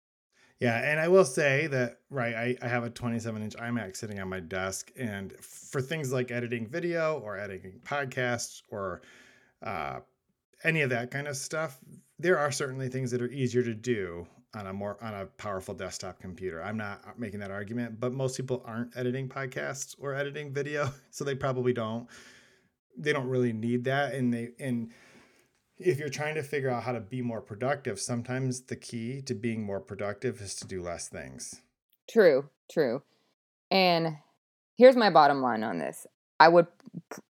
Yeah, 0.61 0.78
and 0.78 0.98
I 0.98 1.07
will 1.07 1.24
say 1.24 1.68
that 1.68 2.00
right, 2.11 2.35
I, 2.35 2.57
I 2.61 2.66
have 2.66 2.83
a 2.83 2.90
27 2.90 3.42
inch 3.42 3.54
iMac 3.54 3.96
sitting 3.96 4.18
on 4.18 4.28
my 4.28 4.40
desk, 4.40 4.90
and 4.98 5.33
for 5.40 5.81
things 5.81 6.12
like 6.12 6.31
editing 6.31 6.66
video 6.66 7.20
or 7.22 7.38
editing 7.38 7.81
podcasts 7.85 8.62
or 8.70 9.02
uh, 9.62 10.00
any 10.64 10.81
of 10.81 10.90
that 10.90 11.12
kind 11.12 11.28
of 11.28 11.37
stuff, 11.37 11.78
there 12.18 12.38
are 12.38 12.50
certainly 12.50 12.88
things 12.88 13.11
that 13.11 13.22
are 13.22 13.31
easier 13.31 13.62
to 13.62 13.74
do 13.74 14.26
on 14.54 14.66
a 14.66 14.72
more 14.72 14.96
on 15.02 15.14
a 15.14 15.26
powerful 15.26 15.74
desktop 15.74 16.20
computer. 16.20 16.62
I'm 16.62 16.76
not 16.76 17.18
making 17.18 17.40
that 17.40 17.50
argument, 17.50 18.00
but 18.00 18.12
most 18.12 18.37
people 18.37 18.62
aren't 18.64 18.96
editing 18.96 19.28
podcasts 19.28 19.94
or 19.98 20.14
editing 20.14 20.52
video, 20.52 20.90
so 21.11 21.24
they 21.24 21.35
probably 21.35 21.72
don't. 21.72 22.09
They 22.96 23.12
don't 23.12 23.28
really 23.28 23.52
need 23.52 23.85
that, 23.85 24.14
and 24.14 24.33
they 24.33 24.50
and 24.59 24.92
if 25.78 25.98
you're 25.98 26.09
trying 26.09 26.35
to 26.35 26.42
figure 26.42 26.70
out 26.70 26.83
how 26.83 26.92
to 26.92 27.00
be 27.00 27.22
more 27.22 27.40
productive, 27.40 28.00
sometimes 28.00 28.62
the 28.62 28.74
key 28.74 29.22
to 29.22 29.35
being 29.35 29.62
more 29.62 29.81
productive 29.81 30.40
is 30.40 30.57
to 30.57 30.66
do 30.66 30.83
less 30.83 31.09
things. 31.09 31.61
True, 32.11 32.48
true. 32.70 33.02
And 33.70 34.16
here's 34.76 34.96
my 34.96 35.11
bottom 35.11 35.40
line 35.40 35.62
on 35.62 35.78
this. 35.78 36.07
I 36.40 36.48
would 36.48 36.66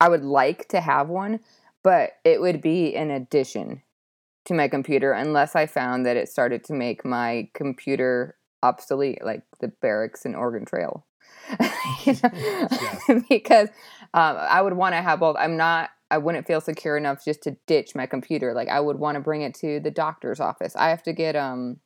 I 0.01 0.09
would 0.09 0.25
like 0.25 0.69
to 0.69 0.81
have 0.81 1.09
one, 1.09 1.41
but 1.83 2.13
it 2.25 2.41
would 2.41 2.61
be 2.61 2.95
an 2.95 3.11
addition 3.11 3.83
to 4.47 4.55
my 4.55 4.69
computer 4.69 5.13
unless 5.13 5.55
I 5.55 5.67
found 5.67 6.07
that 6.07 6.17
it 6.17 6.29
started 6.29 6.65
to 6.65 6.73
make 6.73 7.05
my 7.05 7.49
computer 7.55 8.37
obsolete 8.63 9.25
like 9.25 9.43
the 9.61 9.69
barracks 9.69 10.25
and 10.25 10.35
Oregon 10.35 10.65
Trail. 10.65 11.07
yes. 12.05 12.21
because 13.29 13.69
um, 14.15 14.37
I 14.39 14.63
would 14.63 14.75
want 14.75 14.95
to 14.95 15.03
have 15.03 15.21
both. 15.21 15.37
I'm 15.39 15.57
not 15.57 15.91
I 16.11 16.19
wouldn't 16.19 16.47
feel 16.47 16.61
secure 16.61 16.97
enough 16.97 17.25
just 17.25 17.43
to 17.43 17.57
ditch 17.67 17.95
my 17.95 18.07
computer. 18.07 18.55
Like 18.55 18.69
I 18.69 18.81
would 18.81 18.99
want 18.99 19.17
to 19.17 19.21
bring 19.21 19.43
it 19.43 19.55
to 19.57 19.81
the 19.81 19.91
doctor's 19.91 20.41
office. 20.41 20.77
I 20.77 20.91
have 20.91 21.03
to 21.05 21.13
get 21.13 21.37
um 21.37 21.79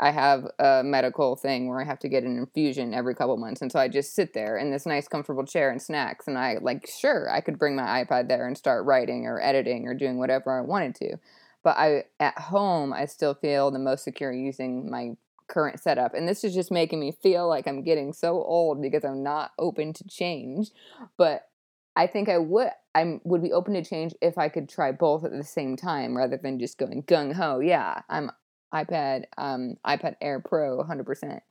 I 0.00 0.10
have 0.10 0.48
a 0.58 0.82
medical 0.82 1.36
thing 1.36 1.68
where 1.68 1.80
I 1.80 1.84
have 1.84 2.00
to 2.00 2.08
get 2.08 2.24
an 2.24 2.36
infusion 2.36 2.92
every 2.92 3.14
couple 3.14 3.36
months. 3.36 3.62
And 3.62 3.70
so 3.70 3.78
I 3.78 3.86
just 3.86 4.14
sit 4.14 4.34
there 4.34 4.56
in 4.56 4.72
this 4.72 4.84
nice, 4.84 5.06
comfortable 5.06 5.44
chair 5.44 5.70
and 5.70 5.80
snacks. 5.80 6.26
And 6.26 6.36
I, 6.36 6.56
like, 6.60 6.88
sure, 6.88 7.30
I 7.30 7.40
could 7.40 7.56
bring 7.56 7.76
my 7.76 8.02
iPad 8.02 8.26
there 8.26 8.48
and 8.48 8.58
start 8.58 8.84
writing 8.84 9.26
or 9.26 9.40
editing 9.40 9.86
or 9.86 9.94
doing 9.94 10.18
whatever 10.18 10.58
I 10.58 10.62
wanted 10.62 10.96
to. 10.96 11.18
But 11.62 11.76
I, 11.76 12.04
at 12.18 12.38
home, 12.38 12.92
I 12.92 13.06
still 13.06 13.34
feel 13.34 13.70
the 13.70 13.78
most 13.78 14.04
secure 14.04 14.32
using 14.32 14.90
my 14.90 15.16
current 15.48 15.80
setup. 15.80 16.14
And 16.14 16.26
this 16.26 16.44
is 16.44 16.54
just 16.54 16.70
making 16.70 16.98
me 16.98 17.12
feel 17.12 17.48
like 17.48 17.66
I'm 17.66 17.82
getting 17.82 18.12
so 18.12 18.42
old 18.42 18.80
because 18.82 19.04
I'm 19.04 19.22
not 19.22 19.52
open 19.58 19.92
to 19.92 20.04
change. 20.08 20.70
But 21.16 21.48
I 21.94 22.06
think 22.06 22.28
I 22.28 22.38
would 22.38 22.70
I 22.94 23.20
would 23.24 23.42
be 23.42 23.52
open 23.52 23.74
to 23.74 23.84
change 23.84 24.14
if 24.20 24.38
I 24.38 24.48
could 24.48 24.68
try 24.68 24.92
both 24.92 25.24
at 25.24 25.32
the 25.32 25.44
same 25.44 25.76
time 25.76 26.16
rather 26.16 26.36
than 26.36 26.58
just 26.58 26.78
going 26.78 27.02
gung 27.02 27.32
ho. 27.34 27.60
Yeah, 27.60 28.02
I'm 28.08 28.30
iPad, 28.72 29.24
um, 29.36 29.76
iPad 29.86 30.16
Air 30.20 30.40
Pro, 30.40 30.82
hundred 30.82 31.04
percent. 31.04 31.42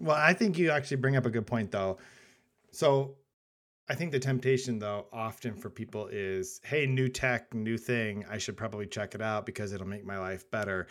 Well, 0.00 0.16
I 0.16 0.34
think 0.34 0.58
you 0.58 0.70
actually 0.70 0.98
bring 0.98 1.16
up 1.16 1.26
a 1.26 1.30
good 1.30 1.46
point, 1.46 1.70
though. 1.70 1.98
So, 2.70 3.16
I 3.88 3.94
think 3.94 4.12
the 4.12 4.20
temptation, 4.20 4.78
though, 4.78 5.06
often 5.12 5.56
for 5.56 5.68
people 5.68 6.06
is, 6.06 6.60
"Hey, 6.64 6.86
new 6.86 7.08
tech, 7.08 7.52
new 7.52 7.76
thing. 7.76 8.24
I 8.28 8.38
should 8.38 8.56
probably 8.56 8.86
check 8.86 9.14
it 9.14 9.20
out 9.20 9.44
because 9.44 9.72
it'll 9.72 9.86
make 9.86 10.04
my 10.04 10.18
life 10.18 10.50
better." 10.50 10.86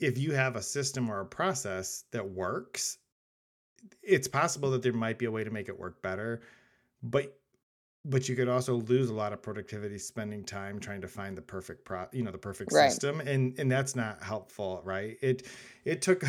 If 0.00 0.18
you 0.18 0.32
have 0.32 0.56
a 0.56 0.62
system 0.62 1.08
or 1.08 1.20
a 1.20 1.26
process 1.26 2.04
that 2.10 2.28
works, 2.28 2.98
it's 4.02 4.28
possible 4.28 4.70
that 4.72 4.82
there 4.82 4.92
might 4.92 5.18
be 5.18 5.26
a 5.26 5.30
way 5.30 5.44
to 5.44 5.50
make 5.50 5.68
it 5.68 5.78
work 5.78 6.02
better, 6.02 6.42
but 7.02 7.38
but 8.06 8.28
you 8.28 8.36
could 8.36 8.48
also 8.48 8.76
lose 8.76 9.08
a 9.08 9.14
lot 9.14 9.32
of 9.32 9.40
productivity 9.40 9.98
spending 9.98 10.44
time 10.44 10.78
trying 10.78 11.00
to 11.00 11.08
find 11.08 11.36
the 11.36 11.42
perfect 11.42 11.84
pro 11.84 12.06
you 12.12 12.22
know 12.22 12.30
the 12.30 12.38
perfect 12.38 12.72
right. 12.72 12.90
system 12.90 13.20
and 13.20 13.58
and 13.58 13.70
that's 13.70 13.96
not 13.96 14.22
helpful 14.22 14.80
right 14.84 15.16
it 15.22 15.46
it 15.84 16.02
took 16.02 16.22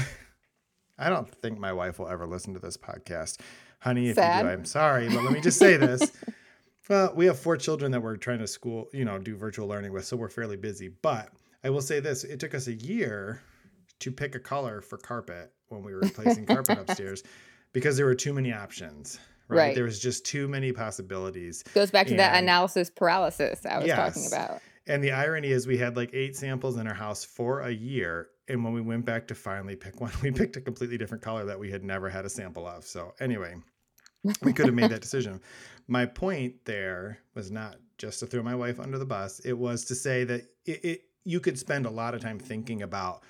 i 0.98 1.10
don't 1.10 1.34
think 1.42 1.60
my 1.60 1.74
wife 1.74 2.00
will 2.00 2.08
ever 2.08 2.26
listen 2.26 2.54
to 2.54 2.60
this 2.60 2.78
podcast 2.78 3.40
honey 3.86 4.10
if 4.10 4.16
Sad. 4.16 4.44
you 4.44 4.50
do 4.50 4.54
i'm 4.54 4.66
sorry 4.66 5.08
but 5.08 5.24
let 5.24 5.32
me 5.32 5.40
just 5.40 5.58
say 5.58 5.78
this 5.78 6.12
well 6.90 7.14
we 7.16 7.26
have 7.28 7.40
four 7.40 7.56
children 7.56 7.92
that 7.92 8.02
we're 8.02 8.18
trying 8.18 8.40
to 8.40 8.48
school 8.48 8.88
you 8.92 9.06
know 9.06 9.18
do 9.18 9.36
virtual 9.36 9.68
learning 9.68 9.94
with 9.94 10.06
so 10.06 10.18
we're 10.18 10.28
fairly 10.28 10.58
busy 10.58 10.90
but 11.02 11.30
i 11.64 11.70
will 11.70 11.82
say 11.82 12.00
this 12.00 12.24
it 12.24 12.40
took 12.40 12.54
us 12.54 12.68
a 12.68 12.74
year 12.74 13.42
to 14.00 14.12
pick 14.12 14.36
a 14.36 14.40
color 14.40 14.82
for 14.82 14.98
carpet 14.98 15.54
when 15.70 15.84
we 15.84 15.94
were 15.94 16.02
replacing 16.02 16.46
carpet 16.46 16.78
upstairs 16.90 17.24
because 17.72 17.96
there 17.96 18.06
were 18.06 18.16
too 18.16 18.34
many 18.34 18.52
options 18.52 19.20
right? 19.48 19.58
right? 19.58 19.76
There 19.76 19.84
was 19.84 20.00
just 20.00 20.26
too 20.26 20.48
many 20.48 20.72
possibilities. 20.72 21.64
Goes 21.74 21.92
back 21.92 22.08
to 22.08 22.14
and, 22.14 22.20
that 22.20 22.42
analysis 22.42 22.90
paralysis 22.90 23.66
I 23.66 23.78
was 23.78 23.88
yes. 23.88 23.98
talking 23.98 24.28
about. 24.28 24.62
And 24.88 25.04
the 25.04 25.12
irony 25.12 25.50
is, 25.50 25.66
we 25.66 25.78
had 25.78 25.96
like 25.96 26.12
eight 26.14 26.36
samples 26.36 26.78
in 26.78 26.88
our 26.88 26.94
house 26.94 27.24
for 27.24 27.62
a 27.62 27.72
year. 27.72 28.30
And 28.48 28.64
when 28.64 28.74
we 28.74 28.82
went 28.82 29.06
back 29.06 29.28
to 29.30 29.36
finally 29.36 29.76
pick 29.76 30.00
one, 30.02 30.12
we 30.22 30.32
picked 30.32 30.56
a 30.58 30.62
completely 30.62 30.98
different 30.98 31.24
color 31.24 31.46
that 31.46 31.60
we 31.60 31.72
had 31.72 31.84
never 31.84 32.10
had 32.10 32.26
a 32.26 32.30
sample 32.30 32.68
of. 32.68 32.86
So, 32.86 33.14
anyway, 33.20 33.56
we 34.42 34.54
could 34.54 34.66
have 34.66 34.76
made 34.76 34.92
that 34.92 35.02
decision. 35.02 35.42
My 35.88 36.06
point 36.06 36.66
there 36.66 37.20
was 37.34 37.52
not 37.52 37.78
just 37.98 38.20
to 38.20 38.26
throw 38.26 38.44
my 38.44 38.56
wife 38.56 38.80
under 38.80 38.98
the 38.98 39.06
bus, 39.06 39.40
it 39.40 39.54
was 39.54 39.86
to 39.86 39.96
say 39.96 40.24
that 40.24 40.42
it, 40.66 40.86
it 40.86 41.02
you 41.24 41.40
could 41.40 41.58
spend 41.58 41.86
a 41.86 41.90
lot 41.90 42.14
of 42.14 42.22
time 42.22 42.40
thinking 42.40 42.82
about 42.82 43.24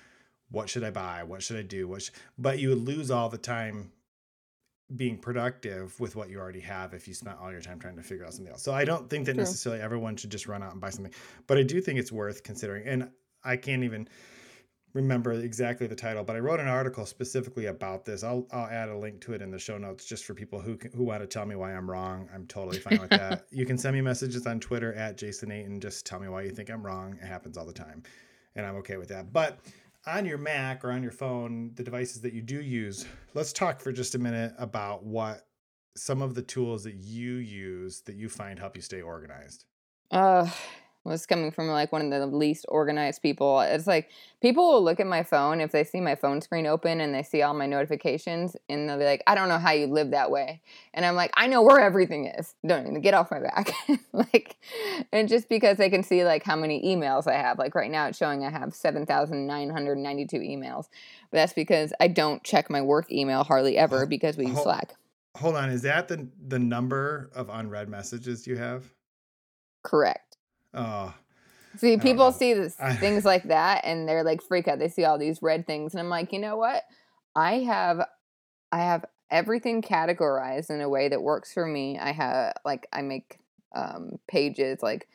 what 0.52 0.70
should 0.70 0.84
I 0.84 0.92
buy? 0.92 1.24
What 1.24 1.42
should 1.42 1.58
I 1.58 1.64
do? 1.64 1.88
What 1.88 2.04
should, 2.04 2.16
but 2.38 2.60
you 2.60 2.70
would 2.70 2.86
lose 2.86 3.12
all 3.12 3.30
the 3.30 3.38
time 3.38 3.92
being 4.96 5.18
productive 5.18 6.00
with 6.00 6.16
what 6.16 6.30
you 6.30 6.40
already 6.40 6.60
have 6.60 6.94
if 6.94 7.08
you 7.08 7.14
spent 7.14 7.38
all 7.42 7.52
your 7.52 7.62
time 7.62 7.80
trying 7.80 7.96
to 7.96 8.04
figure 8.04 8.24
out 8.24 8.34
something 8.34 8.52
else. 8.52 8.62
So 8.62 8.74
I 8.74 8.86
don't 8.86 9.10
think 9.10 9.26
that 9.26 9.34
True. 9.34 9.42
necessarily 9.42 9.82
everyone 9.82 10.16
should 10.16 10.30
just 10.30 10.48
run 10.48 10.62
out 10.62 10.72
and 10.74 10.82
buy 10.82 10.92
something, 10.92 11.14
but 11.48 11.58
I 11.58 11.64
do 11.64 11.82
think 11.82 11.98
it's 11.98 12.12
worth 12.12 12.44
considering. 12.44 12.86
And 12.88 13.10
I 13.44 13.58
can't 13.58 13.84
even 13.84 14.08
remember 14.96 15.34
exactly 15.34 15.88
the 15.88 15.96
title, 15.96 16.24
but 16.24 16.38
I 16.38 16.40
wrote 16.40 16.62
an 16.62 16.70
article 16.70 17.06
specifically 17.06 17.66
about 17.66 18.06
this. 18.06 18.24
I'll 18.24 18.48
I'll 18.52 18.68
add 18.68 18.90
a 18.90 18.98
link 18.98 19.20
to 19.22 19.34
it 19.34 19.42
in 19.42 19.52
the 19.52 19.60
show 19.60 19.78
notes 19.78 20.06
just 20.06 20.24
for 20.26 20.34
people 20.34 20.60
who 20.60 20.80
who 20.96 21.04
want 21.04 21.22
to 21.22 21.28
tell 21.28 21.46
me 21.46 21.56
why 21.56 21.76
I'm 21.76 21.90
wrong. 21.90 22.30
I'm 22.34 22.48
totally 22.48 22.80
fine 22.80 23.02
with 23.02 23.10
that. 23.10 23.46
you 23.52 23.66
can 23.66 23.78
send 23.78 23.94
me 23.94 24.02
messages 24.02 24.48
on 24.48 24.60
Twitter 24.60 24.94
at 24.94 25.18
Jason 25.18 25.52
and 25.52 25.82
just 25.82 26.06
tell 26.06 26.20
me 26.20 26.30
why 26.30 26.42
you 26.44 26.50
think 26.50 26.72
I'm 26.72 26.84
wrong. 26.84 27.18
It 27.22 27.28
happens 27.28 27.58
all 27.58 27.66
the 27.66 27.74
time, 27.74 28.04
and 28.56 28.66
I'm 28.66 28.78
okay 28.78 28.96
with 28.96 29.10
that. 29.10 29.34
But 29.34 29.60
on 30.08 30.26
your 30.26 30.38
Mac 30.38 30.86
or 30.86 30.92
on 30.92 31.04
your 31.04 31.12
phone, 31.12 31.72
the 31.76 31.84
devices 31.84 32.22
that 32.22 32.34
you 32.34 32.42
do 32.42 32.62
use, 32.62 33.06
let's 33.34 33.52
talk 33.52 33.82
for 33.82 33.92
just 33.92 34.16
a 34.16 34.20
minute 34.20 34.54
about 34.58 35.04
what 35.04 35.46
some 35.98 36.22
of 36.22 36.36
the 36.36 36.42
tools 36.42 36.86
that 36.86 36.96
you 36.96 37.34
use 37.36 38.02
that 38.02 38.16
you 38.16 38.30
find 38.30 38.60
help 38.60 38.78
you 38.78 38.82
stay 38.82 39.02
organized. 39.02 39.66
Uh, 40.12 40.50
was 41.06 41.26
coming 41.26 41.52
from 41.52 41.68
like 41.68 41.92
one 41.92 42.02
of 42.02 42.10
the 42.10 42.26
least 42.26 42.66
organized 42.68 43.22
people. 43.22 43.62
It's 43.62 43.86
like 43.86 44.10
people 44.42 44.68
will 44.74 44.84
look 44.84 45.00
at 45.00 45.06
my 45.06 45.24
phone 45.24 45.62
if 45.62 45.72
they 45.72 45.84
see 45.84 46.02
my 46.02 46.16
phone 46.16 46.42
screen 46.42 46.66
open 46.66 47.00
and 47.00 47.14
they 47.14 47.22
see 47.22 47.44
all 47.44 47.54
my 47.54 47.68
notifications 47.68 48.58
and 48.68 48.90
they'll 48.90 48.98
be 48.98 49.06
like, 49.06 49.24
I 49.28 49.36
don't 49.36 49.48
know 49.48 49.60
how 49.60 49.72
you 49.72 49.86
live 49.86 50.12
that 50.12 50.32
way. 50.32 50.62
And 50.94 51.06
I'm 51.06 51.16
like, 51.16 51.32
I 51.36 51.46
know 51.48 51.62
where 51.62 51.80
everything 51.80 52.26
is. 52.26 52.56
Don't 52.66 52.88
even 52.88 53.02
get 53.02 53.14
off 53.14 53.30
my 53.30 53.40
back. 53.40 53.72
like, 54.14 54.58
and 55.12 55.30
just 55.30 55.48
because 55.48 55.78
they 55.78 55.90
can 55.90 56.02
see 56.02 56.26
like 56.26 56.44
how 56.44 56.56
many 56.56 56.82
emails 56.84 57.28
I 57.28 57.36
have, 57.36 57.60
like 57.60 57.76
right 57.76 57.92
now 57.92 58.08
it's 58.08 58.18
showing 58.18 58.44
I 58.44 58.50
have 58.50 58.74
7,992 58.74 60.38
emails. 60.38 60.88
But 61.30 61.38
that's 61.38 61.54
because 61.54 61.94
I 62.00 62.08
don't 62.08 62.44
check 62.44 62.70
my 62.70 62.82
work 62.82 63.12
email 63.12 63.44
hardly 63.44 63.78
ever 63.78 64.08
because 64.08 64.38
we 64.38 64.48
use 64.48 64.62
Slack. 64.62 64.96
Hold 65.38 65.56
on. 65.56 65.70
Is 65.70 65.84
that 65.84 66.08
the, 66.08 66.28
the 66.48 66.60
number 66.60 67.30
of 67.36 67.50
unread 67.50 67.90
messages 67.90 68.48
you 68.48 68.56
have? 68.56 68.86
Correct. 69.84 70.25
Oh. 70.76 71.14
See, 71.78 71.98
people 71.98 72.32
see 72.32 72.54
this, 72.54 72.76
things 73.00 73.26
like 73.26 73.44
that 73.44 73.82
and 73.84 74.08
they're 74.08 74.24
like 74.24 74.42
freak 74.42 74.68
out. 74.68 74.80
They 74.80 74.88
see 74.88 75.06
all 75.06 75.18
these 75.18 75.42
red 75.42 75.68
things 75.68 75.94
and 75.94 76.00
I'm 76.00 76.10
like, 76.10 76.32
"You 76.32 76.40
know 76.40 76.58
what? 76.58 76.84
I 77.36 77.60
have 77.60 78.06
I 78.72 78.80
have 78.80 79.06
everything 79.32 79.82
categorized 79.82 80.70
in 80.70 80.82
a 80.82 80.90
way 80.90 81.10
that 81.10 81.22
works 81.22 81.54
for 81.54 81.66
me. 81.66 81.98
I 82.00 82.12
have 82.12 82.54
like 82.64 82.88
I 82.94 83.02
make 83.02 83.38
um 83.76 84.20
pages 84.28 84.82
like 84.82 85.08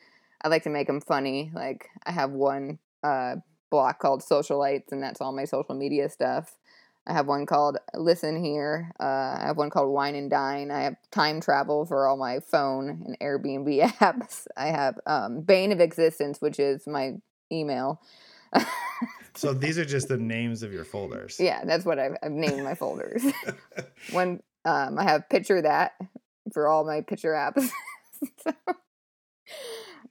I 0.43 0.47
like 0.49 0.63
to 0.63 0.69
make 0.69 0.87
them 0.87 1.01
funny. 1.01 1.51
Like 1.53 1.87
I 2.05 2.11
have 2.11 2.31
one 2.31 2.79
uh 3.03 3.37
block 3.69 3.99
called 3.99 4.21
socialites 4.21 4.91
and 4.91 5.01
that's 5.01 5.21
all 5.21 5.31
my 5.31 5.45
social 5.45 5.75
media 5.75 6.09
stuff. 6.09 6.57
I 7.07 7.13
have 7.13 7.27
one 7.27 7.45
called 7.45 7.77
Listen 7.95 8.43
Here. 8.43 8.91
Uh, 8.99 9.37
I 9.39 9.43
have 9.47 9.57
one 9.57 9.69
called 9.69 9.91
Wine 9.91 10.15
and 10.15 10.29
Dine. 10.29 10.69
I 10.69 10.81
have 10.83 10.95
time 11.11 11.41
travel 11.41 11.85
for 11.85 12.07
all 12.07 12.15
my 12.15 12.39
phone 12.39 13.03
and 13.05 13.17
Airbnb 13.19 13.81
apps. 13.97 14.45
I 14.55 14.67
have 14.67 14.99
um, 15.05 15.41
Bane 15.41 15.71
of 15.71 15.79
Existence, 15.79 16.39
which 16.39 16.59
is 16.59 16.85
my 16.85 17.15
email. 17.51 18.01
so 19.33 19.53
these 19.53 19.79
are 19.79 19.85
just 19.85 20.09
the 20.09 20.17
names 20.17 20.61
of 20.61 20.71
your 20.71 20.85
folders. 20.85 21.39
Yeah, 21.39 21.65
that's 21.65 21.85
what 21.85 21.97
I've, 21.97 22.15
I've 22.21 22.31
named 22.31 22.63
my 22.63 22.75
folders. 22.75 23.23
one, 24.11 24.41
um, 24.65 24.99
I 24.99 25.03
have 25.03 25.27
Picture 25.27 25.61
That 25.63 25.93
for 26.53 26.67
all 26.67 26.83
my 26.85 27.01
picture 27.01 27.31
apps. 27.31 27.69
so, 28.43 28.53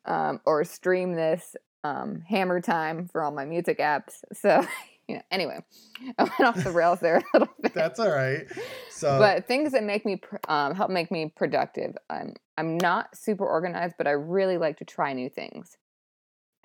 um, 0.05 0.41
or 0.45 0.65
Stream 0.65 1.15
This, 1.15 1.55
um, 1.85 2.23
Hammer 2.29 2.61
Time 2.61 3.07
for 3.07 3.23
all 3.23 3.31
my 3.31 3.45
music 3.45 3.79
apps. 3.79 4.23
So 4.33 4.67
yeah. 5.11 5.23
Anyway, 5.31 5.59
I 6.19 6.25
went 6.25 6.41
off 6.41 6.65
the 6.65 6.71
rails 6.71 7.01
there 7.01 7.17
a 7.19 7.39
little 7.39 7.55
bit. 7.61 7.75
That's 7.75 7.99
all 7.99 8.11
right. 8.11 8.47
So, 8.91 9.19
but 9.19 9.47
things 9.47 9.73
that 9.73 9.85
make 9.85 10.05
me 10.05 10.21
um, 10.49 10.75
help 10.75 10.91
make 10.91 11.11
me 11.11 11.33
productive. 11.35 11.97
I'm 12.09 12.35
I'm 12.57 12.77
not 12.79 13.17
super 13.17 13.47
organized, 13.47 13.97
but 13.99 14.07
I 14.07 14.13
really 14.13 14.59
like 14.59 14.79
to 14.79 14.85
try 14.85 15.13
new 15.13 15.29
things. 15.29 15.77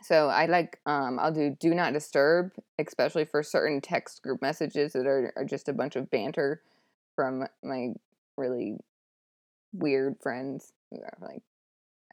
So 0.04 0.28
I 0.28 0.46
like 0.46 0.80
um, 0.86 1.18
I'll 1.20 1.32
do 1.32 1.56
do 1.60 1.74
not 1.74 1.94
disturb, 1.94 2.52
especially 2.78 3.26
for 3.26 3.42
certain 3.42 3.82
text 3.82 4.22
group 4.22 4.42
messages 4.42 4.94
that 4.94 5.08
are, 5.08 5.34
are 5.36 5.46
just 5.46 5.70
a 5.70 5.74
bunch 5.74 5.96
of 5.96 6.10
banter 6.12 6.62
from 7.16 7.46
my 7.64 7.94
really 8.38 8.78
weird 9.74 10.16
friends 10.22 10.74
like 11.22 11.42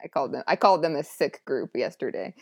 I 0.03 0.07
called 0.07 0.33
them. 0.33 0.43
I 0.47 0.55
called 0.57 0.83
them 0.83 0.95
a 0.95 1.03
sick 1.03 1.43
group 1.45 1.71
yesterday. 1.75 2.35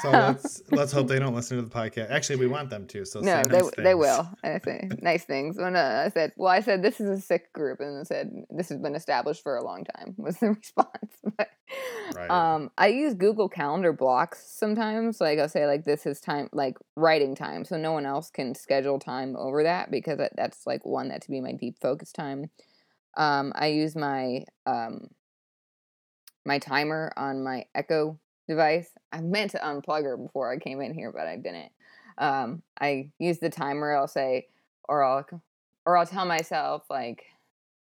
so 0.00 0.10
let's 0.10 0.62
let's 0.70 0.92
hope 0.92 1.06
they 1.06 1.18
don't 1.18 1.34
listen 1.34 1.58
to 1.58 1.62
the 1.62 1.70
podcast. 1.70 2.10
Actually, 2.10 2.36
we 2.36 2.46
want 2.46 2.70
them 2.70 2.86
to. 2.88 3.04
So 3.04 3.20
no, 3.20 3.36
nice 3.36 3.48
they 3.48 3.60
things. 3.60 3.72
they 3.76 3.94
will. 3.94 4.28
I 4.42 4.58
say 4.64 4.88
nice 5.02 5.24
things. 5.24 5.58
When 5.58 5.76
uh, 5.76 6.04
I 6.06 6.10
said, 6.10 6.32
well, 6.36 6.50
I 6.50 6.60
said 6.60 6.82
this 6.82 7.00
is 7.00 7.10
a 7.10 7.20
sick 7.20 7.52
group, 7.52 7.80
and 7.80 8.00
I 8.00 8.02
said 8.04 8.30
this 8.50 8.70
has 8.70 8.78
been 8.78 8.94
established 8.94 9.42
for 9.42 9.56
a 9.56 9.64
long 9.64 9.84
time. 9.84 10.14
Was 10.16 10.38
the 10.38 10.48
response? 10.52 11.14
but, 11.36 11.48
right. 12.14 12.30
Um, 12.30 12.70
I 12.78 12.88
use 12.88 13.12
Google 13.12 13.50
Calendar 13.50 13.92
blocks 13.92 14.46
sometimes. 14.48 15.20
Like 15.20 15.38
I'll 15.38 15.48
say 15.48 15.66
like 15.66 15.84
this 15.84 16.06
is 16.06 16.20
time, 16.20 16.48
like 16.52 16.78
writing 16.96 17.34
time, 17.34 17.66
so 17.66 17.76
no 17.76 17.92
one 17.92 18.06
else 18.06 18.30
can 18.30 18.54
schedule 18.54 18.98
time 18.98 19.36
over 19.36 19.62
that 19.64 19.90
because 19.90 20.18
that's 20.36 20.66
like 20.66 20.86
one 20.86 21.08
that 21.08 21.20
to 21.22 21.30
be 21.30 21.42
my 21.42 21.52
deep 21.52 21.76
focus 21.82 22.12
time. 22.12 22.50
Um, 23.16 23.52
I 23.54 23.68
use 23.68 23.94
my 23.94 24.44
um 24.66 25.08
my 26.44 26.58
timer 26.58 27.12
on 27.16 27.42
my 27.42 27.66
Echo 27.74 28.18
device. 28.48 28.90
I 29.12 29.20
meant 29.20 29.52
to 29.52 29.58
unplug 29.58 30.04
her 30.04 30.16
before 30.16 30.52
I 30.52 30.58
came 30.58 30.80
in 30.80 30.94
here, 30.94 31.12
but 31.12 31.26
I 31.26 31.36
didn't. 31.36 31.72
Um, 32.18 32.62
I 32.80 33.10
use 33.18 33.38
the 33.38 33.50
timer. 33.50 33.94
I'll 33.94 34.08
say, 34.08 34.48
or 34.88 35.02
I'll, 35.02 35.26
or 35.86 35.96
I'll 35.96 36.06
tell 36.06 36.26
myself 36.26 36.84
like, 36.90 37.24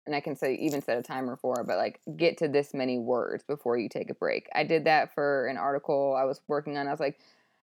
and 0.06 0.14
I 0.14 0.20
can 0.20 0.36
say 0.36 0.54
even 0.54 0.80
set 0.80 0.96
a 0.96 1.02
timer 1.02 1.36
for 1.36 1.64
but 1.64 1.76
like 1.76 2.00
get 2.16 2.38
to 2.38 2.48
this 2.48 2.72
many 2.72 2.98
words 2.98 3.44
before 3.44 3.76
you 3.76 3.90
take 3.90 4.08
a 4.08 4.14
break. 4.14 4.48
I 4.54 4.64
did 4.64 4.84
that 4.84 5.14
for 5.14 5.46
an 5.48 5.58
article 5.58 6.16
I 6.18 6.24
was 6.24 6.40
working 6.48 6.78
on. 6.78 6.88
I 6.88 6.90
was 6.90 7.00
like, 7.00 7.18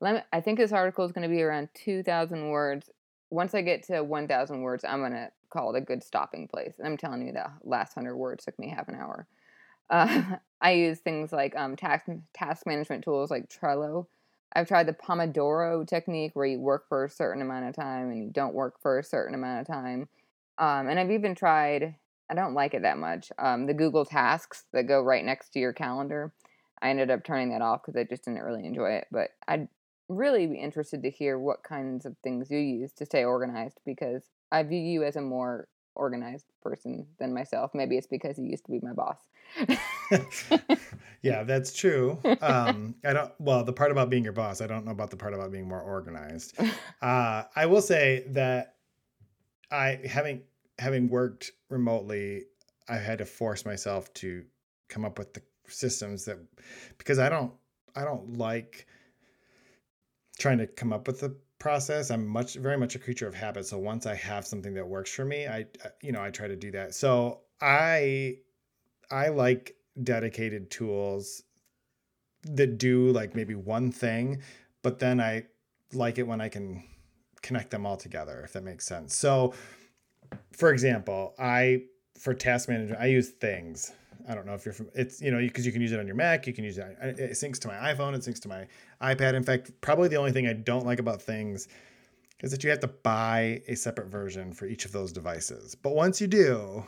let 0.02 0.16
me, 0.16 0.22
I 0.34 0.42
think 0.42 0.60
this 0.60 0.74
article 0.74 1.06
is 1.06 1.14
going 1.14 1.28
to 1.28 1.34
be 1.34 1.42
around 1.42 1.70
2,000 1.74 2.50
words. 2.50 2.90
Once 3.30 3.56
I 3.56 3.62
get 3.62 3.84
to 3.84 4.04
1,000 4.04 4.62
words, 4.62 4.84
I'm 4.84 5.00
to 5.14 5.32
call 5.50 5.74
it 5.74 5.78
a 5.78 5.82
good 5.82 6.04
stopping 6.04 6.50
place. 6.50 6.74
And 6.78 6.86
I'm 6.86 6.98
telling 6.98 7.26
you, 7.26 7.32
the 7.32 7.50
last 7.64 7.96
100 7.96 8.18
words 8.18 8.44
took 8.44 8.60
me 8.60 8.68
half 8.68 8.90
an 8.90 8.96
hour. 8.96 9.28
Uh, 9.90 10.38
I 10.62 10.72
use 10.72 11.00
things 11.00 11.32
like 11.32 11.56
um, 11.56 11.76
task, 11.76 12.06
task 12.34 12.66
management 12.66 13.04
tools 13.04 13.30
like 13.30 13.50
Trello. 13.50 14.08
I've 14.54 14.68
tried 14.68 14.88
the 14.88 14.94
Pomodoro 14.94 15.86
technique 15.86 16.32
where 16.34 16.46
you 16.46 16.60
work 16.60 16.88
for 16.88 17.04
a 17.04 17.10
certain 17.10 17.42
amount 17.42 17.66
of 17.68 17.76
time 17.76 18.10
and 18.10 18.24
you 18.24 18.30
don't 18.32 18.54
work 18.56 18.82
for 18.82 18.98
a 18.98 19.04
certain 19.04 19.36
amount 19.36 19.62
of 19.62 19.68
time. 19.68 20.08
Um, 20.58 20.88
and 20.88 21.00
I've 21.00 21.12
even 21.12 21.36
tried 21.36 21.96
I 22.30 22.34
don't 22.34 22.54
like 22.54 22.74
it 22.74 22.82
that 22.82 22.98
much. 22.98 23.32
Um, 23.38 23.68
the 23.68 23.74
Google 23.74 24.06
Tasks 24.06 24.66
that 24.74 24.88
go 24.88 25.02
right 25.02 25.24
next 25.24 25.50
to 25.50 25.60
your 25.60 25.74
calendar, 25.74 26.34
I 26.82 26.90
ended 26.90 27.12
up 27.12 27.24
turning 27.24 27.50
that 27.52 27.62
off 27.62 27.82
because 27.84 27.96
I 28.00 28.04
just 28.04 28.26
didn't 28.26 28.42
really 28.42 28.66
enjoy 28.66 28.92
it. 28.94 29.08
But 29.12 29.30
I'd 29.48 29.68
really 30.10 30.48
be 30.48 30.58
interested 30.58 31.04
to 31.04 31.10
hear 31.10 31.38
what 31.38 31.64
kinds 31.64 32.06
of 32.06 32.16
things 32.24 32.50
you 32.50 32.58
use 32.60 32.92
to 32.94 33.06
stay 33.06 33.24
organized 33.24 33.80
because 33.86 34.24
I 34.52 34.64
view 34.64 34.80
you 34.80 35.04
as 35.04 35.16
a 35.16 35.22
more 35.22 35.68
organized 35.96 36.46
person 36.62 37.06
than 37.20 37.34
myself. 37.34 37.72
Maybe 37.74 37.98
it's 37.98 38.08
because 38.08 38.38
he 38.38 38.44
used 38.44 38.66
to 38.66 38.72
be 38.72 38.80
my 38.82 38.94
boss. 38.94 39.18
yeah, 41.22 41.44
that's 41.44 41.74
true. 41.74 42.20
Um, 42.42 42.96
I 43.04 43.14
don't. 43.14 43.32
Well, 43.40 43.64
the 43.64 43.74
part 43.74 43.92
about 43.92 44.10
being 44.10 44.24
your 44.24 44.34
boss, 44.34 44.62
I 44.62 44.68
don't 44.68 44.86
know 44.86 44.92
about 44.92 45.10
the 45.10 45.18
part 45.18 45.34
about 45.34 45.52
being 45.52 45.68
more 45.68 45.82
organized. 45.82 46.60
Uh, 47.02 47.44
I 47.56 47.66
will 47.66 47.82
say 47.82 48.26
that 48.30 48.76
I 49.72 50.00
having 50.06 50.42
having 50.78 51.10
worked 51.10 51.52
remotely, 51.70 52.44
I 52.88 52.98
had 52.98 53.20
to 53.20 53.26
force 53.26 53.66
myself 53.66 54.14
to 54.16 54.44
come 54.90 55.06
up 55.06 55.18
with 55.18 55.34
the 55.34 55.42
systems 55.68 56.26
that 56.26 56.38
because 56.98 57.20
I 57.20 57.30
don't 57.30 57.54
I 57.96 58.04
don't 58.04 58.38
like 58.38 58.86
trying 60.38 60.58
to 60.60 60.68
come 60.68 60.94
up 60.94 61.08
with 61.08 61.22
the 61.22 61.36
process. 61.66 62.12
I'm 62.12 62.28
much 62.28 62.54
very 62.58 62.78
much 62.78 62.94
a 62.94 63.00
creature 63.00 63.26
of 63.26 63.34
habit. 63.34 63.66
So 63.66 63.80
once 63.80 64.06
I 64.06 64.14
have 64.14 64.46
something 64.46 64.76
that 64.76 64.88
works 64.88 65.12
for 65.12 65.26
me, 65.26 65.48
I 65.48 65.62
uh, 65.84 65.90
you 66.00 66.12
know, 66.12 66.22
I 66.22 66.30
try 66.30 66.48
to 66.48 66.56
do 66.56 66.70
that. 66.70 66.94
So 66.94 67.42
I 67.60 68.38
I 69.10 69.30
like 69.30 69.76
dedicated 70.04 70.70
tools 70.70 71.42
that 72.44 72.78
do 72.78 73.10
like 73.10 73.34
maybe 73.34 73.56
one 73.56 73.92
thing, 73.92 74.44
but 74.84 75.00
then 75.00 75.20
I 75.20 75.46
like 75.92 76.20
it 76.20 76.28
when 76.28 76.40
I 76.40 76.50
can 76.50 76.84
connect 77.42 77.72
them 77.72 77.84
all 77.88 77.98
together 77.98 78.42
if 78.44 78.54
that 78.54 78.64
makes 78.64 78.86
sense. 78.86 79.16
So 79.16 79.56
for 80.52 80.72
example, 80.72 81.34
I 81.40 81.86
for 82.20 82.36
task 82.36 82.70
management, 82.70 83.02
I 83.02 83.08
use 83.08 83.30
things. 83.30 83.92
I 84.28 84.36
don't 84.36 84.46
know 84.46 84.54
if 84.54 84.66
you're 84.66 84.74
from 84.74 84.90
it's 84.94 85.22
you 85.22 85.32
know 85.32 85.40
because 85.40 85.66
you 85.66 85.72
can 85.72 85.82
use 85.82 85.92
it 85.92 86.00
on 86.00 86.08
your 86.08 86.16
Mac, 86.16 86.48
you 86.48 86.54
can 86.54 86.64
use 86.64 86.78
it. 86.78 86.98
It 87.02 87.32
syncs 87.32 87.60
to 87.60 87.68
my 87.68 87.76
iPhone, 87.76 88.14
it 88.16 88.22
syncs 88.22 88.42
to 88.42 88.48
my 88.48 88.68
iPad. 89.02 89.34
In 89.34 89.44
fact, 89.44 89.72
probably 89.82 90.08
the 90.08 90.16
only 90.16 90.32
thing 90.32 90.48
I 90.48 90.54
don't 90.54 90.86
like 90.86 91.00
about 91.00 91.22
things 91.22 91.68
is 92.42 92.52
that 92.52 92.64
you 92.64 92.70
have 92.70 92.80
to 92.82 92.88
buy 92.88 93.62
a 93.68 93.76
separate 93.76 94.08
version 94.08 94.54
for 94.54 94.66
each 94.66 94.86
of 94.86 94.92
those 94.92 95.12
devices. 95.12 95.76
But 95.76 95.96
once 95.96 96.20
you 96.20 96.28
do, 96.28 96.84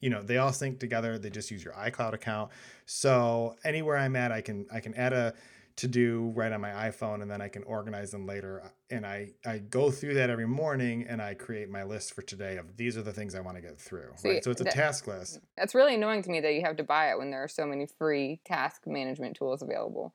you 0.00 0.10
know 0.10 0.22
they 0.22 0.38
all 0.38 0.52
sync 0.52 0.80
together. 0.80 1.18
They 1.18 1.30
just 1.30 1.50
use 1.50 1.64
your 1.64 1.74
iCloud 1.74 2.12
account. 2.12 2.50
So 2.86 3.56
anywhere 3.64 3.96
I'm 3.96 4.16
at, 4.16 4.32
I 4.32 4.40
can 4.40 4.66
I 4.72 4.80
can 4.80 4.94
add 4.94 5.12
a 5.12 5.34
to 5.76 5.88
do 5.88 6.32
right 6.36 6.52
on 6.52 6.60
my 6.60 6.70
iPhone 6.70 7.20
and 7.20 7.30
then 7.30 7.40
I 7.40 7.48
can 7.48 7.64
organize 7.64 8.10
them 8.12 8.26
later. 8.26 8.62
Uh, 8.64 8.68
and 8.90 9.04
I, 9.04 9.30
I 9.44 9.58
go 9.58 9.90
through 9.90 10.14
that 10.14 10.30
every 10.30 10.46
morning 10.46 11.04
and 11.08 11.20
I 11.20 11.34
create 11.34 11.68
my 11.68 11.82
list 11.82 12.14
for 12.14 12.22
today 12.22 12.56
of 12.56 12.76
these 12.76 12.96
are 12.96 13.02
the 13.02 13.12
things 13.12 13.34
I 13.34 13.40
want 13.40 13.56
to 13.56 13.60
get 13.60 13.80
through. 13.80 14.12
See, 14.16 14.28
right. 14.28 14.44
So 14.44 14.52
it's 14.52 14.60
a 14.60 14.64
that, 14.64 14.74
task 14.74 15.06
list. 15.08 15.40
That's 15.56 15.74
really 15.74 15.96
annoying 15.96 16.22
to 16.22 16.30
me 16.30 16.40
that 16.40 16.54
you 16.54 16.62
have 16.62 16.76
to 16.76 16.84
buy 16.84 17.10
it 17.10 17.18
when 17.18 17.30
there 17.30 17.42
are 17.42 17.48
so 17.48 17.66
many 17.66 17.86
free 17.86 18.40
task 18.44 18.82
management 18.86 19.36
tools 19.36 19.62
available. 19.62 20.14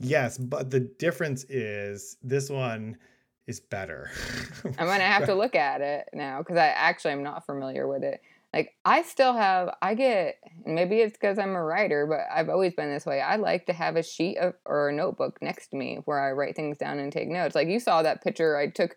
Yes, 0.00 0.38
but 0.38 0.70
the 0.70 0.80
difference 0.80 1.44
is 1.44 2.16
this 2.22 2.48
one 2.48 2.96
is 3.46 3.60
better. 3.60 4.10
I'm 4.64 4.86
gonna 4.86 5.00
have 5.04 5.26
to 5.26 5.34
look 5.34 5.54
at 5.54 5.82
it 5.82 6.08
now 6.14 6.38
because 6.38 6.56
I 6.56 6.68
actually 6.68 7.12
am 7.12 7.22
not 7.22 7.44
familiar 7.46 7.86
with 7.86 8.02
it 8.02 8.20
like 8.54 8.74
I 8.84 9.02
still 9.02 9.32
have 9.32 9.74
I 9.82 9.94
get 9.94 10.36
maybe 10.64 11.00
it's 11.00 11.18
because 11.18 11.40
I'm 11.40 11.56
a 11.56 11.62
writer, 11.62 12.06
but 12.06 12.20
I've 12.32 12.48
always 12.48 12.72
been 12.72 12.88
this 12.88 13.04
way. 13.04 13.20
I 13.20 13.34
like 13.34 13.66
to 13.66 13.72
have 13.72 13.96
a 13.96 14.02
sheet 14.02 14.38
of, 14.38 14.54
or 14.64 14.88
a 14.88 14.92
notebook 14.92 15.42
next 15.42 15.68
to 15.68 15.76
me 15.76 15.98
where 16.04 16.20
I 16.20 16.30
write 16.30 16.54
things 16.54 16.78
down 16.78 17.00
and 17.00 17.12
take 17.12 17.28
notes. 17.28 17.56
Like 17.56 17.66
you 17.66 17.80
saw 17.80 18.02
that 18.02 18.22
picture 18.22 18.56
I 18.56 18.68
took 18.68 18.96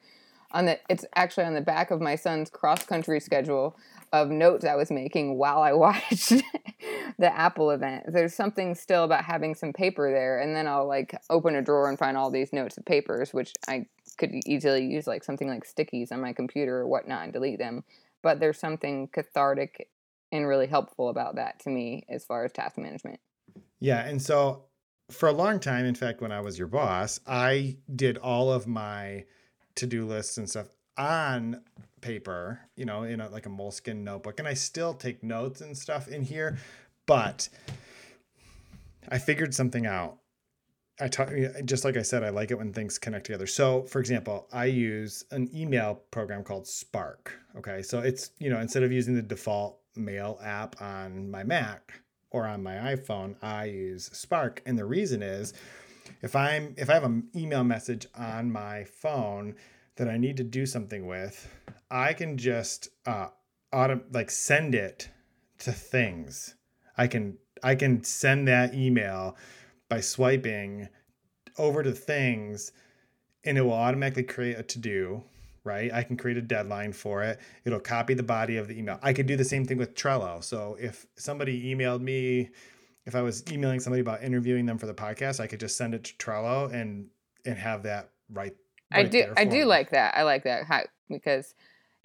on 0.51 0.67
the 0.67 0.79
it's 0.89 1.05
actually 1.15 1.45
on 1.45 1.55
the 1.55 1.61
back 1.61 1.89
of 1.89 1.99
my 1.99 2.15
son's 2.15 2.51
cross 2.51 2.85
country 2.85 3.19
schedule 3.19 3.75
of 4.13 4.29
notes 4.29 4.63
I 4.63 4.75
was 4.75 4.91
making 4.91 5.39
while 5.39 5.63
I 5.63 5.73
watched 5.73 6.33
the 7.17 7.35
Apple 7.35 7.71
event. 7.71 8.03
There's 8.07 8.35
something 8.35 8.75
still 8.75 9.05
about 9.05 9.25
having 9.25 9.55
some 9.55 9.73
paper 9.73 10.11
there, 10.11 10.39
and 10.39 10.55
then 10.55 10.67
I'll 10.67 10.87
like 10.87 11.19
open 11.31 11.55
a 11.55 11.63
drawer 11.63 11.89
and 11.89 11.97
find 11.97 12.15
all 12.15 12.29
these 12.29 12.53
notes 12.53 12.77
of 12.77 12.85
papers, 12.85 13.33
which 13.33 13.53
I 13.67 13.87
could 14.19 14.33
easily 14.45 14.85
use 14.85 15.07
like 15.07 15.23
something 15.23 15.47
like 15.47 15.63
stickies 15.65 16.11
on 16.11 16.21
my 16.21 16.31
computer 16.31 16.77
or 16.77 16.87
whatnot 16.87 17.23
and 17.23 17.33
delete 17.33 17.59
them 17.59 17.83
but 18.21 18.39
there's 18.39 18.59
something 18.59 19.07
cathartic 19.07 19.89
and 20.31 20.47
really 20.47 20.67
helpful 20.67 21.09
about 21.09 21.35
that 21.35 21.59
to 21.61 21.69
me 21.69 22.05
as 22.09 22.25
far 22.25 22.43
as 22.43 22.51
task 22.51 22.77
management. 22.77 23.19
Yeah, 23.79 24.05
and 24.05 24.21
so 24.21 24.65
for 25.09 25.29
a 25.29 25.33
long 25.33 25.59
time, 25.59 25.85
in 25.85 25.95
fact, 25.95 26.21
when 26.21 26.31
I 26.31 26.41
was 26.41 26.57
your 26.57 26.67
boss, 26.67 27.19
I 27.25 27.77
did 27.95 28.17
all 28.17 28.51
of 28.51 28.67
my 28.67 29.25
to-do 29.75 30.05
lists 30.05 30.37
and 30.37 30.49
stuff 30.49 30.67
on 30.97 31.61
paper, 32.01 32.59
you 32.75 32.85
know, 32.85 33.03
in 33.03 33.21
a, 33.21 33.29
like 33.29 33.45
a 33.45 33.49
moleskin 33.49 34.03
notebook, 34.03 34.39
and 34.39 34.47
I 34.47 34.53
still 34.53 34.93
take 34.93 35.23
notes 35.23 35.61
and 35.61 35.77
stuff 35.77 36.07
in 36.07 36.23
here, 36.23 36.57
but 37.05 37.47
I 39.09 39.19
figured 39.19 39.53
something 39.53 39.85
out 39.85 40.17
I 40.99 41.07
talk 41.07 41.31
just 41.65 41.85
like 41.85 41.95
I 41.95 42.01
said, 42.01 42.23
I 42.23 42.29
like 42.29 42.49
it 42.49 42.57
when 42.57 42.73
things 42.73 42.97
connect 42.97 43.25
together. 43.25 43.45
So, 43.45 43.83
for 43.83 43.99
example, 43.99 44.47
I 44.51 44.65
use 44.65 45.23
an 45.31 45.49
email 45.53 46.01
program 46.11 46.43
called 46.43 46.67
Spark. 46.67 47.33
Okay, 47.57 47.81
so 47.81 47.99
it's 47.99 48.31
you 48.39 48.49
know 48.49 48.59
instead 48.59 48.83
of 48.83 48.91
using 48.91 49.15
the 49.15 49.21
default 49.21 49.79
mail 49.95 50.39
app 50.43 50.81
on 50.81 51.29
my 51.29 51.43
Mac 51.43 51.93
or 52.31 52.47
on 52.47 52.63
my 52.63 52.75
iPhone, 52.75 53.35
I 53.43 53.65
use 53.65 54.09
Spark, 54.11 54.61
and 54.65 54.77
the 54.77 54.85
reason 54.85 55.21
is 55.21 55.53
if 56.21 56.35
I'm 56.35 56.73
if 56.77 56.89
I 56.89 56.93
have 56.93 57.03
an 57.03 57.27
email 57.35 57.63
message 57.63 58.07
on 58.15 58.51
my 58.51 58.83
phone 58.85 59.55
that 59.97 60.07
I 60.07 60.17
need 60.17 60.37
to 60.37 60.43
do 60.43 60.65
something 60.65 61.05
with, 61.05 61.47
I 61.91 62.13
can 62.13 62.37
just 62.37 62.89
uh, 63.05 63.27
auto 63.71 64.01
like 64.11 64.31
send 64.31 64.73
it 64.73 65.09
to 65.59 65.71
things. 65.71 66.55
I 66.97 67.07
can 67.07 67.37
I 67.63 67.75
can 67.75 68.03
send 68.03 68.47
that 68.47 68.73
email 68.73 69.35
by 69.89 70.01
swiping 70.01 70.89
over 71.57 71.83
to 71.83 71.91
things 71.91 72.71
and 73.43 73.57
it 73.57 73.61
will 73.61 73.73
automatically 73.73 74.23
create 74.23 74.59
a 74.59 74.63
to 74.63 74.79
do, 74.79 75.23
right? 75.63 75.91
I 75.93 76.03
can 76.03 76.17
create 76.17 76.37
a 76.37 76.41
deadline 76.41 76.91
for 76.93 77.23
it. 77.23 77.39
It'll 77.65 77.79
copy 77.79 78.13
the 78.13 78.23
body 78.23 78.57
of 78.57 78.67
the 78.67 78.77
email. 78.77 78.99
I 79.01 79.13
could 79.13 79.25
do 79.25 79.35
the 79.35 79.45
same 79.45 79.65
thing 79.65 79.77
with 79.77 79.95
Trello. 79.95 80.43
So 80.43 80.77
if 80.79 81.07
somebody 81.15 81.73
emailed 81.73 82.01
me, 82.01 82.49
if 83.05 83.15
I 83.15 83.21
was 83.21 83.43
emailing 83.49 83.79
somebody 83.79 84.01
about 84.01 84.21
interviewing 84.21 84.65
them 84.65 84.77
for 84.77 84.85
the 84.85 84.93
podcast, 84.93 85.39
I 85.39 85.47
could 85.47 85.61
just 85.61 85.77
send 85.77 85.93
it 85.93 86.03
to 86.03 86.13
Trello 86.15 86.71
and 86.73 87.07
and 87.45 87.57
have 87.57 87.83
that 87.83 88.09
right. 88.29 88.53
right 88.93 89.05
I 89.05 89.09
do 89.09 89.33
I 89.37 89.45
do 89.45 89.59
me. 89.59 89.65
like 89.65 89.91
that. 89.91 90.15
I 90.17 90.23
like 90.23 90.43
that 90.43 90.65
How, 90.65 90.81
because 91.09 91.55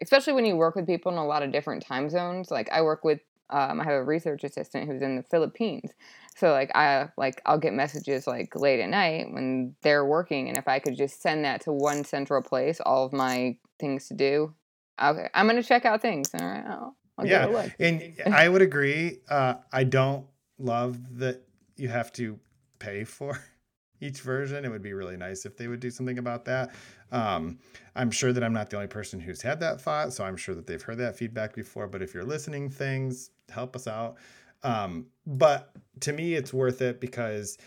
especially 0.01 0.33
when 0.33 0.45
you 0.45 0.57
work 0.57 0.77
with 0.77 0.87
people 0.87 1.11
in 1.11 1.19
a 1.19 1.27
lot 1.27 1.43
of 1.43 1.53
different 1.53 1.85
time 1.85 2.09
zones. 2.09 2.51
Like 2.51 2.71
I 2.71 2.83
work 2.83 3.05
with 3.05 3.21
um, 3.51 3.81
I 3.81 3.85
have 3.85 3.95
a 3.95 4.05
research 4.05 4.45
assistant 4.45 4.89
who's 4.89 5.03
in 5.03 5.17
the 5.17 5.23
Philippines, 5.23 5.91
so 6.37 6.51
like 6.51 6.71
I 6.75 7.09
like 7.17 7.43
I'll 7.47 7.59
get 7.59 7.75
messages 7.75 8.27
like 8.27 8.57
late 8.57 8.81
at 8.81 8.89
night 8.89 9.33
when 9.33 9.75
they're 9.83 10.05
working, 10.05 10.49
and 10.49 10.57
if 10.57 10.69
I 10.69 10.79
could 10.79 10.97
just 10.97 11.21
send 11.21 11.45
that 11.45 11.63
to 11.63 11.73
one 11.73 12.05
central 12.05 12.43
place, 12.43 12.81
all 12.81 13.05
of 13.05 13.13
my 13.13 13.57
things 13.79 14.09
to 14.09 14.15
do. 14.15 14.55
Okay, 15.03 15.29
I'm 15.35 15.47
gonna 15.47 15.63
check 15.63 15.85
out 15.85 16.01
things. 16.01 16.31
All 16.39 16.47
right, 16.47 16.65
I'll, 16.67 16.97
I'll 17.19 17.27
yeah, 17.27 17.69
and 17.79 18.15
I 18.35 18.49
would 18.49 18.63
agree. 18.63 19.19
Uh, 19.29 19.55
I 19.73 19.85
don't 19.85 20.27
love 20.59 21.19
that 21.19 21.43
you 21.77 21.89
have 21.89 22.13
to 22.15 22.39
pay 22.79 23.05
for 23.05 23.39
each 24.01 24.21
version. 24.21 24.65
It 24.65 24.71
would 24.71 24.83
be 24.83 24.93
really 24.93 25.17
nice 25.17 25.45
if 25.45 25.57
they 25.57 25.69
would 25.69 25.81
do 25.81 25.91
something 25.91 26.19
about 26.19 26.45
that. 26.47 26.71
Um, 27.11 27.59
I'm 27.95 28.11
sure 28.11 28.33
that 28.33 28.43
I'm 28.43 28.55
not 28.55 28.71
the 28.71 28.77
only 28.77 28.89
person 28.89 29.21
who's 29.21 29.43
had 29.43 29.61
that 29.61 29.81
thought, 29.81 30.13
so 30.13 30.25
I'm 30.25 30.37
sure 30.37 30.55
that 30.55 30.67
they've 30.67 30.81
heard 30.81 30.99
that 30.99 31.17
feedback 31.17 31.55
before. 31.55 31.87
But 31.87 32.01
if 32.01 32.15
you're 32.15 32.25
listening, 32.25 32.71
things 32.71 33.31
help 33.51 33.77
us 33.77 33.87
out. 33.87 34.17
Um, 34.63 35.07
but 35.27 35.73
to 36.01 36.13
me, 36.13 36.35
it's 36.35 36.53
worth 36.53 36.83
it 36.83 37.01
because 37.01 37.59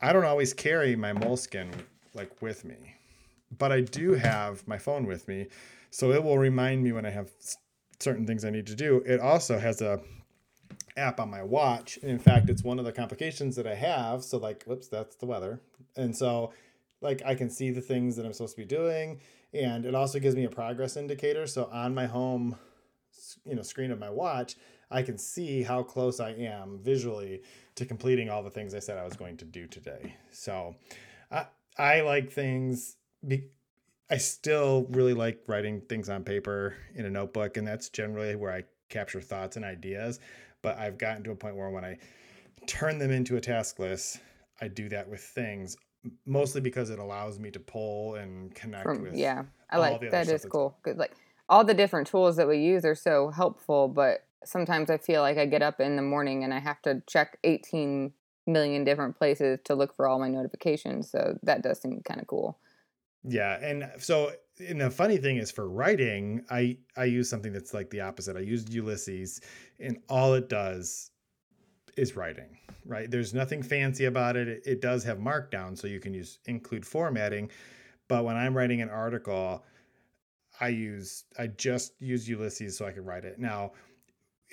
I 0.00 0.12
don't 0.12 0.24
always 0.24 0.52
carry 0.52 0.96
my 0.96 1.12
moleskin 1.12 1.70
like 2.14 2.40
with 2.42 2.64
me, 2.64 2.76
but 3.58 3.72
I 3.72 3.80
do 3.80 4.14
have 4.14 4.66
my 4.66 4.78
phone 4.78 5.06
with 5.06 5.26
me, 5.28 5.48
so 5.90 6.12
it 6.12 6.22
will 6.22 6.38
remind 6.38 6.82
me 6.82 6.92
when 6.92 7.06
I 7.06 7.10
have 7.10 7.30
certain 8.00 8.26
things 8.26 8.44
I 8.44 8.50
need 8.50 8.66
to 8.66 8.74
do. 8.74 9.02
It 9.06 9.20
also 9.20 9.58
has 9.58 9.80
a 9.80 10.00
app 10.96 11.20
on 11.20 11.30
my 11.30 11.42
watch. 11.42 11.96
In 11.98 12.18
fact, 12.18 12.48
it's 12.48 12.62
one 12.62 12.78
of 12.78 12.84
the 12.84 12.92
complications 12.92 13.56
that 13.56 13.66
I 13.66 13.74
have. 13.74 14.22
So 14.22 14.38
like, 14.38 14.64
whoops, 14.64 14.88
that's 14.88 15.16
the 15.16 15.26
weather. 15.26 15.60
And 15.96 16.16
so 16.16 16.52
like 17.00 17.22
I 17.24 17.34
can 17.34 17.50
see 17.50 17.70
the 17.70 17.80
things 17.80 18.16
that 18.16 18.24
I'm 18.26 18.32
supposed 18.32 18.56
to 18.56 18.62
be 18.62 18.66
doing. 18.66 19.20
And 19.52 19.84
it 19.84 19.94
also 19.94 20.18
gives 20.18 20.36
me 20.36 20.44
a 20.44 20.50
progress 20.50 20.96
indicator. 20.96 21.46
So 21.46 21.68
on 21.72 21.94
my 21.94 22.06
home 22.06 22.56
you 23.44 23.54
know 23.54 23.62
screen 23.62 23.90
of 23.90 23.98
my 23.98 24.10
watch, 24.10 24.56
I 24.94 25.02
can 25.02 25.18
see 25.18 25.62
how 25.62 25.82
close 25.82 26.20
I 26.20 26.30
am 26.30 26.78
visually 26.82 27.42
to 27.74 27.84
completing 27.84 28.30
all 28.30 28.42
the 28.42 28.50
things 28.50 28.74
I 28.74 28.78
said 28.78 28.96
I 28.96 29.04
was 29.04 29.16
going 29.16 29.36
to 29.38 29.44
do 29.44 29.66
today. 29.66 30.14
So, 30.30 30.76
I 31.30 31.46
I 31.76 32.00
like 32.02 32.30
things. 32.30 32.96
Be, 33.26 33.44
I 34.10 34.18
still 34.18 34.86
really 34.90 35.14
like 35.14 35.40
writing 35.46 35.80
things 35.82 36.08
on 36.08 36.24
paper 36.24 36.76
in 36.94 37.06
a 37.06 37.10
notebook, 37.10 37.56
and 37.56 37.66
that's 37.66 37.88
generally 37.88 38.36
where 38.36 38.52
I 38.52 38.64
capture 38.88 39.20
thoughts 39.20 39.56
and 39.56 39.64
ideas. 39.64 40.20
But 40.62 40.78
I've 40.78 40.98
gotten 40.98 41.24
to 41.24 41.32
a 41.32 41.36
point 41.36 41.56
where 41.56 41.70
when 41.70 41.84
I 41.84 41.98
turn 42.66 42.98
them 42.98 43.10
into 43.10 43.36
a 43.36 43.40
task 43.40 43.78
list, 43.78 44.20
I 44.60 44.68
do 44.68 44.88
that 44.90 45.08
with 45.08 45.20
things 45.20 45.76
mostly 46.26 46.60
because 46.60 46.90
it 46.90 46.98
allows 46.98 47.38
me 47.38 47.50
to 47.50 47.60
pull 47.60 48.14
and 48.16 48.54
connect 48.54 48.84
From, 48.84 49.02
with. 49.02 49.14
yeah, 49.14 49.44
I 49.70 49.78
like 49.78 50.10
that 50.10 50.28
is 50.28 50.44
cool. 50.44 50.76
Cause 50.84 50.96
like 50.96 51.12
all 51.48 51.64
the 51.64 51.74
different 51.74 52.06
tools 52.06 52.36
that 52.36 52.46
we 52.46 52.58
use 52.58 52.84
are 52.84 52.94
so 52.94 53.30
helpful, 53.30 53.88
but 53.88 54.24
sometimes 54.44 54.90
I 54.90 54.98
feel 54.98 55.22
like 55.22 55.38
I 55.38 55.46
get 55.46 55.62
up 55.62 55.80
in 55.80 55.96
the 55.96 56.02
morning 56.02 56.44
and 56.44 56.52
I 56.52 56.58
have 56.58 56.80
to 56.82 57.02
check 57.06 57.38
18 57.44 58.12
million 58.46 58.84
different 58.84 59.16
places 59.16 59.58
to 59.64 59.74
look 59.74 59.94
for 59.94 60.06
all 60.06 60.18
my 60.18 60.28
notifications. 60.28 61.10
So 61.10 61.38
that 61.42 61.62
does 61.62 61.80
seem 61.80 62.02
kind 62.02 62.20
of 62.20 62.26
cool. 62.26 62.58
Yeah, 63.24 63.58
and 63.62 63.90
so 63.98 64.32
and 64.58 64.80
the 64.80 64.90
funny 64.90 65.16
thing 65.16 65.38
is 65.38 65.50
for 65.50 65.68
writing, 65.68 66.44
I 66.50 66.76
I 66.96 67.04
use 67.04 67.28
something 67.28 67.52
that's 67.52 67.72
like 67.72 67.90
the 67.90 68.02
opposite. 68.02 68.36
I 68.36 68.40
used 68.40 68.72
Ulysses, 68.72 69.40
and 69.80 69.98
all 70.08 70.34
it 70.34 70.48
does 70.48 71.10
is 71.96 72.16
writing. 72.16 72.58
Right? 72.86 73.10
There's 73.10 73.32
nothing 73.32 73.62
fancy 73.62 74.04
about 74.04 74.36
it. 74.36 74.46
It, 74.46 74.62
it 74.66 74.80
does 74.82 75.04
have 75.04 75.18
markdown, 75.18 75.78
so 75.78 75.86
you 75.86 76.00
can 76.00 76.12
use 76.12 76.38
include 76.44 76.84
formatting. 76.84 77.50
But 78.08 78.24
when 78.24 78.36
I'm 78.36 78.54
writing 78.54 78.82
an 78.82 78.90
article, 78.90 79.64
I 80.60 80.68
use 80.68 81.24
I 81.38 81.46
just 81.46 81.94
use 82.00 82.28
Ulysses 82.28 82.76
so 82.76 82.86
I 82.86 82.92
can 82.92 83.06
write 83.06 83.24
it. 83.24 83.38
Now, 83.38 83.72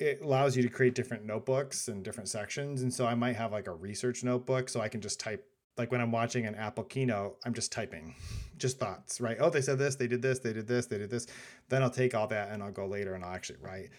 it 0.02 0.22
allows 0.22 0.58
you 0.58 0.64
to 0.64 0.70
create 0.70 0.95
different 0.95 1.26
notebooks 1.26 1.88
and 1.88 2.04
different 2.04 2.28
sections, 2.28 2.82
and 2.82 2.93
so 2.93 3.06
I 3.06 3.16
might 3.16 3.36
have 3.36 3.52
like 3.52 3.68
a 3.68 3.74
research 3.74 4.24
notebook, 4.24 4.68
so 4.68 4.82
I 4.82 4.89
can 4.89 5.02
just 5.02 5.20
type. 5.20 5.47
Like 5.78 5.91
when 5.91 6.02
I'm 6.02 6.12
watching 6.12 6.45
an 6.45 6.56
Apple 6.56 6.84
keynote, 6.84 7.38
I'm 7.45 7.54
just 7.54 7.72
typing, 7.72 8.14
just 8.58 8.78
thoughts, 8.78 9.22
right? 9.22 9.38
Oh, 9.39 9.49
they 9.49 9.62
said 9.62 9.80
this, 9.80 9.95
they 9.95 10.08
did 10.08 10.22
this, 10.22 10.39
they 10.39 10.52
did 10.52 10.68
this, 10.68 10.86
they 10.86 10.97
did 10.97 11.10
this. 11.10 11.28
Then 11.70 11.82
I'll 11.82 11.89
take 11.89 12.14
all 12.14 12.28
that 12.28 12.49
and 12.49 12.62
I'll 12.62 12.74
go 12.74 12.86
later 12.86 13.16
and 13.16 13.24
I'll 13.24 13.34
actually 13.34 13.60
write 13.62 13.89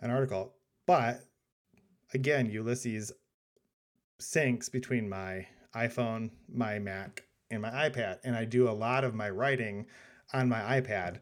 an 0.00 0.10
article. 0.10 0.54
But 0.86 1.20
again, 2.14 2.50
Ulysses 2.50 3.12
syncs 4.20 4.72
between 4.72 5.06
my 5.06 5.46
iPhone, 5.74 6.30
my 6.48 6.78
Mac, 6.78 7.24
and 7.50 7.60
my 7.60 7.70
iPad. 7.70 8.18
And 8.24 8.34
I 8.34 8.46
do 8.46 8.68
a 8.68 8.72
lot 8.72 9.04
of 9.04 9.14
my 9.14 9.28
writing 9.28 9.86
on 10.32 10.48
my 10.48 10.80
iPad, 10.80 11.18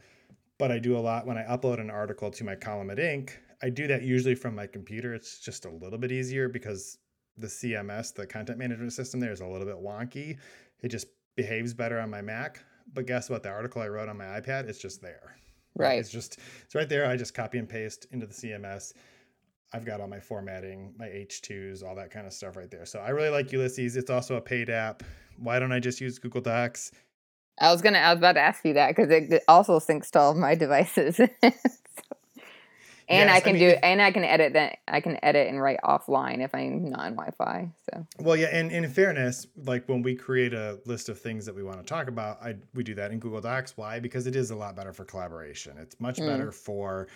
but 0.56 0.70
I 0.70 0.78
do 0.78 0.96
a 0.96 1.00
lot 1.00 1.26
when 1.26 1.36
I 1.36 1.42
upload 1.42 1.80
an 1.80 1.90
article 1.90 2.30
to 2.30 2.44
my 2.44 2.54
column 2.54 2.90
at 2.90 2.98
Inc. 2.98 3.30
I 3.62 3.70
do 3.70 3.86
that 3.86 4.02
usually 4.02 4.34
from 4.34 4.54
my 4.54 4.66
computer. 4.66 5.14
It's 5.14 5.38
just 5.40 5.64
a 5.64 5.70
little 5.70 5.98
bit 5.98 6.12
easier 6.12 6.48
because 6.48 6.98
the 7.38 7.46
CMS, 7.46 8.14
the 8.14 8.26
content 8.26 8.58
management 8.58 8.92
system 8.92 9.20
there 9.20 9.32
is 9.32 9.40
a 9.40 9.46
little 9.46 9.66
bit 9.66 9.76
wonky. 9.76 10.38
It 10.82 10.88
just 10.88 11.06
behaves 11.36 11.74
better 11.74 11.98
on 12.00 12.10
my 12.10 12.22
Mac. 12.22 12.62
But 12.94 13.06
guess 13.06 13.28
what? 13.28 13.42
The 13.42 13.50
article 13.50 13.82
I 13.82 13.88
wrote 13.88 14.08
on 14.08 14.16
my 14.16 14.24
iPad, 14.24 14.68
it's 14.68 14.78
just 14.78 15.02
there. 15.02 15.36
Right. 15.74 15.98
It's 15.98 16.10
just 16.10 16.38
it's 16.64 16.74
right 16.74 16.88
there. 16.88 17.06
I 17.06 17.16
just 17.16 17.34
copy 17.34 17.58
and 17.58 17.68
paste 17.68 18.06
into 18.10 18.26
the 18.26 18.34
CMS. 18.34 18.92
I've 19.72 19.84
got 19.84 20.00
all 20.00 20.06
my 20.06 20.20
formatting, 20.20 20.94
my 20.96 21.06
H2s, 21.06 21.84
all 21.84 21.94
that 21.96 22.10
kind 22.10 22.26
of 22.26 22.32
stuff 22.32 22.56
right 22.56 22.70
there. 22.70 22.86
So 22.86 23.00
I 23.00 23.10
really 23.10 23.30
like 23.30 23.52
Ulysses. 23.52 23.96
It's 23.96 24.10
also 24.10 24.36
a 24.36 24.40
paid 24.40 24.70
app. 24.70 25.02
Why 25.38 25.58
don't 25.58 25.72
I 25.72 25.80
just 25.80 26.00
use 26.00 26.18
Google 26.18 26.40
Docs? 26.40 26.92
I 27.58 27.72
was 27.72 27.82
gonna. 27.82 27.98
I 27.98 28.12
was 28.12 28.18
about 28.18 28.34
to 28.34 28.40
ask 28.40 28.64
you 28.64 28.74
that 28.74 28.94
because 28.94 29.10
it, 29.10 29.32
it 29.32 29.42
also 29.48 29.78
syncs 29.78 30.10
to 30.10 30.20
all 30.20 30.30
of 30.32 30.36
my 30.36 30.54
devices, 30.54 31.18
and 33.08 33.28
Yes, 33.28 33.34
I 33.34 33.36
I 33.36 33.40
can 33.40 33.52
mean, 33.54 33.60
do 33.62 33.68
if- 33.68 33.78
and 33.82 34.02
I 34.02 34.10
can 34.10 34.24
edit 34.24 34.52
that. 34.54 34.78
I 34.88 35.00
can 35.00 35.18
edit 35.24 35.48
and 35.48 35.60
write 35.60 35.78
offline 35.84 36.40
if 36.44 36.54
I'm 36.54 36.90
not 36.90 37.00
on 37.00 37.12
Wi-Fi. 37.14 37.70
So 37.92 38.06
Well, 38.18 38.36
yeah, 38.36 38.48
and, 38.52 38.70
and 38.72 38.84
in 38.84 38.90
fairness, 38.90 39.46
like 39.64 39.88
when 39.88 40.02
we 40.02 40.14
create 40.14 40.52
a 40.54 40.78
list 40.86 41.08
of 41.08 41.18
things 41.20 41.46
that 41.46 41.54
we 41.54 41.62
want 41.62 41.78
to 41.78 41.84
talk 41.84 42.08
about, 42.08 42.42
I 42.42 42.56
we 42.74 42.82
do 42.82 42.94
that 42.94 43.12
in 43.12 43.18
Google 43.18 43.40
Docs. 43.40 43.76
Why? 43.76 44.00
Because 44.00 44.26
it 44.26 44.34
is 44.36 44.50
a 44.50 44.56
lot 44.56 44.74
better 44.76 44.92
for 44.92 45.04
collaboration. 45.04 45.76
It's 45.78 45.98
much 46.00 46.16
Mm. 46.18 46.26
better 46.26 46.52
for, 46.52 47.08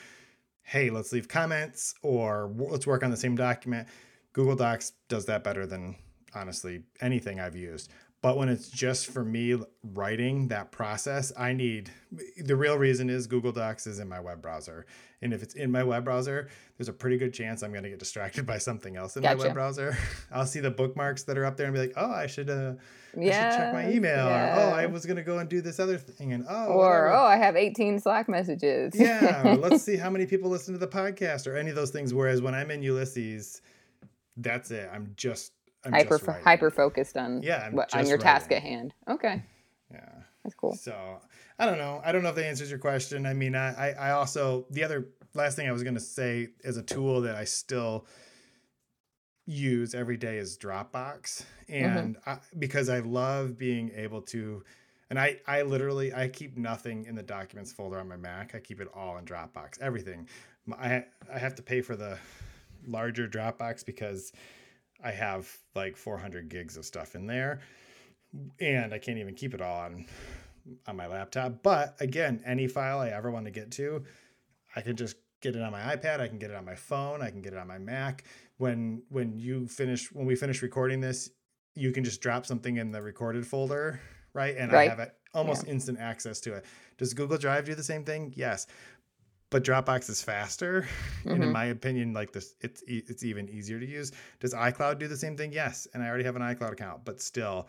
hey, 0.63 0.91
let's 0.91 1.13
leave 1.13 1.27
comments 1.29 1.95
or 2.03 2.51
let's 2.57 2.87
work 2.87 3.03
on 3.03 3.11
the 3.11 3.17
same 3.17 3.35
document. 3.37 3.89
Google 4.33 4.55
Docs 4.57 4.93
does 5.09 5.27
that 5.27 5.43
better 5.43 5.67
than 5.67 5.97
honestly 6.35 6.83
anything 7.01 7.41
I've 7.41 7.57
used. 7.57 7.91
But 8.23 8.37
when 8.37 8.51
it's 8.51 8.69
just 8.69 9.07
for 9.07 9.25
me 9.25 9.59
writing 9.83 10.49
that 10.49 10.73
process, 10.73 11.33
I 11.39 11.55
need 11.55 11.91
the 12.37 12.55
real 12.55 12.77
reason 12.77 13.09
is 13.09 13.27
Google 13.27 13.53
Docs 13.53 13.87
is 13.87 13.99
in 13.99 14.11
my 14.11 14.21
web 14.21 14.43
browser. 14.43 14.85
And 15.23 15.33
if 15.33 15.43
it's 15.43 15.55
in 15.55 15.71
my 15.71 15.83
web 15.83 16.05
browser, 16.05 16.49
there's 16.77 16.89
a 16.89 16.93
pretty 16.93 17.17
good 17.17 17.33
chance 17.33 17.63
I'm 17.63 17.73
going 17.73 17.85
to 17.85 17.89
get 17.89 17.99
distracted 17.99 18.45
by 18.47 18.59
something 18.59 18.97
else 18.97 19.17
in 19.17 19.23
my 19.23 19.35
web 19.35 19.55
browser. 19.55 19.97
I'll 20.31 20.45
see 20.45 20.61
the 20.61 20.71
bookmarks 20.71 21.23
that 21.25 21.39
are 21.39 21.47
up 21.47 21.57
there 21.57 21.67
and 21.67 21.75
be 21.75 21.81
like, 21.81 21.95
oh, 21.97 22.11
I 22.11 22.27
should, 22.27 22.51
uh, 22.51 22.75
I 23.17 23.21
yeah, 23.21 23.51
should 23.51 23.59
check 23.59 23.73
my 23.73 23.91
email. 23.91 24.29
Or, 24.29 24.33
oh, 24.33 24.71
I 24.71 24.85
was 24.85 25.07
going 25.07 25.17
to 25.17 25.23
go 25.23 25.39
and 25.39 25.49
do 25.49 25.63
this 25.63 25.81
other 25.81 25.97
thing. 25.97 26.35
And 26.35 26.45
oh, 26.47 26.67
or 26.67 26.77
whatever. 26.77 27.13
oh, 27.15 27.25
I 27.25 27.37
have 27.37 27.57
18 27.57 28.01
Slack 28.01 28.29
messages. 28.29 28.93
yeah, 28.95 29.57
let's 29.61 29.83
see 29.83 29.97
how 29.97 30.11
many 30.11 30.27
people 30.27 30.51
listen 30.51 30.75
to 30.75 30.81
the 30.81 30.89
podcast 30.89 31.47
or 31.47 31.57
any 31.57 31.71
of 31.71 31.77
those 31.77 31.91
things. 31.91 32.13
Whereas 32.13 32.43
when 32.43 32.55
I'm 32.55 32.71
in 32.71 32.83
Ulysses, 32.83 33.63
that's 34.37 34.71
it. 34.71 34.91
I'm 34.93 35.15
just, 35.17 35.53
I'm 35.85 35.93
hyper 35.93 36.41
hyper 36.45 36.71
focused 36.71 37.17
on 37.17 37.43
Yeah, 37.43 37.71
what, 37.71 37.95
on 37.95 38.07
your 38.07 38.19
task 38.19 38.53
at 38.53 38.63
hand. 38.63 38.95
Okay, 39.09 39.43
Yeah. 39.91 40.09
that's 40.45 40.55
cool. 40.55 40.75
So 40.75 41.21
I 41.59 41.67
don't 41.67 41.79
know. 41.79 42.01
I 42.05 42.13
don't 42.13 42.23
know 42.23 42.31
if 42.31 42.35
that 42.35 42.47
answers 42.47 42.71
your 42.71 42.79
question. 42.79 43.27
I 43.27 43.35
mean, 43.35 43.55
I, 43.55 43.91
I, 43.91 44.09
I 44.09 44.11
also 44.13 44.67
the 44.71 44.85
other 44.85 45.09
last 45.35 45.57
thing 45.57 45.69
I 45.69 45.73
was 45.73 45.83
gonna 45.83 46.01
say 46.01 46.49
is 46.65 46.77
a 46.77 46.83
tool 46.83 47.23
that 47.23 47.35
I 47.35 47.45
still 47.45 48.07
use 49.47 49.95
every 49.95 50.17
day 50.17 50.39
is 50.39 50.57
Dropbox, 50.57 51.45
mm-hmm. 51.69 51.75
and 51.75 52.17
I, 52.27 52.39
because 52.59 52.89
I 52.89 53.01
love 53.01 53.59
being 53.59 53.91
able 53.95 54.23
to. 54.23 54.63
And 55.09 55.19
I, 55.19 55.41
I 55.45 55.63
literally, 55.63 56.15
I 56.15 56.29
keep 56.29 56.57
nothing 56.57 57.05
in 57.07 57.17
the 57.17 57.23
documents 57.25 57.73
folder 57.73 57.99
on 57.99 58.07
my 58.07 58.17
Mac. 58.17 58.55
I 58.55 58.61
keep 58.61 58.81
it 58.81 58.87
all 58.95 59.19
in 59.19 59.25
Dropbox. 59.25 59.81
Everything. 59.81 60.29
I, 60.79 61.05
I 61.33 61.37
have 61.37 61.57
to 61.57 61.63
pay 61.63 61.81
for 61.81 61.97
the 61.97 62.17
larger 62.87 63.27
Dropbox 63.27 63.85
because 63.85 64.33
I 65.03 65.11
have 65.13 65.49
like 65.75 65.97
400 65.97 66.49
gigs 66.49 66.77
of 66.77 66.85
stuff 66.85 67.15
in 67.15 67.27
there, 67.27 67.61
and 68.61 68.93
I 68.93 68.99
can't 68.99 69.19
even 69.19 69.35
keep 69.35 69.55
it 69.55 69.61
all 69.61 69.81
on 69.81 70.07
on 70.87 70.97
my 70.97 71.07
laptop. 71.07 71.63
But 71.63 71.97
again, 72.01 72.43
any 72.45 72.69
file 72.69 73.01
I 73.01 73.09
ever 73.09 73.31
want 73.31 73.47
to 73.47 73.51
get 73.51 73.71
to, 73.73 74.05
I 74.77 74.83
can 74.83 74.97
just 74.97 75.17
get 75.41 75.57
it 75.57 75.63
on 75.63 75.73
my 75.73 75.81
iPad. 75.81 76.21
I 76.21 76.29
can 76.29 76.39
get 76.39 76.51
it 76.51 76.57
on 76.57 76.65
my 76.65 76.75
phone. 76.75 77.23
I 77.23 77.31
can 77.31 77.41
get 77.41 77.53
it 77.53 77.59
on 77.59 77.67
my 77.67 77.79
Mac. 77.79 78.25
When 78.59 79.03
when 79.09 79.39
you 79.39 79.67
finish 79.67 80.13
when 80.13 80.27
we 80.27 80.37
finish 80.37 80.63
recording 80.63 81.01
this, 81.01 81.31
you 81.75 81.93
can 81.93 82.05
just 82.05 82.21
drop 82.21 82.47
something 82.47 82.77
in 82.77 82.93
the 82.93 83.01
recorded 83.01 83.47
folder, 83.47 84.01
right? 84.35 84.57
And 84.57 84.75
I 84.75 84.89
have 84.89 85.01
it 85.01 85.15
almost 85.33 85.67
instant 85.67 85.99
access 85.99 86.41
to 86.41 86.55
it. 86.55 86.65
Does 86.99 87.15
Google 87.15 87.39
Drive 87.39 87.65
do 87.65 87.75
the 87.75 87.83
same 87.83 88.05
thing? 88.05 88.33
Yes. 88.37 88.67
But 89.51 89.65
Dropbox 89.65 90.09
is 90.09 90.23
faster, 90.23 90.87
and 91.25 91.43
in 91.43 91.51
Mhm. 91.51 91.53
my 91.53 91.65
opinion, 91.67 92.13
like 92.13 92.33
this, 92.33 92.55
it's 92.61 92.83
it's 92.87 93.25
even 93.25 93.49
easier 93.49 93.81
to 93.81 93.87
use. 93.87 94.13
Does 94.39 94.55
iCloud 94.55 94.99
do 95.01 95.09
the 95.09 95.17
same 95.17 95.37
thing? 95.37 95.53
Yes, 95.53 95.89
and 95.93 96.03
I 96.03 96.09
already 96.09 96.25
have 96.25 96.37
an 96.37 96.43
iCloud 96.43 96.73
account, 96.73 97.05
but 97.05 97.21
still, 97.21 97.69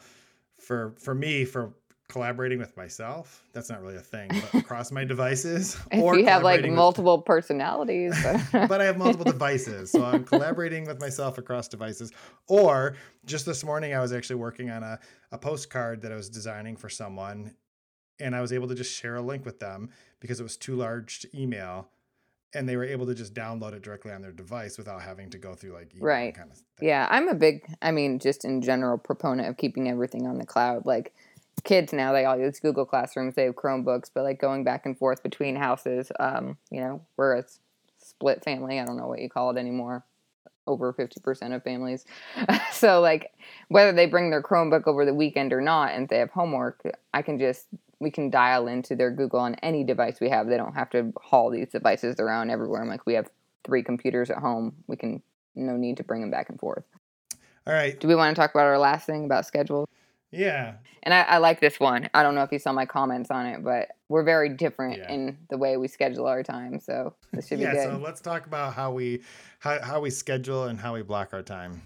for 0.60 0.94
for 1.00 1.16
me, 1.16 1.44
for 1.44 1.74
collaborating 2.08 2.60
with 2.60 2.76
myself, 2.76 3.42
that's 3.54 3.70
not 3.70 3.82
really 3.82 3.96
a 3.96 4.00
thing. 4.02 4.30
But 4.30 4.54
across 4.62 4.92
my 4.92 5.06
devices, 5.06 5.76
If 5.92 5.98
you 6.00 6.04
have 6.26 6.44
like 6.44 6.60
collaborating 6.60 6.72
with- 6.72 6.78
multiple 6.78 7.22
personalities, 7.22 8.14
but, 8.52 8.68
but 8.68 8.82
I 8.82 8.84
have 8.84 8.98
multiple 8.98 9.24
devices. 9.32 9.92
So 9.92 10.04
I'm 10.04 10.24
collaborating 10.26 10.86
with 10.86 11.00
myself 11.00 11.38
across 11.38 11.68
devices. 11.70 12.12
Or 12.48 12.96
just 13.26 13.46
this 13.46 13.64
morning, 13.64 13.94
I 13.96 14.02
was 14.02 14.12
actually 14.12 14.36
working 14.36 14.70
on 14.70 14.84
a, 14.84 15.00
a 15.32 15.38
postcard 15.38 16.02
that 16.02 16.12
I 16.12 16.16
was 16.16 16.30
designing 16.30 16.76
for 16.76 16.90
someone. 16.90 17.56
And 18.20 18.36
I 18.36 18.42
was 18.42 18.54
able 18.54 18.68
to 18.68 18.76
just 18.76 18.94
share 18.94 19.16
a 19.16 19.22
link 19.22 19.46
with 19.46 19.60
them 19.60 19.90
because 20.22 20.40
it 20.40 20.44
was 20.44 20.56
too 20.56 20.76
large 20.76 21.20
to 21.20 21.38
email. 21.38 21.90
And 22.54 22.68
they 22.68 22.76
were 22.76 22.84
able 22.84 23.06
to 23.06 23.16
just 23.16 23.34
download 23.34 23.72
it 23.74 23.82
directly 23.82 24.12
on 24.12 24.22
their 24.22 24.32
device 24.34 24.78
without 24.78 25.02
having 25.02 25.30
to 25.32 25.38
go 25.38 25.56
through 25.56 25.72
like 25.74 25.94
email 25.96 26.06
Right. 26.06 26.36
kind 26.36 26.52
of 26.52 26.58
thing. 26.58 26.88
yeah, 26.90 27.08
I'm 27.10 27.28
a 27.30 27.34
big, 27.34 27.66
I 27.82 27.92
mean, 27.92 28.20
just 28.20 28.44
in 28.46 28.62
general, 28.62 28.98
proponent 28.98 29.48
of 29.48 29.56
keeping 29.58 29.90
everything 29.90 30.28
on 30.28 30.38
the 30.38 30.46
cloud. 30.46 30.86
Like 30.86 31.14
kids 31.64 31.94
now, 31.94 32.12
they 32.12 32.26
all 32.26 32.38
use 32.38 32.60
Google 32.60 32.86
Classrooms, 32.86 33.36
they 33.36 33.44
have 33.46 33.56
Chromebooks, 33.56 34.10
but 34.14 34.24
like 34.24 34.40
going 34.42 34.66
back 34.66 34.86
and 34.86 34.98
forth 34.98 35.24
between 35.24 35.56
houses, 35.56 36.12
um, 36.20 36.58
you 36.70 36.82
know, 36.82 37.02
we're 37.16 37.38
a 37.38 37.46
split 38.00 38.44
family. 38.44 38.80
I 38.82 38.86
don't 38.86 38.98
know 38.98 39.08
what 39.08 39.22
you 39.22 39.30
call 39.30 39.52
it 39.56 39.58
anymore. 39.60 40.04
Over 40.68 40.92
50% 40.94 41.56
of 41.56 41.64
families. 41.64 42.06
so, 42.72 43.00
like, 43.02 43.32
whether 43.70 43.94
they 43.94 44.06
bring 44.06 44.30
their 44.30 44.44
Chromebook 44.44 44.88
over 44.88 45.06
the 45.06 45.14
weekend 45.14 45.54
or 45.54 45.62
not, 45.62 45.94
and 45.94 46.08
they 46.10 46.18
have 46.20 46.30
homework, 46.32 46.82
I 47.14 47.22
can 47.24 47.40
just, 47.40 47.66
we 48.02 48.10
can 48.12 48.30
dial 48.32 48.68
into 48.68 48.96
their 48.96 49.12
Google 49.12 49.40
on 49.40 49.56
any 49.62 49.84
device 49.84 50.20
we 50.20 50.28
have. 50.30 50.48
They 50.48 50.58
don't 50.58 50.74
have 50.74 50.90
to 50.90 51.14
haul 51.22 51.52
these 51.52 51.70
devices 51.70 52.20
around 52.20 52.50
everywhere. 52.50 52.82
I'm 52.82 52.90
like, 52.90 53.06
we 53.06 53.14
have 53.14 53.30
three 53.64 53.84
computers 53.84 54.32
at 54.32 54.38
home. 54.38 54.74
We 54.88 54.96
can, 54.98 55.22
no 55.56 55.78
need 55.78 55.98
to 55.98 56.04
bring 56.04 56.20
them 56.22 56.32
back 56.32 56.50
and 56.50 56.60
forth. 56.60 56.84
All 57.68 57.74
right. 57.74 57.98
Do 58.00 58.08
we 58.08 58.16
want 58.16 58.36
to 58.36 58.42
talk 58.42 58.50
about 58.56 58.66
our 58.66 58.80
last 58.80 59.06
thing 59.06 59.24
about 59.26 59.46
schedule? 59.46 59.88
Yeah. 60.32 60.74
And 61.04 61.14
I, 61.14 61.22
I 61.22 61.38
like 61.38 61.60
this 61.60 61.80
one. 61.80 62.10
I 62.16 62.24
don't 62.24 62.34
know 62.34 62.42
if 62.42 62.52
you 62.52 62.58
saw 62.58 62.72
my 62.72 62.88
comments 62.88 63.30
on 63.30 63.46
it, 63.46 63.64
but 63.64 63.90
we're 64.10 64.24
very 64.24 64.50
different 64.50 64.98
Yeah. 64.98 65.12
in 65.12 65.38
the 65.52 65.58
way 65.60 65.78
we 65.78 65.88
schedule 65.88 66.26
our 66.26 66.42
time. 66.42 66.80
So 66.80 67.14
this 67.34 67.48
should 67.48 67.60
be 67.60 67.66
Yeah, 67.66 67.74
good. 67.74 67.84
so 67.84 67.98
let's 67.98 68.20
talk 68.20 68.48
about 68.48 68.74
how 68.74 68.92
we 68.92 69.22
how, 69.60 69.80
how 69.82 70.00
we 70.00 70.10
schedule 70.10 70.64
and 70.64 70.80
how 70.80 70.96
we 70.96 71.04
block 71.04 71.34
our 71.34 71.44
time. 71.44 71.84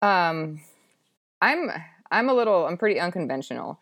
Um, 0.00 0.60
I'm 1.42 1.70
I'm 2.10 2.30
a 2.30 2.32
little 2.32 2.66
I'm 2.66 2.78
pretty 2.78 2.98
unconventional. 3.00 3.78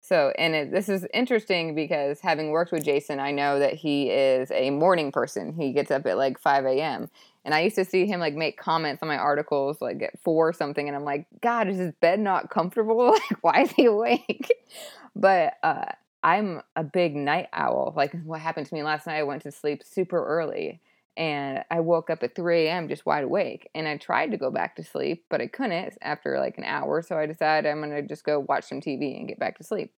So, 0.00 0.32
and 0.38 0.54
it, 0.54 0.70
this 0.70 0.88
is 0.88 1.06
interesting 1.12 1.74
because 1.74 2.20
having 2.20 2.50
worked 2.50 2.72
with 2.72 2.84
Jason, 2.84 3.20
I 3.20 3.30
know 3.30 3.58
that 3.58 3.74
he 3.74 4.10
is 4.10 4.50
a 4.50 4.70
morning 4.70 5.12
person. 5.12 5.52
He 5.52 5.72
gets 5.72 5.90
up 5.90 6.06
at 6.06 6.16
like 6.16 6.38
5 6.38 6.64
a.m. 6.66 7.10
And 7.44 7.54
I 7.54 7.60
used 7.60 7.76
to 7.76 7.84
see 7.84 8.06
him 8.06 8.20
like 8.20 8.34
make 8.34 8.58
comments 8.58 9.02
on 9.02 9.08
my 9.08 9.16
articles 9.16 9.80
like 9.80 10.02
at 10.02 10.18
four 10.20 10.52
something. 10.52 10.86
And 10.86 10.96
I'm 10.96 11.04
like, 11.04 11.26
God, 11.40 11.68
is 11.68 11.78
his 11.78 11.92
bed 12.00 12.20
not 12.20 12.50
comfortable? 12.50 13.16
Like, 13.30 13.42
why 13.42 13.62
is 13.62 13.72
he 13.72 13.86
awake? 13.86 14.52
but 15.16 15.54
uh, 15.62 15.86
I'm 16.22 16.62
a 16.76 16.84
big 16.84 17.14
night 17.14 17.48
owl. 17.52 17.92
Like, 17.96 18.12
what 18.22 18.40
happened 18.40 18.66
to 18.66 18.74
me 18.74 18.82
last 18.82 19.06
night, 19.06 19.18
I 19.18 19.22
went 19.24 19.42
to 19.42 19.52
sleep 19.52 19.82
super 19.84 20.24
early 20.24 20.80
and 21.18 21.64
I 21.68 21.80
woke 21.80 22.10
up 22.10 22.22
at 22.22 22.36
3 22.36 22.66
a.m. 22.66 22.88
just 22.88 23.04
wide 23.04 23.24
awake. 23.24 23.68
And 23.74 23.88
I 23.88 23.96
tried 23.96 24.30
to 24.30 24.36
go 24.36 24.52
back 24.52 24.76
to 24.76 24.84
sleep, 24.84 25.24
but 25.28 25.40
I 25.40 25.48
couldn't 25.48 25.98
after 26.00 26.38
like 26.38 26.56
an 26.58 26.64
hour. 26.64 27.02
So 27.02 27.18
I 27.18 27.26
decided 27.26 27.68
I'm 27.68 27.82
going 27.82 27.90
to 27.90 28.02
just 28.02 28.24
go 28.24 28.38
watch 28.38 28.64
some 28.64 28.80
TV 28.80 29.18
and 29.18 29.26
get 29.26 29.40
back 29.40 29.58
to 29.58 29.64
sleep. 29.64 29.92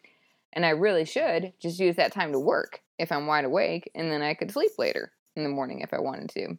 And 0.53 0.65
I 0.65 0.71
really 0.71 1.05
should 1.05 1.53
just 1.61 1.81
use 1.81 1.97
that 1.97 2.13
time 2.13 2.33
to 2.33 2.39
work 2.39 2.83
if 2.99 3.11
I'm 3.13 3.27
wide 3.27 3.45
awake, 3.45 3.91
and 3.95 4.11
then 4.11 4.23
I 4.23 4.35
could 4.35 4.51
sleep 4.51 4.73
later 4.79 5.13
in 5.37 5.43
the 5.43 5.49
morning 5.49 5.81
if 5.81 5.93
I 5.93 6.01
wanted 6.01 6.31
to. 6.31 6.59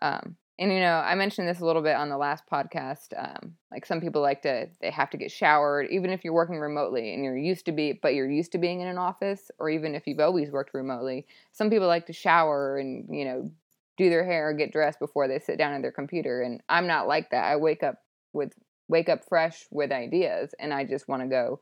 Um, 0.00 0.36
and 0.58 0.72
you 0.72 0.80
know, 0.80 0.94
I 0.94 1.14
mentioned 1.14 1.46
this 1.46 1.60
a 1.60 1.64
little 1.64 1.82
bit 1.82 1.94
on 1.94 2.08
the 2.08 2.16
last 2.16 2.44
podcast. 2.50 3.12
Um, 3.16 3.54
like 3.70 3.84
some 3.84 4.00
people 4.00 4.22
like 4.22 4.42
to, 4.42 4.68
they 4.80 4.90
have 4.90 5.10
to 5.10 5.16
get 5.16 5.30
showered, 5.30 5.88
even 5.90 6.10
if 6.10 6.24
you're 6.24 6.32
working 6.32 6.58
remotely 6.58 7.14
and 7.14 7.22
you're 7.22 7.36
used 7.36 7.66
to 7.66 7.72
be, 7.72 7.92
but 7.92 8.14
you're 8.14 8.30
used 8.30 8.52
to 8.52 8.58
being 8.58 8.80
in 8.80 8.88
an 8.88 8.98
office, 8.98 9.50
or 9.58 9.70
even 9.70 9.94
if 9.94 10.06
you've 10.06 10.18
always 10.18 10.50
worked 10.50 10.74
remotely. 10.74 11.26
Some 11.52 11.70
people 11.70 11.86
like 11.86 12.06
to 12.06 12.12
shower 12.12 12.78
and 12.78 13.06
you 13.10 13.24
know 13.24 13.50
do 13.98 14.08
their 14.08 14.24
hair, 14.24 14.48
or 14.48 14.52
get 14.54 14.72
dressed 14.72 14.98
before 14.98 15.28
they 15.28 15.38
sit 15.38 15.58
down 15.58 15.74
at 15.74 15.82
their 15.82 15.92
computer. 15.92 16.40
And 16.40 16.62
I'm 16.68 16.86
not 16.86 17.08
like 17.08 17.30
that. 17.30 17.44
I 17.44 17.56
wake 17.56 17.82
up 17.82 18.02
with 18.32 18.54
wake 18.88 19.08
up 19.08 19.28
fresh 19.28 19.66
with 19.70 19.92
ideas, 19.92 20.54
and 20.58 20.72
I 20.72 20.84
just 20.84 21.08
want 21.08 21.22
to 21.22 21.28
go 21.28 21.60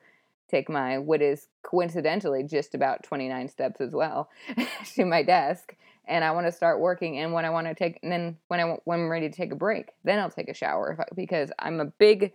take 0.49 0.69
my 0.69 0.99
what 0.99 1.23
is 1.23 1.49
coincidentally 1.63 2.43
just 2.43 2.75
about 2.75 3.03
29 3.03 3.49
steps 3.49 3.81
as 3.81 3.93
well 3.93 4.31
to 4.95 5.05
my 5.05 5.23
desk 5.23 5.75
and 6.07 6.25
I 6.25 6.31
want 6.31 6.47
to 6.47 6.53
start 6.53 6.81
working 6.81 7.19
and 7.19 7.33
when 7.33 7.45
I 7.45 7.51
want 7.51 7.67
to 7.67 7.75
take 7.75 7.99
and 8.03 8.13
then 8.13 8.37
when 8.49 8.61
I 8.61 8.77
when 8.85 9.01
I'm 9.01 9.09
ready 9.09 9.29
to 9.29 9.35
take 9.35 9.53
a 9.53 9.57
break 9.57 9.91
then 10.05 10.19
I'll 10.19 10.31
take 10.31 10.49
a 10.49 10.55
shower 10.55 10.97
I, 10.99 11.05
because 11.15 11.51
I'm 11.59 11.81
a 11.81 11.87
big 11.87 12.33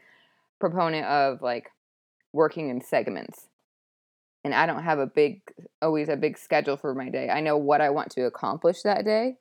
proponent 0.59 1.05
of 1.05 1.41
like 1.41 1.71
working 2.33 2.69
in 2.69 2.81
segments 2.81 3.47
and 4.43 4.53
I 4.53 4.65
don't 4.65 4.83
have 4.83 4.99
a 4.99 5.07
big 5.07 5.41
always 5.81 6.09
a 6.09 6.17
big 6.17 6.37
schedule 6.37 6.77
for 6.77 6.93
my 6.93 7.09
day 7.09 7.29
I 7.29 7.39
know 7.39 7.57
what 7.57 7.81
I 7.81 7.91
want 7.91 8.11
to 8.11 8.25
accomplish 8.25 8.81
that 8.81 9.05
day 9.05 9.37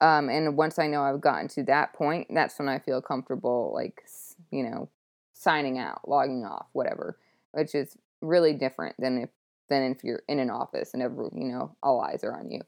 um, 0.00 0.28
and 0.28 0.56
once 0.56 0.78
I 0.78 0.86
know 0.86 1.02
I've 1.02 1.20
gotten 1.20 1.48
to 1.48 1.62
that 1.64 1.92
point 1.92 2.28
that's 2.32 2.58
when 2.58 2.68
I 2.68 2.78
feel 2.78 3.00
comfortable 3.00 3.72
like 3.74 4.02
you 4.50 4.62
know 4.62 4.88
signing 5.32 5.78
out 5.78 6.08
logging 6.08 6.44
off 6.44 6.66
whatever 6.72 7.18
which 7.52 7.74
is 7.74 7.96
really 8.20 8.54
different 8.54 8.96
than 8.98 9.18
if 9.18 9.30
than 9.68 9.82
if 9.82 10.04
you're 10.04 10.22
in 10.28 10.38
an 10.38 10.50
office 10.50 10.94
and 10.94 11.02
every 11.02 11.28
you 11.32 11.48
know 11.48 11.76
all 11.82 12.00
eyes 12.00 12.24
are 12.24 12.38
on 12.38 12.50
you 12.50 12.60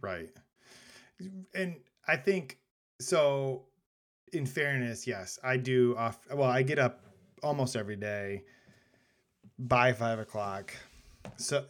Right. 0.00 0.30
And 1.54 1.76
I 2.06 2.16
think 2.16 2.58
so 3.00 3.64
in 4.32 4.46
fairness, 4.46 5.06
yes, 5.06 5.38
I 5.42 5.56
do 5.56 5.96
off 5.96 6.18
well, 6.32 6.50
I 6.50 6.62
get 6.62 6.78
up 6.78 7.00
almost 7.42 7.76
every 7.76 7.96
day 7.96 8.44
by 9.58 9.92
five 9.92 10.18
o'clock. 10.18 10.74
So 11.36 11.64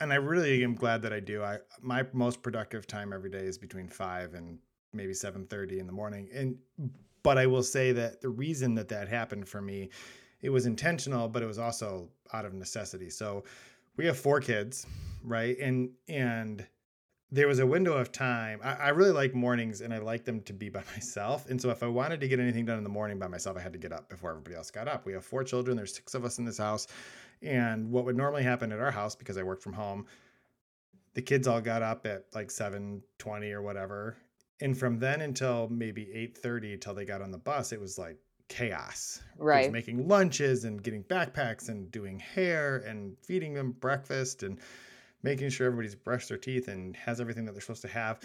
and 0.00 0.12
I 0.12 0.16
really 0.16 0.64
am 0.64 0.74
glad 0.74 1.02
that 1.02 1.12
I 1.12 1.20
do. 1.20 1.42
I 1.42 1.58
my 1.80 2.04
most 2.12 2.42
productive 2.42 2.86
time 2.86 3.12
every 3.12 3.30
day 3.30 3.44
is 3.44 3.58
between 3.58 3.88
five 3.88 4.34
and 4.34 4.58
maybe 4.92 5.14
seven 5.14 5.46
thirty 5.46 5.78
in 5.78 5.86
the 5.86 5.92
morning. 5.92 6.28
And 6.32 6.56
but 7.22 7.38
I 7.38 7.46
will 7.46 7.62
say 7.62 7.92
that 7.92 8.20
the 8.20 8.28
reason 8.28 8.74
that 8.76 8.88
that 8.88 9.08
happened 9.08 9.48
for 9.48 9.60
me, 9.60 9.90
it 10.40 10.50
was 10.50 10.66
intentional, 10.66 11.28
but 11.28 11.42
it 11.42 11.46
was 11.46 11.58
also 11.58 12.08
out 12.32 12.44
of 12.44 12.54
necessity. 12.54 13.10
So 13.10 13.44
we 13.96 14.06
have 14.06 14.18
four 14.18 14.40
kids, 14.40 14.86
right? 15.22 15.58
And 15.58 15.90
and 16.08 16.66
there 17.32 17.46
was 17.46 17.60
a 17.60 17.66
window 17.66 17.92
of 17.92 18.10
time. 18.10 18.58
I, 18.62 18.72
I 18.72 18.88
really 18.88 19.12
like 19.12 19.34
mornings 19.34 19.82
and 19.82 19.94
I 19.94 19.98
like 19.98 20.24
them 20.24 20.40
to 20.42 20.52
be 20.52 20.68
by 20.68 20.82
myself. 20.94 21.48
And 21.48 21.60
so 21.60 21.70
if 21.70 21.82
I 21.82 21.86
wanted 21.86 22.20
to 22.20 22.28
get 22.28 22.40
anything 22.40 22.64
done 22.64 22.78
in 22.78 22.84
the 22.84 22.90
morning 22.90 23.18
by 23.18 23.28
myself, 23.28 23.56
I 23.56 23.60
had 23.60 23.72
to 23.72 23.78
get 23.78 23.92
up 23.92 24.08
before 24.08 24.30
everybody 24.30 24.56
else 24.56 24.70
got 24.70 24.88
up. 24.88 25.06
We 25.06 25.12
have 25.12 25.24
four 25.24 25.44
children, 25.44 25.76
there's 25.76 25.94
six 25.94 26.14
of 26.14 26.24
us 26.24 26.38
in 26.38 26.44
this 26.44 26.58
house. 26.58 26.86
And 27.42 27.90
what 27.90 28.04
would 28.04 28.16
normally 28.16 28.42
happen 28.42 28.72
at 28.72 28.80
our 28.80 28.90
house, 28.90 29.14
because 29.14 29.38
I 29.38 29.42
work 29.42 29.62
from 29.62 29.72
home, 29.72 30.06
the 31.14 31.22
kids 31.22 31.46
all 31.48 31.60
got 31.60 31.82
up 31.82 32.06
at 32.06 32.26
like 32.34 32.50
7 32.50 33.02
20 33.18 33.52
or 33.52 33.62
whatever. 33.62 34.16
And 34.60 34.76
from 34.76 34.98
then 34.98 35.22
until 35.22 35.68
maybe 35.68 36.10
8 36.12 36.36
30 36.36 36.76
till 36.78 36.94
they 36.94 37.04
got 37.04 37.22
on 37.22 37.30
the 37.30 37.38
bus, 37.38 37.72
it 37.72 37.80
was 37.80 37.98
like 37.98 38.18
chaos. 38.48 39.22
Right 39.38 39.72
making 39.72 40.06
lunches 40.06 40.64
and 40.64 40.82
getting 40.82 41.04
backpacks 41.04 41.68
and 41.68 41.90
doing 41.90 42.18
hair 42.18 42.78
and 42.78 43.16
feeding 43.22 43.54
them 43.54 43.72
breakfast 43.72 44.42
and 44.42 44.58
making 45.22 45.50
sure 45.50 45.66
everybody's 45.66 45.94
brushed 45.94 46.28
their 46.28 46.38
teeth 46.38 46.68
and 46.68 46.96
has 46.96 47.20
everything 47.20 47.44
that 47.46 47.52
they're 47.52 47.60
supposed 47.60 47.82
to 47.82 47.88
have. 47.88 48.20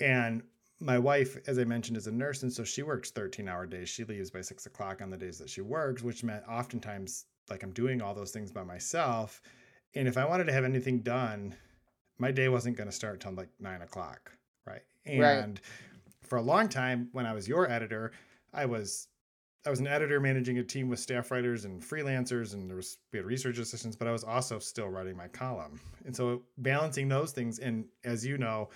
And 0.00 0.42
my 0.80 0.98
wife, 0.98 1.36
as 1.46 1.58
I 1.58 1.64
mentioned, 1.64 1.98
is 1.98 2.06
a 2.06 2.12
nurse, 2.12 2.42
and 2.42 2.52
so 2.52 2.64
she 2.64 2.82
works 2.82 3.10
13 3.10 3.48
hour 3.48 3.66
days. 3.66 3.88
She 3.88 4.04
leaves 4.04 4.30
by 4.30 4.40
six 4.40 4.64
o'clock 4.66 5.02
on 5.02 5.10
the 5.10 5.16
days 5.16 5.38
that 5.38 5.50
she 5.50 5.60
works, 5.60 6.02
which 6.02 6.24
meant 6.24 6.42
oftentimes 6.48 7.26
like 7.50 7.62
I'm 7.62 7.72
doing 7.72 8.00
all 8.00 8.14
those 8.14 8.30
things 8.30 8.52
by 8.52 8.62
myself. 8.62 9.42
And 9.94 10.06
if 10.06 10.16
I 10.16 10.24
wanted 10.24 10.44
to 10.44 10.52
have 10.52 10.64
anything 10.64 11.00
done, 11.00 11.54
my 12.18 12.30
day 12.30 12.48
wasn't 12.48 12.76
going 12.76 12.88
to 12.88 12.94
start 12.94 13.14
until 13.14 13.32
like 13.32 13.48
nine 13.58 13.82
o'clock. 13.82 14.32
Right. 14.66 14.82
Right. 15.06 15.38
And 15.38 15.60
for 16.22 16.36
a 16.36 16.42
long 16.42 16.68
time, 16.68 17.08
when 17.12 17.26
I 17.26 17.32
was 17.32 17.48
your 17.48 17.70
editor, 17.70 18.12
I 18.52 18.66
was 18.66 19.08
I 19.66 19.70
was 19.70 19.80
an 19.80 19.86
editor 19.86 20.20
managing 20.20 20.58
a 20.58 20.64
team 20.64 20.88
with 20.88 20.98
staff 20.98 21.30
writers 21.30 21.66
and 21.66 21.82
freelancers, 21.82 22.54
and 22.54 22.68
there 22.68 22.76
was 22.76 22.98
we 23.12 23.18
had 23.18 23.26
research 23.26 23.58
assistants, 23.58 23.96
but 23.96 24.08
I 24.08 24.12
was 24.12 24.24
also 24.24 24.58
still 24.58 24.88
writing 24.88 25.16
my 25.16 25.28
column. 25.28 25.80
And 26.06 26.16
so 26.16 26.42
balancing 26.58 27.08
those 27.08 27.32
things, 27.32 27.58
and 27.58 27.84
as 28.04 28.24
you 28.24 28.38
know, 28.38 28.70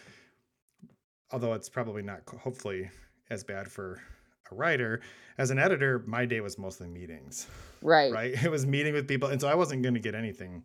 although 1.31 1.55
it's 1.55 1.69
probably 1.69 2.03
not 2.03 2.21
hopefully 2.39 2.91
as 3.31 3.43
bad 3.45 3.71
for 3.71 4.01
a 4.51 4.55
writer, 4.55 5.01
as 5.39 5.51
an 5.51 5.59
editor, 5.59 6.03
my 6.07 6.27
day 6.27 6.41
was 6.41 6.59
mostly 6.59 6.89
meetings, 6.89 7.47
right 7.83 8.13
right? 8.13 8.35
It 8.45 8.51
was 8.51 8.67
meeting 8.67 8.95
with 8.95 9.09
people, 9.09 9.29
and 9.29 9.41
so 9.41 9.49
I 9.49 9.55
wasn't 9.55 9.83
going 9.83 9.95
to 9.95 10.01
get 10.01 10.15
anything 10.15 10.65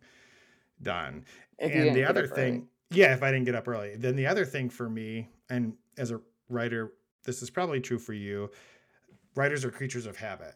done. 0.82 1.24
If 1.58 1.72
and 1.72 1.94
the 1.94 2.04
other 2.04 2.26
thing, 2.26 2.54
early. 2.54 2.66
yeah, 2.90 3.12
if 3.14 3.22
I 3.22 3.30
didn't 3.30 3.46
get 3.46 3.54
up 3.54 3.68
early, 3.68 3.96
then 3.96 4.16
the 4.16 4.26
other 4.26 4.44
thing 4.44 4.70
for 4.70 4.88
me, 4.88 5.28
and 5.48 5.74
as 5.98 6.10
a 6.10 6.20
writer, 6.48 6.92
this 7.24 7.42
is 7.42 7.50
probably 7.50 7.80
true 7.80 7.98
for 7.98 8.12
you. 8.12 8.50
Writers 9.34 9.64
are 9.64 9.70
creatures 9.70 10.06
of 10.06 10.16
habit, 10.16 10.54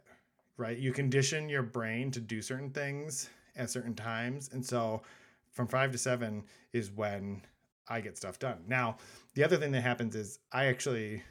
right? 0.57 0.77
You 0.79 0.93
condition 0.93 1.49
your 1.49 1.63
brain 1.63 2.11
to 2.13 2.21
do 2.21 2.43
certain 2.43 2.71
things 2.71 3.29
at 3.57 3.71
certain 3.71 3.95
times, 3.95 4.51
and 4.53 4.65
so 4.65 5.03
from 5.53 5.69
five 5.69 5.93
to 5.93 5.99
seven 5.99 6.45
is 6.73 6.91
when 6.91 7.43
I 7.89 8.01
get 8.01 8.17
stuff 8.17 8.39
done. 8.39 8.65
Now, 8.67 8.97
the 9.35 9.45
other 9.45 9.57
thing 9.57 9.73
that 9.73 9.83
happens 9.83 10.17
is 10.17 10.39
I 10.53 10.67
actually 10.67 11.23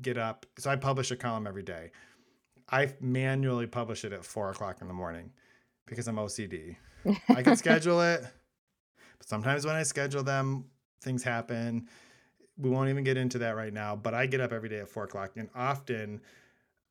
get 0.00 0.16
up. 0.18 0.46
So 0.58 0.70
I 0.70 0.76
publish 0.76 1.10
a 1.10 1.16
column 1.16 1.46
every 1.46 1.62
day. 1.62 1.90
I 2.70 2.92
manually 3.00 3.66
publish 3.66 4.04
it 4.04 4.12
at 4.12 4.24
four 4.24 4.50
o'clock 4.50 4.78
in 4.80 4.88
the 4.88 4.94
morning 4.94 5.30
because 5.86 6.08
I'm 6.08 6.16
OCD. 6.16 6.76
I 7.28 7.42
can 7.42 7.56
schedule 7.64 8.00
it, 8.00 8.22
but 9.18 9.28
sometimes 9.28 9.66
when 9.66 9.74
I 9.74 9.82
schedule 9.82 10.22
them, 10.22 10.64
things 11.02 11.22
happen. 11.22 11.88
We 12.56 12.70
won't 12.70 12.88
even 12.88 13.04
get 13.04 13.16
into 13.16 13.38
that 13.38 13.56
right 13.56 13.72
now, 13.72 13.96
but 13.96 14.14
I 14.14 14.26
get 14.26 14.40
up 14.40 14.52
every 14.52 14.68
day 14.68 14.78
at 14.80 14.88
four 14.88 15.04
o'clock, 15.04 15.32
and 15.36 15.48
often 15.54 16.20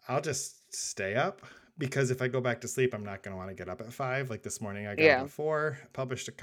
I'll 0.08 0.22
just 0.22 0.76
stay 0.76 1.16
up 1.16 1.41
because 1.78 2.12
if 2.12 2.22
I 2.22 2.28
go 2.28 2.41
back 2.41 2.62
to 2.62 2.68
sleep, 2.68 2.93
I'm 2.93 3.06
not 3.06 3.24
going 3.24 3.34
to 3.34 3.38
want 3.38 3.49
to 3.49 3.56
get 3.56 3.70
up 3.70 3.82
at 3.82 3.93
five. 3.93 4.30
Like 4.30 4.43
this 4.43 4.60
morning, 4.62 4.86
I 4.88 4.95
got 4.95 5.04
Yeah. 5.04 5.18
up 5.20 5.26
at 5.26 5.30
four, 5.32 5.78
published 5.93 6.28
a, 6.30 6.34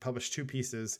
published 0.00 0.32
two 0.32 0.44
pieces, 0.44 0.98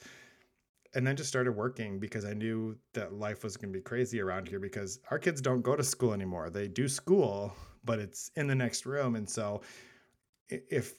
and 0.95 1.07
then 1.07 1.17
just 1.17 1.29
started 1.29 1.53
working 1.53 1.99
because 1.99 2.25
I 2.25 2.33
knew 2.33 2.77
that 2.95 3.13
life 3.13 3.45
was 3.45 3.57
going 3.57 3.73
to 3.73 3.79
be 3.79 3.83
crazy 3.83 4.21
around 4.21 4.49
here 4.49 4.59
because 4.59 5.01
our 5.11 5.19
kids 5.19 5.41
don't 5.41 5.63
go 5.63 5.77
to 5.77 5.85
school 5.85 6.13
anymore. 6.13 6.51
They 6.51 6.69
do 6.69 6.89
school, 6.89 7.55
but 7.85 7.99
it's 7.99 8.31
in 8.37 8.47
the 8.47 8.55
next 8.55 8.87
room, 8.87 9.17
and 9.17 9.29
so 9.29 9.61
if 10.49 10.95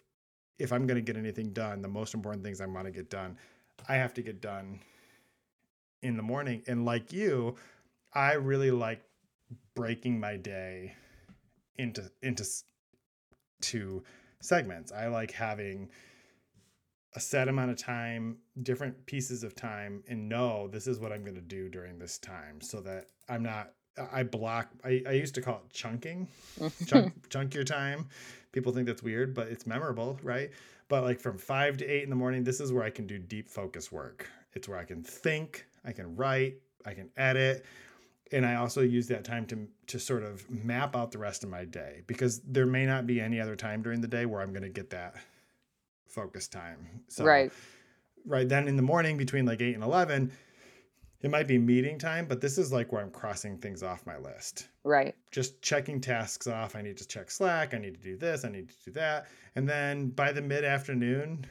if 0.59 0.73
I'm 0.73 0.85
going 0.85 0.95
to 0.95 1.01
get 1.01 1.17
anything 1.17 1.53
done, 1.53 1.81
the 1.81 1.87
most 1.87 2.13
important 2.13 2.43
things 2.43 2.59
I 2.59 2.65
want 2.65 2.85
to 2.85 2.91
get 2.91 3.09
done, 3.09 3.37
I 3.87 3.95
have 3.95 4.13
to 4.15 4.21
get 4.21 4.41
done 4.41 4.81
in 6.01 6.17
the 6.17 6.23
morning. 6.23 6.61
And 6.67 6.85
like 6.85 7.13
you, 7.13 7.55
I 8.13 8.33
really 8.33 8.71
like 8.71 9.01
breaking 9.75 10.19
my 10.19 10.35
day 10.35 10.95
into 11.77 12.11
into 12.21 12.45
two 13.61 14.03
segments. 14.41 14.91
I 14.91 15.07
like 15.07 15.31
having 15.31 15.89
a 17.15 17.19
set 17.19 17.47
amount 17.47 17.71
of 17.71 17.77
time, 17.77 18.37
different 18.61 19.05
pieces 19.05 19.43
of 19.43 19.55
time, 19.55 20.03
and 20.07 20.29
know 20.29 20.67
this 20.67 20.87
is 20.87 20.99
what 20.99 21.11
I'm 21.11 21.23
going 21.23 21.35
to 21.35 21.41
do 21.41 21.69
during 21.69 21.97
this 21.97 22.17
time 22.17 22.61
so 22.61 22.81
that 22.81 23.07
I'm 23.27 23.43
not 23.43 23.73
I 24.11 24.23
block. 24.23 24.69
I, 24.83 25.03
I 25.07 25.11
used 25.11 25.35
to 25.35 25.41
call 25.41 25.61
it 25.65 25.73
chunking, 25.73 26.27
chunk 26.87 27.13
chunk 27.29 27.53
your 27.53 27.63
time. 27.63 28.07
People 28.51 28.71
think 28.71 28.87
that's 28.87 29.03
weird, 29.03 29.33
but 29.33 29.47
it's 29.47 29.67
memorable, 29.67 30.19
right? 30.23 30.51
But 30.87 31.03
like 31.03 31.19
from 31.19 31.37
five 31.37 31.77
to 31.77 31.85
eight 31.85 32.03
in 32.03 32.09
the 32.09 32.15
morning, 32.15 32.43
this 32.43 32.59
is 32.59 32.71
where 32.71 32.83
I 32.83 32.89
can 32.89 33.05
do 33.05 33.19
deep 33.19 33.49
focus 33.49 33.91
work. 33.91 34.29
It's 34.53 34.67
where 34.67 34.77
I 34.77 34.85
can 34.85 35.03
think, 35.03 35.67
I 35.85 35.91
can 35.91 36.15
write, 36.15 36.55
I 36.85 36.93
can 36.93 37.09
edit, 37.17 37.65
and 38.31 38.45
I 38.45 38.55
also 38.55 38.81
use 38.81 39.07
that 39.07 39.23
time 39.23 39.45
to 39.47 39.67
to 39.87 39.99
sort 39.99 40.23
of 40.23 40.49
map 40.49 40.95
out 40.95 41.11
the 41.11 41.17
rest 41.17 41.43
of 41.43 41.49
my 41.49 41.65
day 41.65 42.01
because 42.07 42.39
there 42.41 42.65
may 42.65 42.85
not 42.85 43.05
be 43.05 43.19
any 43.19 43.39
other 43.39 43.55
time 43.55 43.81
during 43.81 44.01
the 44.01 44.07
day 44.07 44.25
where 44.25 44.41
I'm 44.41 44.51
going 44.51 44.63
to 44.63 44.69
get 44.69 44.91
that 44.91 45.15
focus 46.09 46.47
time. 46.47 47.01
So 47.07 47.23
right. 47.23 47.51
right 48.25 48.47
then 48.49 48.67
in 48.67 48.75
the 48.75 48.81
morning 48.81 49.17
between 49.17 49.45
like 49.45 49.61
8 49.61 49.75
and 49.75 49.83
11 49.83 50.31
it 51.21 51.29
might 51.29 51.47
be 51.47 51.57
meeting 51.57 51.97
time 51.97 52.25
but 52.27 52.39
this 52.41 52.57
is 52.57 52.71
like 52.71 52.91
where 52.91 53.01
i'm 53.01 53.11
crossing 53.11 53.57
things 53.57 53.81
off 53.83 54.05
my 54.05 54.17
list 54.17 54.67
Right. 54.83 55.15
just 55.31 55.61
checking 55.61 55.99
tasks 56.01 56.47
off 56.47 56.75
i 56.75 56.81
need 56.81 56.97
to 56.97 57.07
check 57.07 57.29
slack 57.31 57.73
i 57.73 57.77
need 57.77 57.95
to 57.95 58.01
do 58.01 58.17
this 58.17 58.43
i 58.45 58.49
need 58.49 58.69
to 58.69 58.75
do 58.85 58.91
that 58.91 59.27
and 59.55 59.67
then 59.67 60.09
by 60.09 60.31
the 60.33 60.41
mid 60.41 60.63
afternoon 60.65 61.45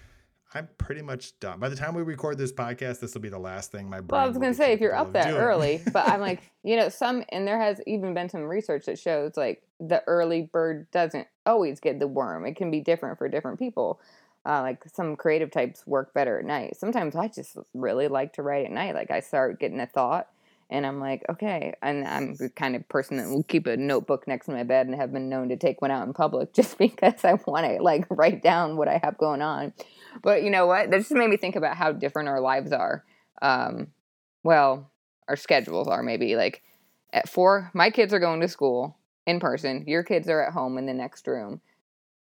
i'm 0.54 0.68
pretty 0.78 1.02
much 1.02 1.38
done 1.40 1.59
by 1.59 1.68
the 1.68 1.76
time 1.76 1.94
we 1.94 2.02
record 2.02 2.36
this 2.38 2.52
podcast 2.52 3.00
this 3.00 3.12
will 3.14 3.20
be 3.22 3.28
the 3.28 3.38
last 3.38 3.70
thing 3.72 3.88
my 3.88 4.00
brain 4.00 4.09
Well, 4.18 4.24
I 4.24 4.28
was 4.28 4.36
gonna 4.38 4.54
say 4.54 4.72
if 4.72 4.80
you're 4.80 4.94
up 4.94 5.12
that 5.12 5.28
doing. 5.28 5.36
early, 5.40 5.82
but 5.92 6.09
I'm 6.09 6.20
like, 6.20 6.40
you 6.62 6.76
know, 6.76 6.88
some 6.88 7.22
and 7.30 7.46
there 7.46 7.59
has 7.61 7.80
even 7.86 8.14
been 8.14 8.28
some 8.30 8.42
research 8.44 8.86
that 8.86 8.98
shows 8.98 9.36
like 9.36 9.62
the 9.80 10.02
early 10.06 10.42
bird 10.50 10.90
doesn't 10.90 11.26
always 11.44 11.80
get 11.80 11.98
the 11.98 12.09
worm. 12.09 12.46
It 12.46 12.56
can 12.56 12.70
be 12.70 12.80
different 12.80 13.18
for 13.18 13.28
different 13.28 13.59
people. 13.59 14.00
Uh, 14.49 14.62
like 14.62 14.82
some 14.94 15.14
creative 15.14 15.51
types 15.51 15.86
work 15.86 16.14
better 16.14 16.38
at 16.38 16.44
night. 16.46 16.74
Sometimes 16.74 17.14
I 17.14 17.28
just 17.28 17.59
really 17.74 18.09
like 18.09 18.32
to 18.34 18.42
write 18.42 18.64
at 18.64 18.72
night. 18.72 18.94
Like 18.94 19.11
I 19.11 19.20
start 19.20 19.61
getting 19.61 19.78
a 19.78 19.86
thought 19.86 20.28
and 20.70 20.86
I'm 20.86 21.01
like, 21.01 21.24
okay. 21.28 21.74
And 21.82 22.07
I'm 22.07 22.34
the 22.34 22.51
kind 22.51 22.76
of 22.76 22.86
person 22.88 23.16
that 23.16 23.28
will 23.28 23.42
keep 23.42 23.66
a 23.66 23.76
notebook 23.76 24.28
next 24.28 24.46
to 24.46 24.53
my 24.53 24.64
bed 24.64 24.86
and 24.86 24.94
have 24.96 25.12
been 25.12 25.28
known 25.28 25.49
to 25.49 25.57
take 25.57 25.80
one 25.80 25.90
out 25.90 26.07
in 26.07 26.12
public 26.12 26.53
just 26.55 26.78
because 26.78 27.24
I 27.24 27.34
want 27.46 27.66
to 27.66 27.82
like 27.82 28.07
write 28.11 28.42
down 28.42 28.76
what 28.76 28.88
I 28.88 29.01
have 29.03 29.16
going 29.18 29.42
on. 29.42 29.72
But 30.22 30.42
you 30.42 30.51
know 30.51 30.66
what? 30.66 30.90
That 30.90 30.99
just 30.99 31.12
made 31.12 31.30
me 31.30 31.36
think 31.36 31.57
about 31.57 31.76
how 31.76 31.92
different 31.92 32.28
our 32.28 32.40
lives 32.40 32.72
are. 32.72 33.05
Um, 33.40 33.88
well, 34.42 34.90
our 35.28 35.36
schedules 35.36 35.88
are 35.88 36.03
maybe 36.03 36.36
like 36.36 36.62
at 37.12 37.28
four, 37.28 37.70
my 37.72 37.90
kids 37.90 38.12
are 38.12 38.18
going 38.18 38.40
to 38.40 38.49
school 38.49 38.96
in 39.26 39.40
person, 39.40 39.84
your 39.86 40.03
kids 40.03 40.28
are 40.28 40.42
at 40.42 40.53
home 40.53 40.78
in 40.78 40.86
the 40.86 40.94
next 40.94 41.26
room. 41.26 41.61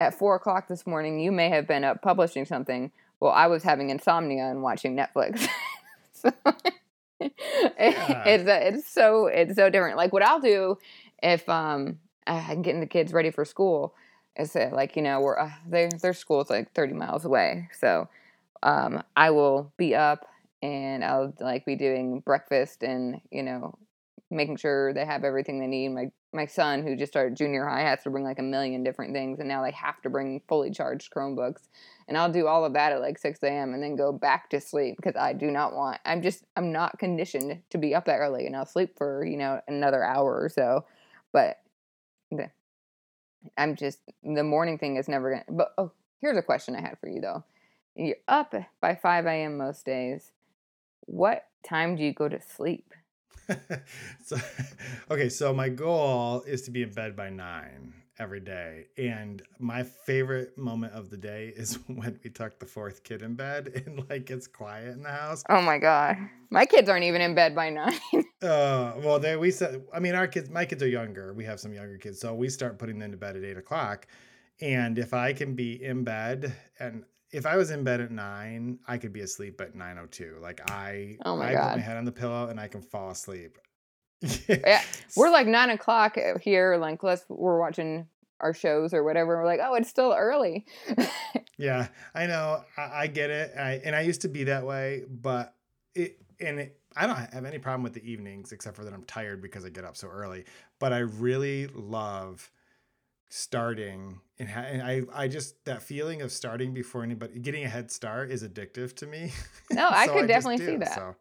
At 0.02 0.14
four 0.14 0.36
o'clock 0.36 0.68
this 0.70 0.88
morning, 0.88 1.20
you 1.20 1.32
may 1.32 1.50
have 1.50 1.68
been 1.68 1.84
up 1.84 2.02
publishing 2.02 2.46
something. 2.46 2.92
Well, 3.20 3.34
I 3.34 3.48
was 3.48 3.64
having 3.64 3.90
insomnia 3.90 4.46
and 4.46 4.62
watching 4.64 4.96
Netflix. 4.96 5.46
so, 6.14 6.32
Yeah. 7.20 8.24
it's 8.26 8.48
uh, 8.48 8.60
it's 8.62 8.90
so 8.90 9.28
it's 9.28 9.56
so 9.56 9.70
different. 9.70 9.98
Like 9.98 10.14
what 10.14 10.24
I'll 10.24 10.40
do 10.40 10.78
if 11.22 11.48
um 11.50 12.00
I'm 12.26 12.62
getting 12.62 12.80
the 12.80 12.88
kids 12.88 13.12
ready 13.12 13.30
for 13.32 13.44
school 13.44 13.94
is 14.38 14.54
that 14.54 14.72
like 14.72 14.96
you 14.96 15.02
know 15.02 15.20
we're 15.20 15.38
uh, 15.38 15.52
their 15.68 15.90
their 16.02 16.14
school's 16.14 16.50
like 16.50 16.72
30 16.74 16.94
miles 16.94 17.26
away, 17.26 17.68
so 17.78 18.08
um 18.64 19.04
I 19.18 19.32
will 19.32 19.74
be 19.78 19.96
up 19.96 20.28
and 20.62 21.04
I'll 21.04 21.34
like 21.42 21.66
be 21.66 21.76
doing 21.76 22.22
breakfast 22.22 22.84
and 22.84 23.20
you 23.32 23.44
know 23.44 23.76
making 24.32 24.58
sure 24.58 24.94
they 24.94 25.06
have 25.06 25.26
everything 25.26 25.60
they 25.60 25.68
need. 25.68 25.90
My 25.90 26.12
my 26.34 26.46
son 26.46 26.84
who 26.84 26.96
just 26.96 27.12
started 27.12 27.36
junior 27.36 27.66
high 27.66 27.82
has 27.82 28.04
to 28.04 28.10
bring 28.10 28.24
like 28.24 28.40
a 28.40 28.44
million 28.44 28.84
different 28.84 29.14
things, 29.14 29.40
and 29.40 29.48
now 29.48 29.64
they 29.64 29.72
have 29.72 30.02
to 30.02 30.10
bring 30.10 30.42
fully 30.48 30.70
charged 30.70 31.12
Chromebooks. 31.12 31.68
And 32.08 32.18
I'll 32.18 32.32
do 32.32 32.48
all 32.48 32.66
of 32.66 32.74
that 32.74 32.92
at 32.92 33.02
like 33.02 33.18
six 33.18 33.42
a.m. 33.44 33.74
and 33.74 33.82
then 33.82 33.96
go 33.96 34.12
back 34.12 34.50
to 34.52 34.62
sleep 34.62 34.98
because 34.98 35.16
I 35.16 35.34
do 35.34 35.50
not 35.50 35.76
want. 35.76 36.00
I'm 36.06 36.22
just 36.22 36.44
I'm 36.56 36.72
not 36.72 37.00
conditioned 37.00 37.62
to 37.72 37.78
be 37.78 37.96
up 37.96 38.06
that 38.06 38.20
early, 38.20 38.46
and 38.46 38.56
I'll 38.56 38.66
sleep 38.66 38.98
for 38.98 39.26
you 39.26 39.38
know 39.38 39.62
another 39.68 40.04
hour 40.04 40.40
or 40.40 40.50
so. 40.50 40.86
But 41.32 41.58
the, 42.32 42.52
I'm 43.58 43.76
just 43.76 44.00
the 44.24 44.44
morning 44.44 44.78
thing 44.78 44.98
is 44.98 45.08
never 45.08 45.32
gonna. 45.32 45.46
But 45.50 45.74
oh, 45.78 45.92
here's 46.22 46.38
a 46.38 46.44
question 46.44 46.76
I 46.76 46.82
had 46.82 47.00
for 47.00 47.10
you 47.10 47.22
though. 47.22 47.44
You're 47.96 48.18
up 48.28 48.54
by 48.82 48.96
five 48.96 49.26
a.m. 49.26 49.58
most 49.58 49.86
days. 49.86 50.32
What 51.06 51.46
time 51.68 51.96
do 51.96 52.04
you 52.04 52.14
go 52.14 52.30
to 52.30 52.40
sleep? 52.40 52.94
so 54.26 54.38
okay 55.10 55.30
so 55.30 55.54
my 55.54 55.70
goal 55.70 56.42
is 56.44 56.62
to 56.64 56.72
be 56.72 56.84
in 56.84 56.92
bed 56.92 57.16
by 57.16 57.30
nine 57.30 57.94
every 58.20 58.42
day 58.42 58.86
and 58.98 59.42
my 59.60 59.82
favorite 59.82 60.58
moment 60.58 60.92
of 60.94 61.10
the 61.10 61.18
day 61.18 61.54
is 61.56 61.76
when 61.88 62.20
we 62.24 62.30
tuck 62.30 62.60
the 62.60 62.66
fourth 62.66 63.04
kid 63.04 63.22
in 63.22 63.34
bed 63.34 63.68
and 63.86 64.08
like 64.10 64.30
it's 64.30 64.48
quiet 64.48 64.90
in 64.90 65.04
the 65.04 65.10
house. 65.10 65.44
Oh 65.50 65.62
my 65.62 65.78
god, 65.78 66.18
my 66.50 66.66
kids 66.66 66.90
aren't 66.90 67.06
even 67.06 67.22
in 67.22 67.34
bed 67.34 67.56
by 67.56 67.70
nine. 67.70 67.94
uh 68.42 68.94
well 68.98 69.20
they 69.20 69.36
we 69.36 69.52
said 69.52 69.82
i 69.94 70.00
mean 70.00 70.16
our 70.16 70.28
kids 70.28 70.50
my 70.50 70.66
kids 70.66 70.84
are 70.84 70.88
younger. 70.88 71.34
We 71.34 71.46
have 71.46 71.60
some 71.60 71.74
younger 71.74 71.98
kids 71.98 72.20
so 72.20 72.34
we 72.34 72.50
start 72.50 72.78
putting 72.78 73.00
them 73.00 73.12
to 73.12 73.18
bed 73.18 73.36
at 73.36 73.44
eight 73.44 73.58
o'clock 73.58 74.08
and 74.62 74.98
if 74.98 75.14
i 75.14 75.32
can 75.34 75.56
be 75.56 75.82
in 75.84 76.04
bed 76.04 76.54
and 76.80 77.04
if 77.32 77.46
I 77.46 77.58
was 77.58 77.72
in 77.72 77.84
bed 77.84 78.02
at 78.02 78.12
nine, 78.12 78.80
I 78.88 78.98
could 78.98 79.14
be 79.14 79.22
asleep 79.22 79.62
at 79.62 79.76
nine 79.76 79.98
oh 79.98 80.08
two. 80.08 80.38
Like 80.42 80.70
I, 80.72 81.18
Oh 81.26 81.36
my 81.38 81.52
I 81.52 81.56
put 81.56 81.78
my 81.78 81.82
head 81.82 81.98
on 81.98 82.06
the 82.06 82.12
pillow 82.12 82.48
and 82.48 82.60
I 82.60 82.68
can 82.68 82.82
fall 82.82 83.12
asleep. 83.12 83.58
Yeah, 84.48 84.82
We're 85.16 85.32
like 85.32 85.48
nine 85.48 85.70
o'clock 85.70 86.18
uh, 86.18 86.40
here, 86.40 86.78
like 86.78 87.04
let's 87.04 87.24
we're 87.30 87.60
watching 87.60 88.08
our 88.40 88.54
shows 88.54 88.94
or 88.94 89.04
whatever. 89.04 89.38
We're 89.38 89.46
like, 89.46 89.60
oh, 89.64 89.76
it's 89.76 89.90
still 89.90 90.14
early. 90.18 90.66
Yeah, 91.60 91.90
I 92.16 92.26
know. 92.26 92.64
I, 92.78 93.02
I 93.02 93.08
get 93.08 93.30
it. 93.30 93.52
I, 93.60 93.82
and 93.84 93.94
I 93.94 94.00
used 94.02 94.22
to 94.22 94.30
be 94.30 94.46
that 94.46 94.66
way, 94.66 95.04
but 95.10 95.54
it 95.94 96.18
and 96.40 96.58
it, 96.58 96.80
I 96.96 97.06
don't 97.06 97.18
have 97.18 97.44
any 97.44 97.60
problem 97.60 97.84
with 97.84 97.94
the 97.94 98.10
evenings 98.10 98.54
except 98.54 98.78
for 98.78 98.86
that 98.86 98.94
I'm 98.94 99.04
tired 99.04 99.42
because 99.42 99.66
I 99.66 99.70
get 99.70 99.84
up 99.84 99.98
so 99.98 100.08
early. 100.08 100.46
But 100.80 100.94
I 100.94 101.00
really 101.00 101.68
love 101.68 102.50
starting 103.30 104.20
and, 104.40 104.50
ha- 104.50 104.62
and 104.62 104.82
I 104.82 105.02
I 105.14 105.28
just 105.28 105.64
that 105.66 105.82
feeling 105.82 106.22
of 106.22 106.32
starting 106.32 106.74
before 106.74 107.04
anybody 107.04 107.40
getting 107.40 107.64
a 107.64 107.70
head 107.70 107.92
start 107.92 108.32
is 108.32 108.44
addictive 108.44 108.96
to 108.98 109.08
me. 109.08 109.32
No, 109.72 109.88
I 109.88 110.08
So 110.08 110.14
could 110.14 110.22
just 110.22 110.30
definitely 110.30 110.58
see 110.66 110.72
do. 110.74 110.80
that. 110.80 110.96
So, 110.96 111.16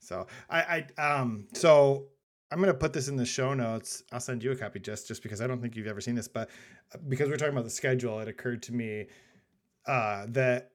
so 0.00 0.26
I 0.50 0.86
I 0.98 1.02
um 1.22 1.48
so 1.54 2.08
I'm 2.50 2.60
gonna 2.60 2.74
put 2.74 2.92
this 2.92 3.08
in 3.08 3.16
the 3.16 3.24
show 3.26 3.54
notes. 3.54 4.02
I'll 4.12 4.20
send 4.20 4.42
you 4.44 4.52
a 4.52 4.56
copy 4.56 4.78
just 4.78 5.08
just 5.08 5.22
because 5.22 5.40
I 5.40 5.46
don't 5.46 5.60
think 5.62 5.74
you've 5.74 5.86
ever 5.86 6.00
seen 6.02 6.14
this, 6.14 6.28
but 6.28 6.50
uh, 6.94 6.98
because 7.08 7.28
we're 7.30 7.36
talking 7.36 7.54
about 7.54 7.64
the 7.64 7.70
schedule, 7.70 8.20
it 8.20 8.28
occurred 8.28 8.62
to 8.64 8.74
me 8.74 9.06
uh, 9.86 10.26
that 10.28 10.72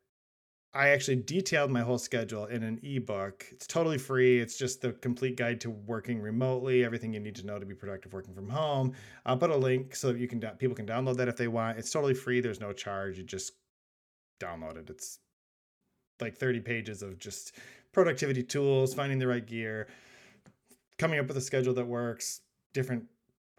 I 0.76 0.90
actually 0.90 1.18
detailed 1.18 1.70
my 1.70 1.82
whole 1.82 2.00
schedule 2.00 2.46
in 2.46 2.64
an 2.64 2.80
ebook. 2.82 3.46
It's 3.52 3.68
totally 3.68 4.00
free. 4.00 4.40
It's 4.40 4.58
just 4.58 4.82
the 4.82 4.94
complete 4.94 5.38
guide 5.38 5.62
to 5.62 5.70
working 5.70 6.20
remotely, 6.20 6.84
everything 6.84 7.14
you 7.14 7.20
need 7.20 7.36
to 7.36 7.46
know 7.46 7.60
to 7.60 7.66
be 7.66 7.76
productive 7.76 8.12
working 8.12 8.34
from 8.34 8.50
home. 8.50 8.94
I'll 9.26 9.38
put 9.38 9.52
a 9.52 9.56
link 9.56 9.96
so 9.96 10.12
that 10.12 10.18
you 10.18 10.28
can 10.28 10.40
people 10.58 10.76
can 10.76 10.88
download 10.88 11.18
that 11.18 11.28
if 11.28 11.38
they 11.38 11.48
want. 11.48 11.78
It's 11.78 11.92
totally 11.92 12.16
free. 12.16 12.42
There's 12.42 12.60
no 12.60 12.74
charge. 12.74 13.20
You 13.20 13.24
just 13.24 13.54
download 14.42 14.78
it. 14.78 14.90
It's 14.90 15.20
like 16.20 16.38
30 16.38 16.62
pages 16.62 17.04
of 17.04 17.20
just 17.20 17.56
productivity 17.92 18.42
tools, 18.42 18.96
finding 18.96 19.20
the 19.20 19.28
right 19.28 19.46
gear, 19.46 19.88
coming 20.98 21.20
up 21.20 21.28
with 21.28 21.38
a 21.38 21.42
schedule 21.42 21.76
that 21.76 21.86
works, 21.86 22.42
different 22.74 23.06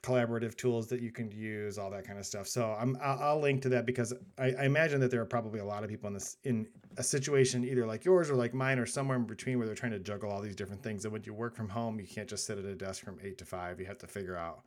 collaborative 0.04 0.54
tools 0.56 0.86
that 0.88 1.00
you 1.00 1.10
can 1.10 1.30
use, 1.30 1.78
all 1.78 1.90
that 1.90 2.06
kind 2.06 2.18
of 2.18 2.26
stuff. 2.26 2.46
So 2.46 2.76
I'm 2.78 2.96
I'll, 3.02 3.18
I'll 3.20 3.40
link 3.40 3.62
to 3.62 3.68
that 3.70 3.86
because 3.86 4.12
I, 4.38 4.52
I 4.52 4.64
imagine 4.64 5.00
that 5.00 5.10
there 5.10 5.20
are 5.20 5.26
probably 5.26 5.60
a 5.60 5.64
lot 5.64 5.82
of 5.82 5.88
people 5.88 6.08
in 6.08 6.14
this 6.14 6.36
in 6.44 6.68
a 6.98 7.02
situation 7.02 7.64
either 7.64 7.86
like 7.86 8.04
yours 8.04 8.30
or 8.30 8.34
like 8.34 8.52
mine 8.52 8.78
or 8.78 8.86
somewhere 8.86 9.16
in 9.16 9.24
between 9.24 9.58
where 9.58 9.66
they're 9.66 9.74
trying 9.74 9.92
to 9.92 9.98
juggle 9.98 10.30
all 10.30 10.42
these 10.42 10.56
different 10.56 10.82
things. 10.82 11.04
And 11.04 11.12
when 11.12 11.22
you 11.24 11.32
work 11.32 11.56
from 11.56 11.68
home, 11.68 11.98
you 11.98 12.06
can't 12.06 12.28
just 12.28 12.46
sit 12.46 12.58
at 12.58 12.64
a 12.64 12.74
desk 12.74 13.02
from 13.02 13.18
eight 13.22 13.38
to 13.38 13.44
five. 13.44 13.80
You 13.80 13.86
have 13.86 13.98
to 13.98 14.06
figure 14.06 14.36
out 14.36 14.62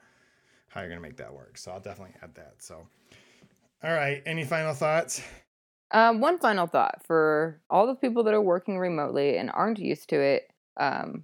how 0.69 0.81
you're 0.81 0.89
gonna 0.89 1.01
make 1.01 1.17
that 1.17 1.33
work. 1.33 1.57
So 1.57 1.71
I'll 1.71 1.79
definitely 1.79 2.15
add 2.23 2.33
that. 2.35 2.55
So 2.57 2.88
all 3.83 3.93
right. 3.93 4.23
Any 4.25 4.43
final 4.43 4.73
thoughts? 4.73 5.21
Um, 5.91 6.19
one 6.19 6.39
final 6.39 6.67
thought 6.67 7.01
for 7.05 7.61
all 7.69 7.88
the 7.88 7.95
people 7.95 8.23
that 8.23 8.33
are 8.33 8.41
working 8.41 8.79
remotely 8.79 9.38
and 9.38 9.51
aren't 9.53 9.79
used 9.79 10.09
to 10.09 10.19
it. 10.19 10.49
Um, 10.77 11.23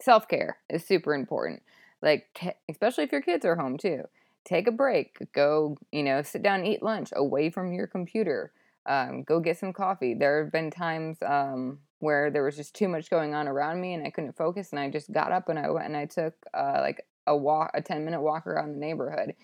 Self 0.00 0.28
care 0.28 0.56
is 0.70 0.84
super 0.84 1.14
important. 1.14 1.62
Like, 2.02 2.56
especially 2.68 3.04
if 3.04 3.12
your 3.12 3.20
kids 3.20 3.44
are 3.44 3.56
home 3.56 3.76
too. 3.76 4.04
Take 4.44 4.66
a 4.66 4.72
break. 4.72 5.18
Go, 5.32 5.76
you 5.92 6.02
know, 6.02 6.22
sit 6.22 6.42
down, 6.42 6.64
eat 6.64 6.82
lunch 6.82 7.10
away 7.14 7.50
from 7.50 7.72
your 7.72 7.86
computer. 7.86 8.52
Um, 8.86 9.22
go 9.22 9.40
get 9.40 9.58
some 9.58 9.72
coffee. 9.72 10.14
There 10.14 10.42
have 10.42 10.52
been 10.52 10.70
times 10.70 11.18
um, 11.24 11.78
where 11.98 12.30
there 12.30 12.42
was 12.42 12.56
just 12.56 12.74
too 12.74 12.88
much 12.88 13.10
going 13.10 13.34
on 13.34 13.46
around 13.46 13.80
me 13.80 13.92
and 13.94 14.06
I 14.06 14.10
couldn't 14.10 14.36
focus, 14.36 14.70
and 14.70 14.80
I 14.80 14.90
just 14.90 15.12
got 15.12 15.32
up 15.32 15.48
and 15.48 15.58
I 15.58 15.70
went 15.70 15.86
and 15.86 15.96
I 15.96 16.06
took 16.06 16.34
uh, 16.54 16.78
like 16.80 17.06
a 17.26 17.36
walk, 17.36 17.70
a 17.74 17.82
ten 17.82 18.04
minute 18.04 18.22
walk 18.22 18.46
around 18.46 18.72
the 18.72 18.78
neighborhood. 18.78 19.34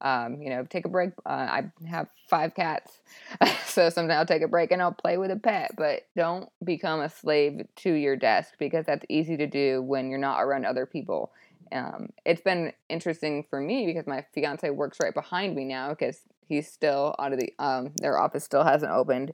Um, 0.00 0.42
you 0.42 0.50
know, 0.50 0.64
take 0.64 0.84
a 0.84 0.90
break. 0.90 1.12
Uh, 1.24 1.28
I 1.28 1.64
have 1.88 2.08
five 2.28 2.54
cats, 2.54 3.00
so 3.66 3.88
sometimes 3.88 4.18
I'll 4.18 4.26
take 4.26 4.42
a 4.42 4.48
break 4.48 4.70
and 4.70 4.82
I'll 4.82 4.92
play 4.92 5.16
with 5.16 5.30
a 5.30 5.36
pet. 5.36 5.72
But 5.76 6.06
don't 6.16 6.48
become 6.64 7.00
a 7.00 7.08
slave 7.08 7.66
to 7.76 7.92
your 7.92 8.16
desk 8.16 8.54
because 8.58 8.86
that's 8.86 9.04
easy 9.08 9.36
to 9.36 9.46
do 9.46 9.82
when 9.82 10.08
you're 10.10 10.18
not 10.18 10.40
around 10.40 10.66
other 10.66 10.86
people. 10.86 11.32
Um, 11.72 12.10
it's 12.24 12.40
been 12.40 12.72
interesting 12.88 13.44
for 13.48 13.60
me 13.60 13.86
because 13.86 14.06
my 14.06 14.24
fiance 14.34 14.68
works 14.70 14.98
right 15.00 15.14
behind 15.14 15.54
me 15.56 15.64
now 15.64 15.90
because 15.90 16.20
he's 16.46 16.70
still 16.70 17.14
out 17.18 17.32
of 17.32 17.40
the 17.40 17.52
um, 17.58 17.92
their 18.00 18.18
office 18.18 18.44
still 18.44 18.64
hasn't 18.64 18.92
opened, 18.92 19.32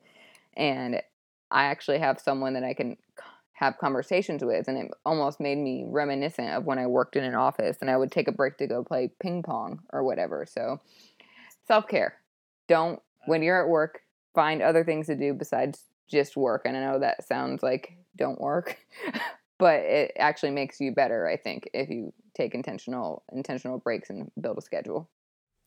and 0.57 1.03
I 1.51 1.64
actually 1.64 1.99
have 1.99 2.20
someone 2.20 2.55
that 2.55 2.64
I 2.64 2.74
can 2.74 2.97
have 3.53 3.78
conversations 3.78 4.43
with 4.43 4.66
and 4.66 4.76
it 4.76 4.91
almost 5.07 5.39
made 5.39 5.59
me 5.59 5.85
reminiscent 5.87 6.49
of 6.49 6.64
when 6.64 6.80
I 6.80 6.87
worked 6.87 7.14
in 7.14 7.22
an 7.22 7.37
office 7.37 7.76
and 7.80 7.89
I 7.89 7.97
would 7.97 8.11
take 8.11 8.26
a 8.26 8.33
break 8.33 8.57
to 8.57 8.66
go 8.66 8.83
play 8.83 9.12
ping 9.20 9.43
pong 9.45 9.80
or 9.93 10.03
whatever. 10.03 10.45
So 10.47 10.80
self-care. 11.68 12.16
Don't 12.66 13.01
when 13.26 13.43
you're 13.43 13.62
at 13.62 13.68
work, 13.68 14.01
find 14.35 14.62
other 14.62 14.83
things 14.83 15.07
to 15.07 15.14
do 15.14 15.33
besides 15.33 15.85
just 16.09 16.37
work. 16.37 16.62
And 16.64 16.76
I 16.76 16.80
know 16.80 16.99
that 16.99 17.26
sounds 17.26 17.62
like 17.62 17.97
don't 18.16 18.41
work, 18.41 18.78
but 19.63 19.79
it 19.85 20.11
actually 20.19 20.51
makes 20.51 20.81
you 20.81 20.91
better, 20.91 21.29
I 21.29 21.37
think, 21.37 21.71
if 21.73 21.89
you 21.89 22.13
take 22.35 22.53
intentional 22.53 23.23
intentional 23.33 23.79
breaks 23.79 24.11
and 24.11 24.29
build 24.41 24.59
a 24.59 24.61
schedule. 24.61 25.09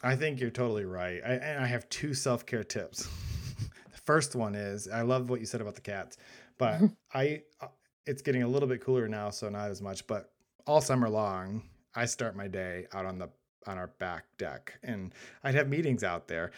I 0.03 0.17
think 0.17 0.41
you're 0.41 0.49
totally 0.49 0.83
right. 0.83 1.21
I, 1.25 1.35
and 1.35 1.63
I 1.63 1.67
have 1.67 1.87
two 1.87 2.13
self 2.13 2.45
care 2.45 2.65
tips. 2.65 3.07
the 3.57 3.97
first 4.03 4.35
one 4.35 4.53
is 4.53 4.89
I 4.89 5.03
love 5.03 5.29
what 5.29 5.39
you 5.39 5.45
said 5.45 5.61
about 5.61 5.75
the 5.75 5.81
cats, 5.81 6.17
but 6.57 6.81
I 7.13 7.43
uh, 7.61 7.67
it's 8.05 8.21
getting 8.21 8.43
a 8.43 8.47
little 8.49 8.67
bit 8.67 8.81
cooler 8.81 9.07
now, 9.07 9.29
so 9.29 9.47
not 9.47 9.71
as 9.71 9.81
much. 9.81 10.05
But 10.07 10.29
all 10.67 10.81
summer 10.81 11.07
long, 11.07 11.63
I 11.95 12.03
start 12.03 12.35
my 12.35 12.49
day 12.49 12.87
out 12.91 13.05
on 13.05 13.17
the 13.17 13.29
on 13.65 13.77
our 13.77 13.87
back 13.87 14.25
deck, 14.37 14.77
and 14.83 15.13
I'd 15.45 15.55
have 15.55 15.69
meetings 15.69 16.03
out 16.03 16.27
there. 16.27 16.51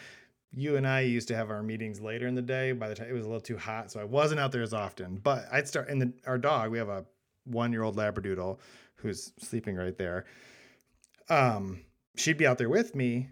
You 0.52 0.74
and 0.74 0.88
I 0.88 1.02
used 1.02 1.28
to 1.28 1.36
have 1.36 1.50
our 1.50 1.62
meetings 1.62 2.00
later 2.00 2.26
in 2.26 2.34
the 2.34 2.42
day. 2.42 2.72
By 2.72 2.88
the 2.88 2.96
time 2.96 3.06
it 3.08 3.12
was 3.12 3.26
a 3.26 3.28
little 3.28 3.40
too 3.40 3.58
hot, 3.58 3.92
so 3.92 4.00
I 4.00 4.04
wasn't 4.04 4.40
out 4.40 4.50
there 4.50 4.62
as 4.62 4.74
often. 4.74 5.20
But 5.22 5.44
I'd 5.52 5.68
start. 5.68 5.88
And 5.88 6.02
the, 6.02 6.12
our 6.26 6.36
dog, 6.36 6.72
we 6.72 6.78
have 6.78 6.88
a 6.88 7.06
one 7.48 7.72
year 7.72 7.82
old 7.82 7.96
Labradoodle 7.96 8.58
who's 8.96 9.32
sleeping 9.38 9.76
right 9.76 9.96
there. 9.96 10.24
Um, 11.28 11.80
she'd 12.16 12.38
be 12.38 12.46
out 12.46 12.58
there 12.58 12.68
with 12.68 12.94
me 12.94 13.28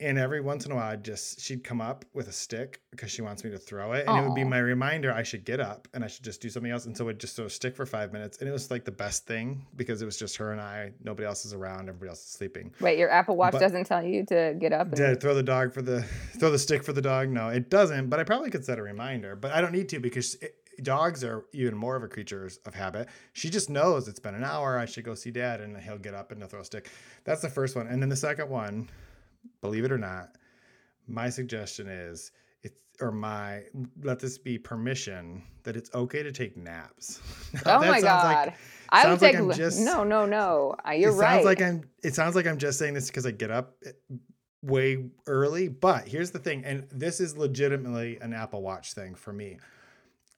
and 0.00 0.16
every 0.16 0.40
once 0.40 0.64
in 0.64 0.72
a 0.72 0.74
while 0.74 0.92
I'd 0.92 1.04
just 1.04 1.40
she'd 1.40 1.64
come 1.64 1.80
up 1.80 2.04
with 2.14 2.28
a 2.28 2.32
stick 2.32 2.80
because 2.90 3.10
she 3.10 3.22
wants 3.22 3.42
me 3.42 3.50
to 3.50 3.58
throw 3.58 3.92
it 3.92 4.06
and 4.06 4.08
Aww. 4.08 4.22
it 4.22 4.28
would 4.28 4.34
be 4.34 4.44
my 4.44 4.58
reminder 4.58 5.12
i 5.12 5.22
should 5.22 5.44
get 5.44 5.60
up 5.60 5.88
and 5.92 6.04
i 6.04 6.06
should 6.06 6.24
just 6.24 6.40
do 6.40 6.48
something 6.48 6.70
else 6.70 6.86
and 6.86 6.96
so 6.96 7.08
it'd 7.08 7.20
just 7.20 7.34
sort 7.34 7.46
of 7.46 7.52
stick 7.52 7.74
for 7.74 7.84
five 7.84 8.12
minutes 8.12 8.38
and 8.38 8.48
it 8.48 8.52
was 8.52 8.70
like 8.70 8.84
the 8.84 8.92
best 8.92 9.26
thing 9.26 9.66
because 9.76 10.00
it 10.00 10.04
was 10.04 10.16
just 10.16 10.36
her 10.36 10.52
and 10.52 10.60
i 10.60 10.92
nobody 11.02 11.26
else 11.26 11.44
is 11.44 11.52
around 11.52 11.88
everybody 11.88 12.08
else 12.08 12.20
is 12.20 12.30
sleeping 12.30 12.72
wait 12.80 12.98
your 12.98 13.10
apple 13.10 13.36
watch 13.36 13.52
but, 13.52 13.60
doesn't 13.60 13.84
tell 13.84 14.02
you 14.02 14.24
to 14.24 14.54
get 14.60 14.72
up 14.72 14.92
and... 14.92 15.20
throw 15.20 15.34
the 15.34 15.42
dog 15.42 15.72
for 15.72 15.82
the 15.82 16.02
throw 16.38 16.50
the 16.50 16.58
stick 16.58 16.82
for 16.82 16.92
the 16.92 17.02
dog 17.02 17.28
no 17.28 17.48
it 17.48 17.70
doesn't 17.70 18.08
but 18.08 18.20
i 18.20 18.24
probably 18.24 18.50
could 18.50 18.64
set 18.64 18.78
a 18.78 18.82
reminder 18.82 19.34
but 19.34 19.52
i 19.52 19.60
don't 19.60 19.72
need 19.72 19.88
to 19.88 19.98
because 19.98 20.34
it, 20.36 20.54
dogs 20.82 21.24
are 21.24 21.44
even 21.52 21.76
more 21.76 21.96
of 21.96 22.02
a 22.02 22.08
creature 22.08 22.50
of 22.66 22.74
habit. 22.74 23.08
She 23.32 23.50
just 23.50 23.70
knows 23.70 24.08
it's 24.08 24.20
been 24.20 24.34
an 24.34 24.44
hour. 24.44 24.78
I 24.78 24.86
should 24.86 25.04
go 25.04 25.14
see 25.14 25.30
dad, 25.30 25.60
and 25.60 25.76
he'll 25.76 25.98
get 25.98 26.14
up 26.14 26.32
and 26.32 26.48
throw 26.48 26.60
a 26.60 26.64
stick. 26.64 26.90
That's 27.24 27.42
the 27.42 27.50
first 27.50 27.76
one, 27.76 27.86
and 27.86 28.00
then 28.00 28.08
the 28.08 28.16
second 28.16 28.48
one, 28.48 28.88
believe 29.60 29.84
it 29.84 29.92
or 29.92 29.98
not, 29.98 30.36
my 31.06 31.30
suggestion 31.30 31.88
is 31.88 32.32
it's 32.62 32.76
or 33.00 33.10
my 33.10 33.62
let 34.02 34.18
this 34.18 34.38
be 34.38 34.58
permission 34.58 35.42
that 35.64 35.76
it's 35.76 35.92
okay 35.94 36.22
to 36.22 36.32
take 36.32 36.56
naps. 36.56 37.20
oh 37.66 37.80
my 37.80 38.00
god. 38.00 38.46
Like, 38.48 38.56
I 38.90 39.10
would 39.10 39.20
take 39.20 39.38
like 39.38 39.56
just, 39.56 39.80
no, 39.80 40.02
no, 40.02 40.24
no. 40.24 40.74
You're 40.94 41.10
it 41.10 41.16
right. 41.16 41.34
Sounds 41.34 41.44
like 41.44 41.62
I'm. 41.62 41.82
It 42.02 42.14
sounds 42.14 42.34
like 42.34 42.46
I'm 42.46 42.58
just 42.58 42.78
saying 42.78 42.94
this 42.94 43.08
because 43.08 43.26
I 43.26 43.32
get 43.32 43.50
up 43.50 43.76
eh, 43.84 43.90
way 44.62 45.10
early. 45.26 45.68
But 45.68 46.08
here's 46.08 46.30
the 46.30 46.38
thing, 46.38 46.64
and 46.64 46.86
this 46.90 47.20
is 47.20 47.36
legitimately 47.36 48.18
an 48.20 48.32
Apple 48.32 48.62
Watch 48.62 48.94
thing 48.94 49.14
for 49.14 49.32
me. 49.32 49.58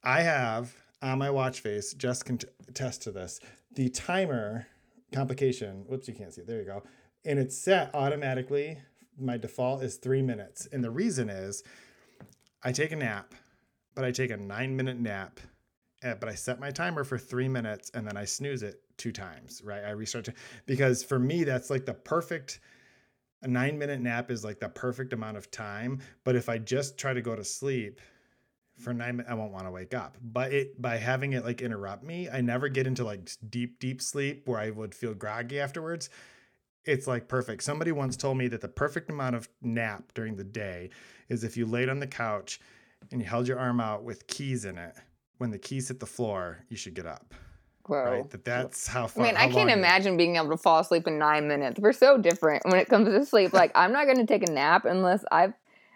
I 0.03 0.23
have 0.23 0.75
on 1.03 1.19
my 1.19 1.31
watch 1.31 1.61
face. 1.61 1.95
Jess 1.95 2.23
can 2.23 2.39
attest 2.69 3.03
to 3.03 3.11
this. 3.11 3.41
The 3.75 3.89
timer 3.89 4.67
complication. 5.13 5.85
Whoops, 5.87 6.09
you 6.09 6.15
can't 6.15 6.33
see 6.33 6.43
it. 6.43 6.47
There 6.47 6.59
you 6.59 6.67
go. 6.67 6.83
And 7.25 7.39
it's 7.39 7.57
set 7.57 7.95
automatically 7.95 8.79
my 9.21 9.37
default 9.37 9.83
is 9.83 9.97
three 9.97 10.23
minutes. 10.23 10.67
And 10.73 10.83
the 10.83 10.91
reason 10.91 11.29
is 11.29 11.63
I 12.63 12.73
take 12.73 12.93
a 12.93 12.97
nap, 12.97 13.35
but 13.95 14.05
I 14.05 14.11
take 14.11 14.31
a 14.31 14.37
nine 14.37 14.77
minute 14.77 14.99
nap. 14.99 15.41
Eh, 16.03 16.15
but 16.15 16.29
I 16.29 16.35
set 16.35 16.59
my 16.59 16.71
timer 16.71 17.05
for 17.05 17.19
three 17.19 17.49
minutes 17.49 17.91
and 17.93 18.07
then 18.07 18.17
I 18.17 18.25
snooze 18.25 18.63
it 18.63 18.81
two 18.97 19.13
times, 19.13 19.61
right? 19.63 19.85
I 19.85 19.91
restart 19.91 20.25
to, 20.27 20.35
because 20.67 21.05
for 21.05 21.19
me, 21.19 21.45
that's 21.45 21.69
like 21.69 21.85
the 21.85 21.93
perfect, 21.93 22.61
a 23.43 23.49
nine 23.49 23.79
minute 23.79 24.01
nap 24.01 24.31
is 24.31 24.43
like 24.43 24.61
the 24.61 24.69
perfect 24.69 25.13
amount 25.13 25.37
of 25.37 25.51
time. 25.51 26.01
But 26.25 26.37
if 26.37 26.49
I 26.49 26.57
just 26.57 26.97
try 26.97 27.13
to 27.13 27.21
go 27.21 27.37
to 27.37 27.45
sleep, 27.45 28.01
for 28.81 28.93
nine 28.93 29.17
minutes, 29.17 29.31
I 29.31 29.35
won't 29.35 29.53
want 29.53 29.67
to 29.67 29.71
wake 29.71 29.95
up. 29.95 30.17
But 30.23 30.53
it 30.53 30.81
by 30.81 30.97
having 30.97 31.33
it 31.33 31.45
like 31.45 31.63
interrupt 31.63 32.03
me, 32.03 32.29
I 32.29 32.41
never 32.41 32.69
get 32.69 32.87
into 32.87 33.05
like 33.05 33.31
deep, 33.49 33.79
deep 33.79 34.03
sleep 34.03 34.47
where 34.47 34.59
I 34.59 34.71
would 34.71 34.95
feel 34.95 35.15
groggy 35.15 35.61
afterwards 35.61 36.11
it's 36.85 37.07
like 37.07 37.29
perfect. 37.29 37.63
Somebody 37.63 37.93
once 37.93 38.17
told 38.17 38.39
me 38.39 38.49
that 38.49 38.61
the 38.61 38.69
perfect 38.69 39.11
amount 39.11 39.37
of 39.37 39.49
nap 39.63 40.13
during 40.15 40.37
the 40.37 40.45
day 40.45 40.91
is 41.29 41.45
if 41.45 41.57
you 41.57 41.67
laid 41.67 41.89
on 41.89 42.01
the 42.01 42.07
couch 42.07 42.61
and 43.13 43.21
you 43.21 43.27
held 43.27 43.47
your 43.47 43.59
arm 43.59 43.81
out 43.81 44.03
with 44.03 44.27
keys 44.27 44.65
in 44.65 44.79
it. 44.79 44.95
When 45.39 45.51
the 45.51 45.59
keys 45.59 45.89
hit 45.89 46.01
the 46.01 46.07
floor, 46.07 46.59
you 46.69 46.77
should 46.77 46.95
get 46.95 47.07
up. 47.07 47.35
Whoa. 47.87 48.05
Right? 48.05 48.31
That 48.31 48.45
that's 48.45 48.87
how 48.87 49.07
far. 49.07 49.25
I 49.25 49.27
mean, 49.29 49.37
I 49.37 49.49
can't 49.49 49.71
imagine 49.71 50.17
being 50.17 50.37
able 50.37 50.51
to 50.51 50.57
fall 50.57 50.81
asleep 50.81 51.07
in 51.07 51.19
nine 51.19 51.49
minutes. 51.49 51.81
We're 51.81 51.93
so 51.95 52.19
different 52.19 52.65
when 52.67 52.79
it 52.79 52.89
comes 52.89 53.09
to 53.09 53.25
sleep. 53.25 53.55
Like, 53.55 53.73
I'm 53.75 53.93
not 53.93 54.05
going 54.05 54.19
to 54.19 54.27
take 54.27 54.47
a 54.47 54.53
nap 54.53 54.85
unless 54.85 55.25
I've 55.33 55.55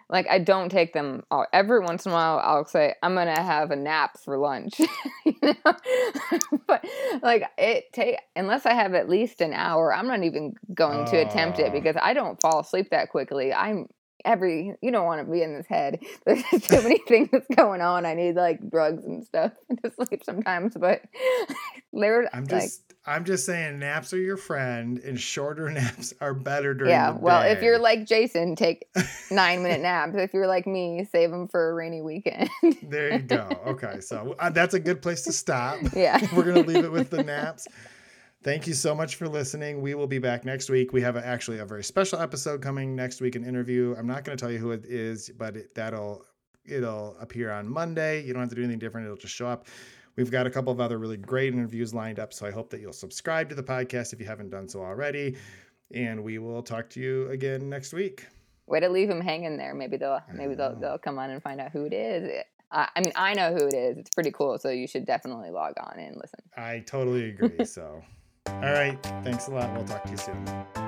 like 0.09 0.27
I 0.29 0.39
don't 0.39 0.69
take 0.69 0.93
them 0.93 1.23
all. 1.31 1.45
Every 1.51 1.79
once 1.79 2.05
in 2.05 2.11
a 2.11 2.15
while, 2.15 2.39
I'll 2.39 2.65
say 2.65 2.93
I'm 3.01 3.15
gonna 3.15 3.41
have 3.41 3.71
a 3.71 3.75
nap 3.75 4.19
for 4.23 4.37
lunch, 4.37 4.79
you 5.25 5.33
know. 5.41 5.55
but 6.67 6.85
like 7.23 7.43
it 7.57 7.85
take 7.91 8.17
unless 8.35 8.65
I 8.65 8.73
have 8.73 8.93
at 8.93 9.09
least 9.09 9.41
an 9.41 9.53
hour, 9.53 9.93
I'm 9.93 10.07
not 10.07 10.23
even 10.23 10.53
going 10.73 11.05
to 11.05 11.17
attempt 11.17 11.59
it 11.59 11.69
oh. 11.69 11.71
because 11.71 11.95
I 12.01 12.13
don't 12.13 12.39
fall 12.39 12.59
asleep 12.59 12.89
that 12.91 13.09
quickly. 13.09 13.53
I'm 13.53 13.87
every 14.25 14.73
you 14.81 14.91
don't 14.91 15.05
want 15.05 15.25
to 15.25 15.31
be 15.31 15.41
in 15.41 15.53
this 15.53 15.67
head. 15.67 16.03
There's 16.25 16.43
too 16.43 16.81
many 16.81 16.99
things 17.07 17.29
that's 17.31 17.47
going 17.55 17.81
on. 17.81 18.05
I 18.05 18.13
need 18.13 18.35
like 18.35 18.69
drugs 18.69 19.05
and 19.05 19.23
stuff 19.23 19.53
to 19.83 19.91
sleep 19.91 20.23
sometimes, 20.25 20.75
but 20.77 21.01
there. 21.93 22.29
I'm 22.33 22.47
just 22.47 22.81
I'm 23.05 23.23
just 23.23 23.45
saying 23.45 23.79
naps 23.79 24.13
are 24.13 24.19
your 24.19 24.37
friend 24.37 24.97
and 24.99 25.19
shorter 25.19 25.69
naps 25.69 26.13
are 26.19 26.33
better 26.33 26.73
during 26.73 26.91
yeah, 26.91 27.11
well, 27.11 27.43
if 27.43 27.61
you're 27.61 27.79
like 27.79 28.05
Jason, 28.05 28.55
take 28.55 28.87
nine 29.31 29.61
minute 29.61 29.81
naps. 29.81 30.15
If 30.15 30.33
you're 30.33 30.47
like 30.47 30.65
me, 30.65 31.07
save 31.11 31.29
them 31.29 31.47
for 31.47 31.69
a 31.69 31.73
rainy 31.73 32.01
weekend. 32.01 32.49
there 32.83 33.13
you 33.13 33.19
go. 33.19 33.47
Okay. 33.67 34.01
So 34.01 34.35
uh, 34.39 34.49
that's 34.49 34.73
a 34.73 34.79
good 34.79 35.01
place 35.01 35.21
to 35.23 35.31
stop. 35.31 35.79
Yeah. 35.95 36.19
We're 36.35 36.43
going 36.43 36.63
to 36.63 36.69
leave 36.69 36.83
it 36.83 36.91
with 36.91 37.11
the 37.11 37.23
naps. 37.23 37.67
Thank 38.45 38.67
you 38.67 38.75
so 38.75 38.93
much 38.93 39.15
for 39.15 39.27
listening. 39.27 39.81
We 39.81 39.95
will 39.95 40.05
be 40.05 40.19
back 40.19 40.45
next 40.45 40.69
week. 40.69 40.93
We 40.93 41.01
have 41.01 41.15
a, 41.15 41.25
actually 41.25 41.57
a 41.57 41.65
very 41.65 41.83
special 41.83 42.19
episode 42.19 42.61
coming 42.61 42.95
next 42.95 43.19
week, 43.19 43.35
an 43.35 43.43
interview. 43.43 43.95
I'm 43.97 44.05
not 44.05 44.23
going 44.23 44.37
to 44.37 44.39
tell 44.39 44.51
you 44.51 44.59
who 44.59 44.69
it 44.69 44.85
is, 44.85 45.31
but 45.35 45.57
it, 45.57 45.73
that'll 45.73 46.23
it'll 46.63 47.17
appear 47.19 47.51
on 47.51 47.67
Monday. 47.67 48.23
You 48.23 48.33
don't 48.33 48.43
have 48.43 48.49
to 48.49 48.55
do 48.55 48.61
anything 48.61 48.77
different. 48.77 49.05
It'll 49.05 49.17
just 49.17 49.33
show 49.33 49.47
up. 49.47 49.65
We've 50.15 50.29
got 50.29 50.45
a 50.45 50.51
couple 50.51 50.71
of 50.71 50.79
other 50.79 50.99
really 50.99 51.17
great 51.17 51.53
interviews 51.55 51.91
lined 51.91 52.19
up, 52.19 52.33
so 52.33 52.45
I 52.45 52.51
hope 52.51 52.69
that 52.69 52.81
you'll 52.81 52.93
subscribe 52.93 53.49
to 53.49 53.55
the 53.55 53.63
podcast 53.63 54.13
if 54.13 54.19
you 54.19 54.27
haven't 54.27 54.51
done 54.51 54.69
so 54.69 54.81
already. 54.83 55.37
And 55.95 56.23
we 56.23 56.37
will 56.37 56.61
talk 56.61 56.87
to 56.91 56.99
you 56.99 57.27
again 57.31 57.67
next 57.67 57.93
week. 57.93 58.27
Way 58.67 58.79
to 58.79 58.89
leave 58.89 59.07
them 59.07 59.21
hanging 59.21 59.57
there. 59.57 59.73
Maybe 59.73 59.97
they'll 59.97 60.21
maybe 60.31 60.53
they'll, 60.53 60.75
they'll 60.75 60.99
come 60.99 61.17
on 61.17 61.31
and 61.31 61.41
find 61.41 61.59
out 61.59 61.71
who 61.71 61.85
it 61.85 61.93
is. 61.93 62.43
I, 62.71 62.89
I 62.95 63.01
mean, 63.01 63.13
I 63.15 63.33
know 63.33 63.55
who 63.55 63.65
it 63.65 63.73
is. 63.73 63.97
It's 63.97 64.11
pretty 64.11 64.29
cool. 64.29 64.59
So 64.59 64.69
you 64.69 64.85
should 64.87 65.07
definitely 65.07 65.49
log 65.49 65.73
on 65.79 65.97
and 65.97 66.15
listen. 66.15 66.41
I 66.55 66.83
totally 66.85 67.29
agree. 67.29 67.65
so, 67.65 68.03
all 68.47 68.73
right. 68.73 69.01
Thanks 69.23 69.47
a 69.47 69.51
lot. 69.51 69.73
We'll 69.73 69.85
talk 69.85 70.03
to 70.03 70.11
you 70.11 70.17
soon. 70.17 70.84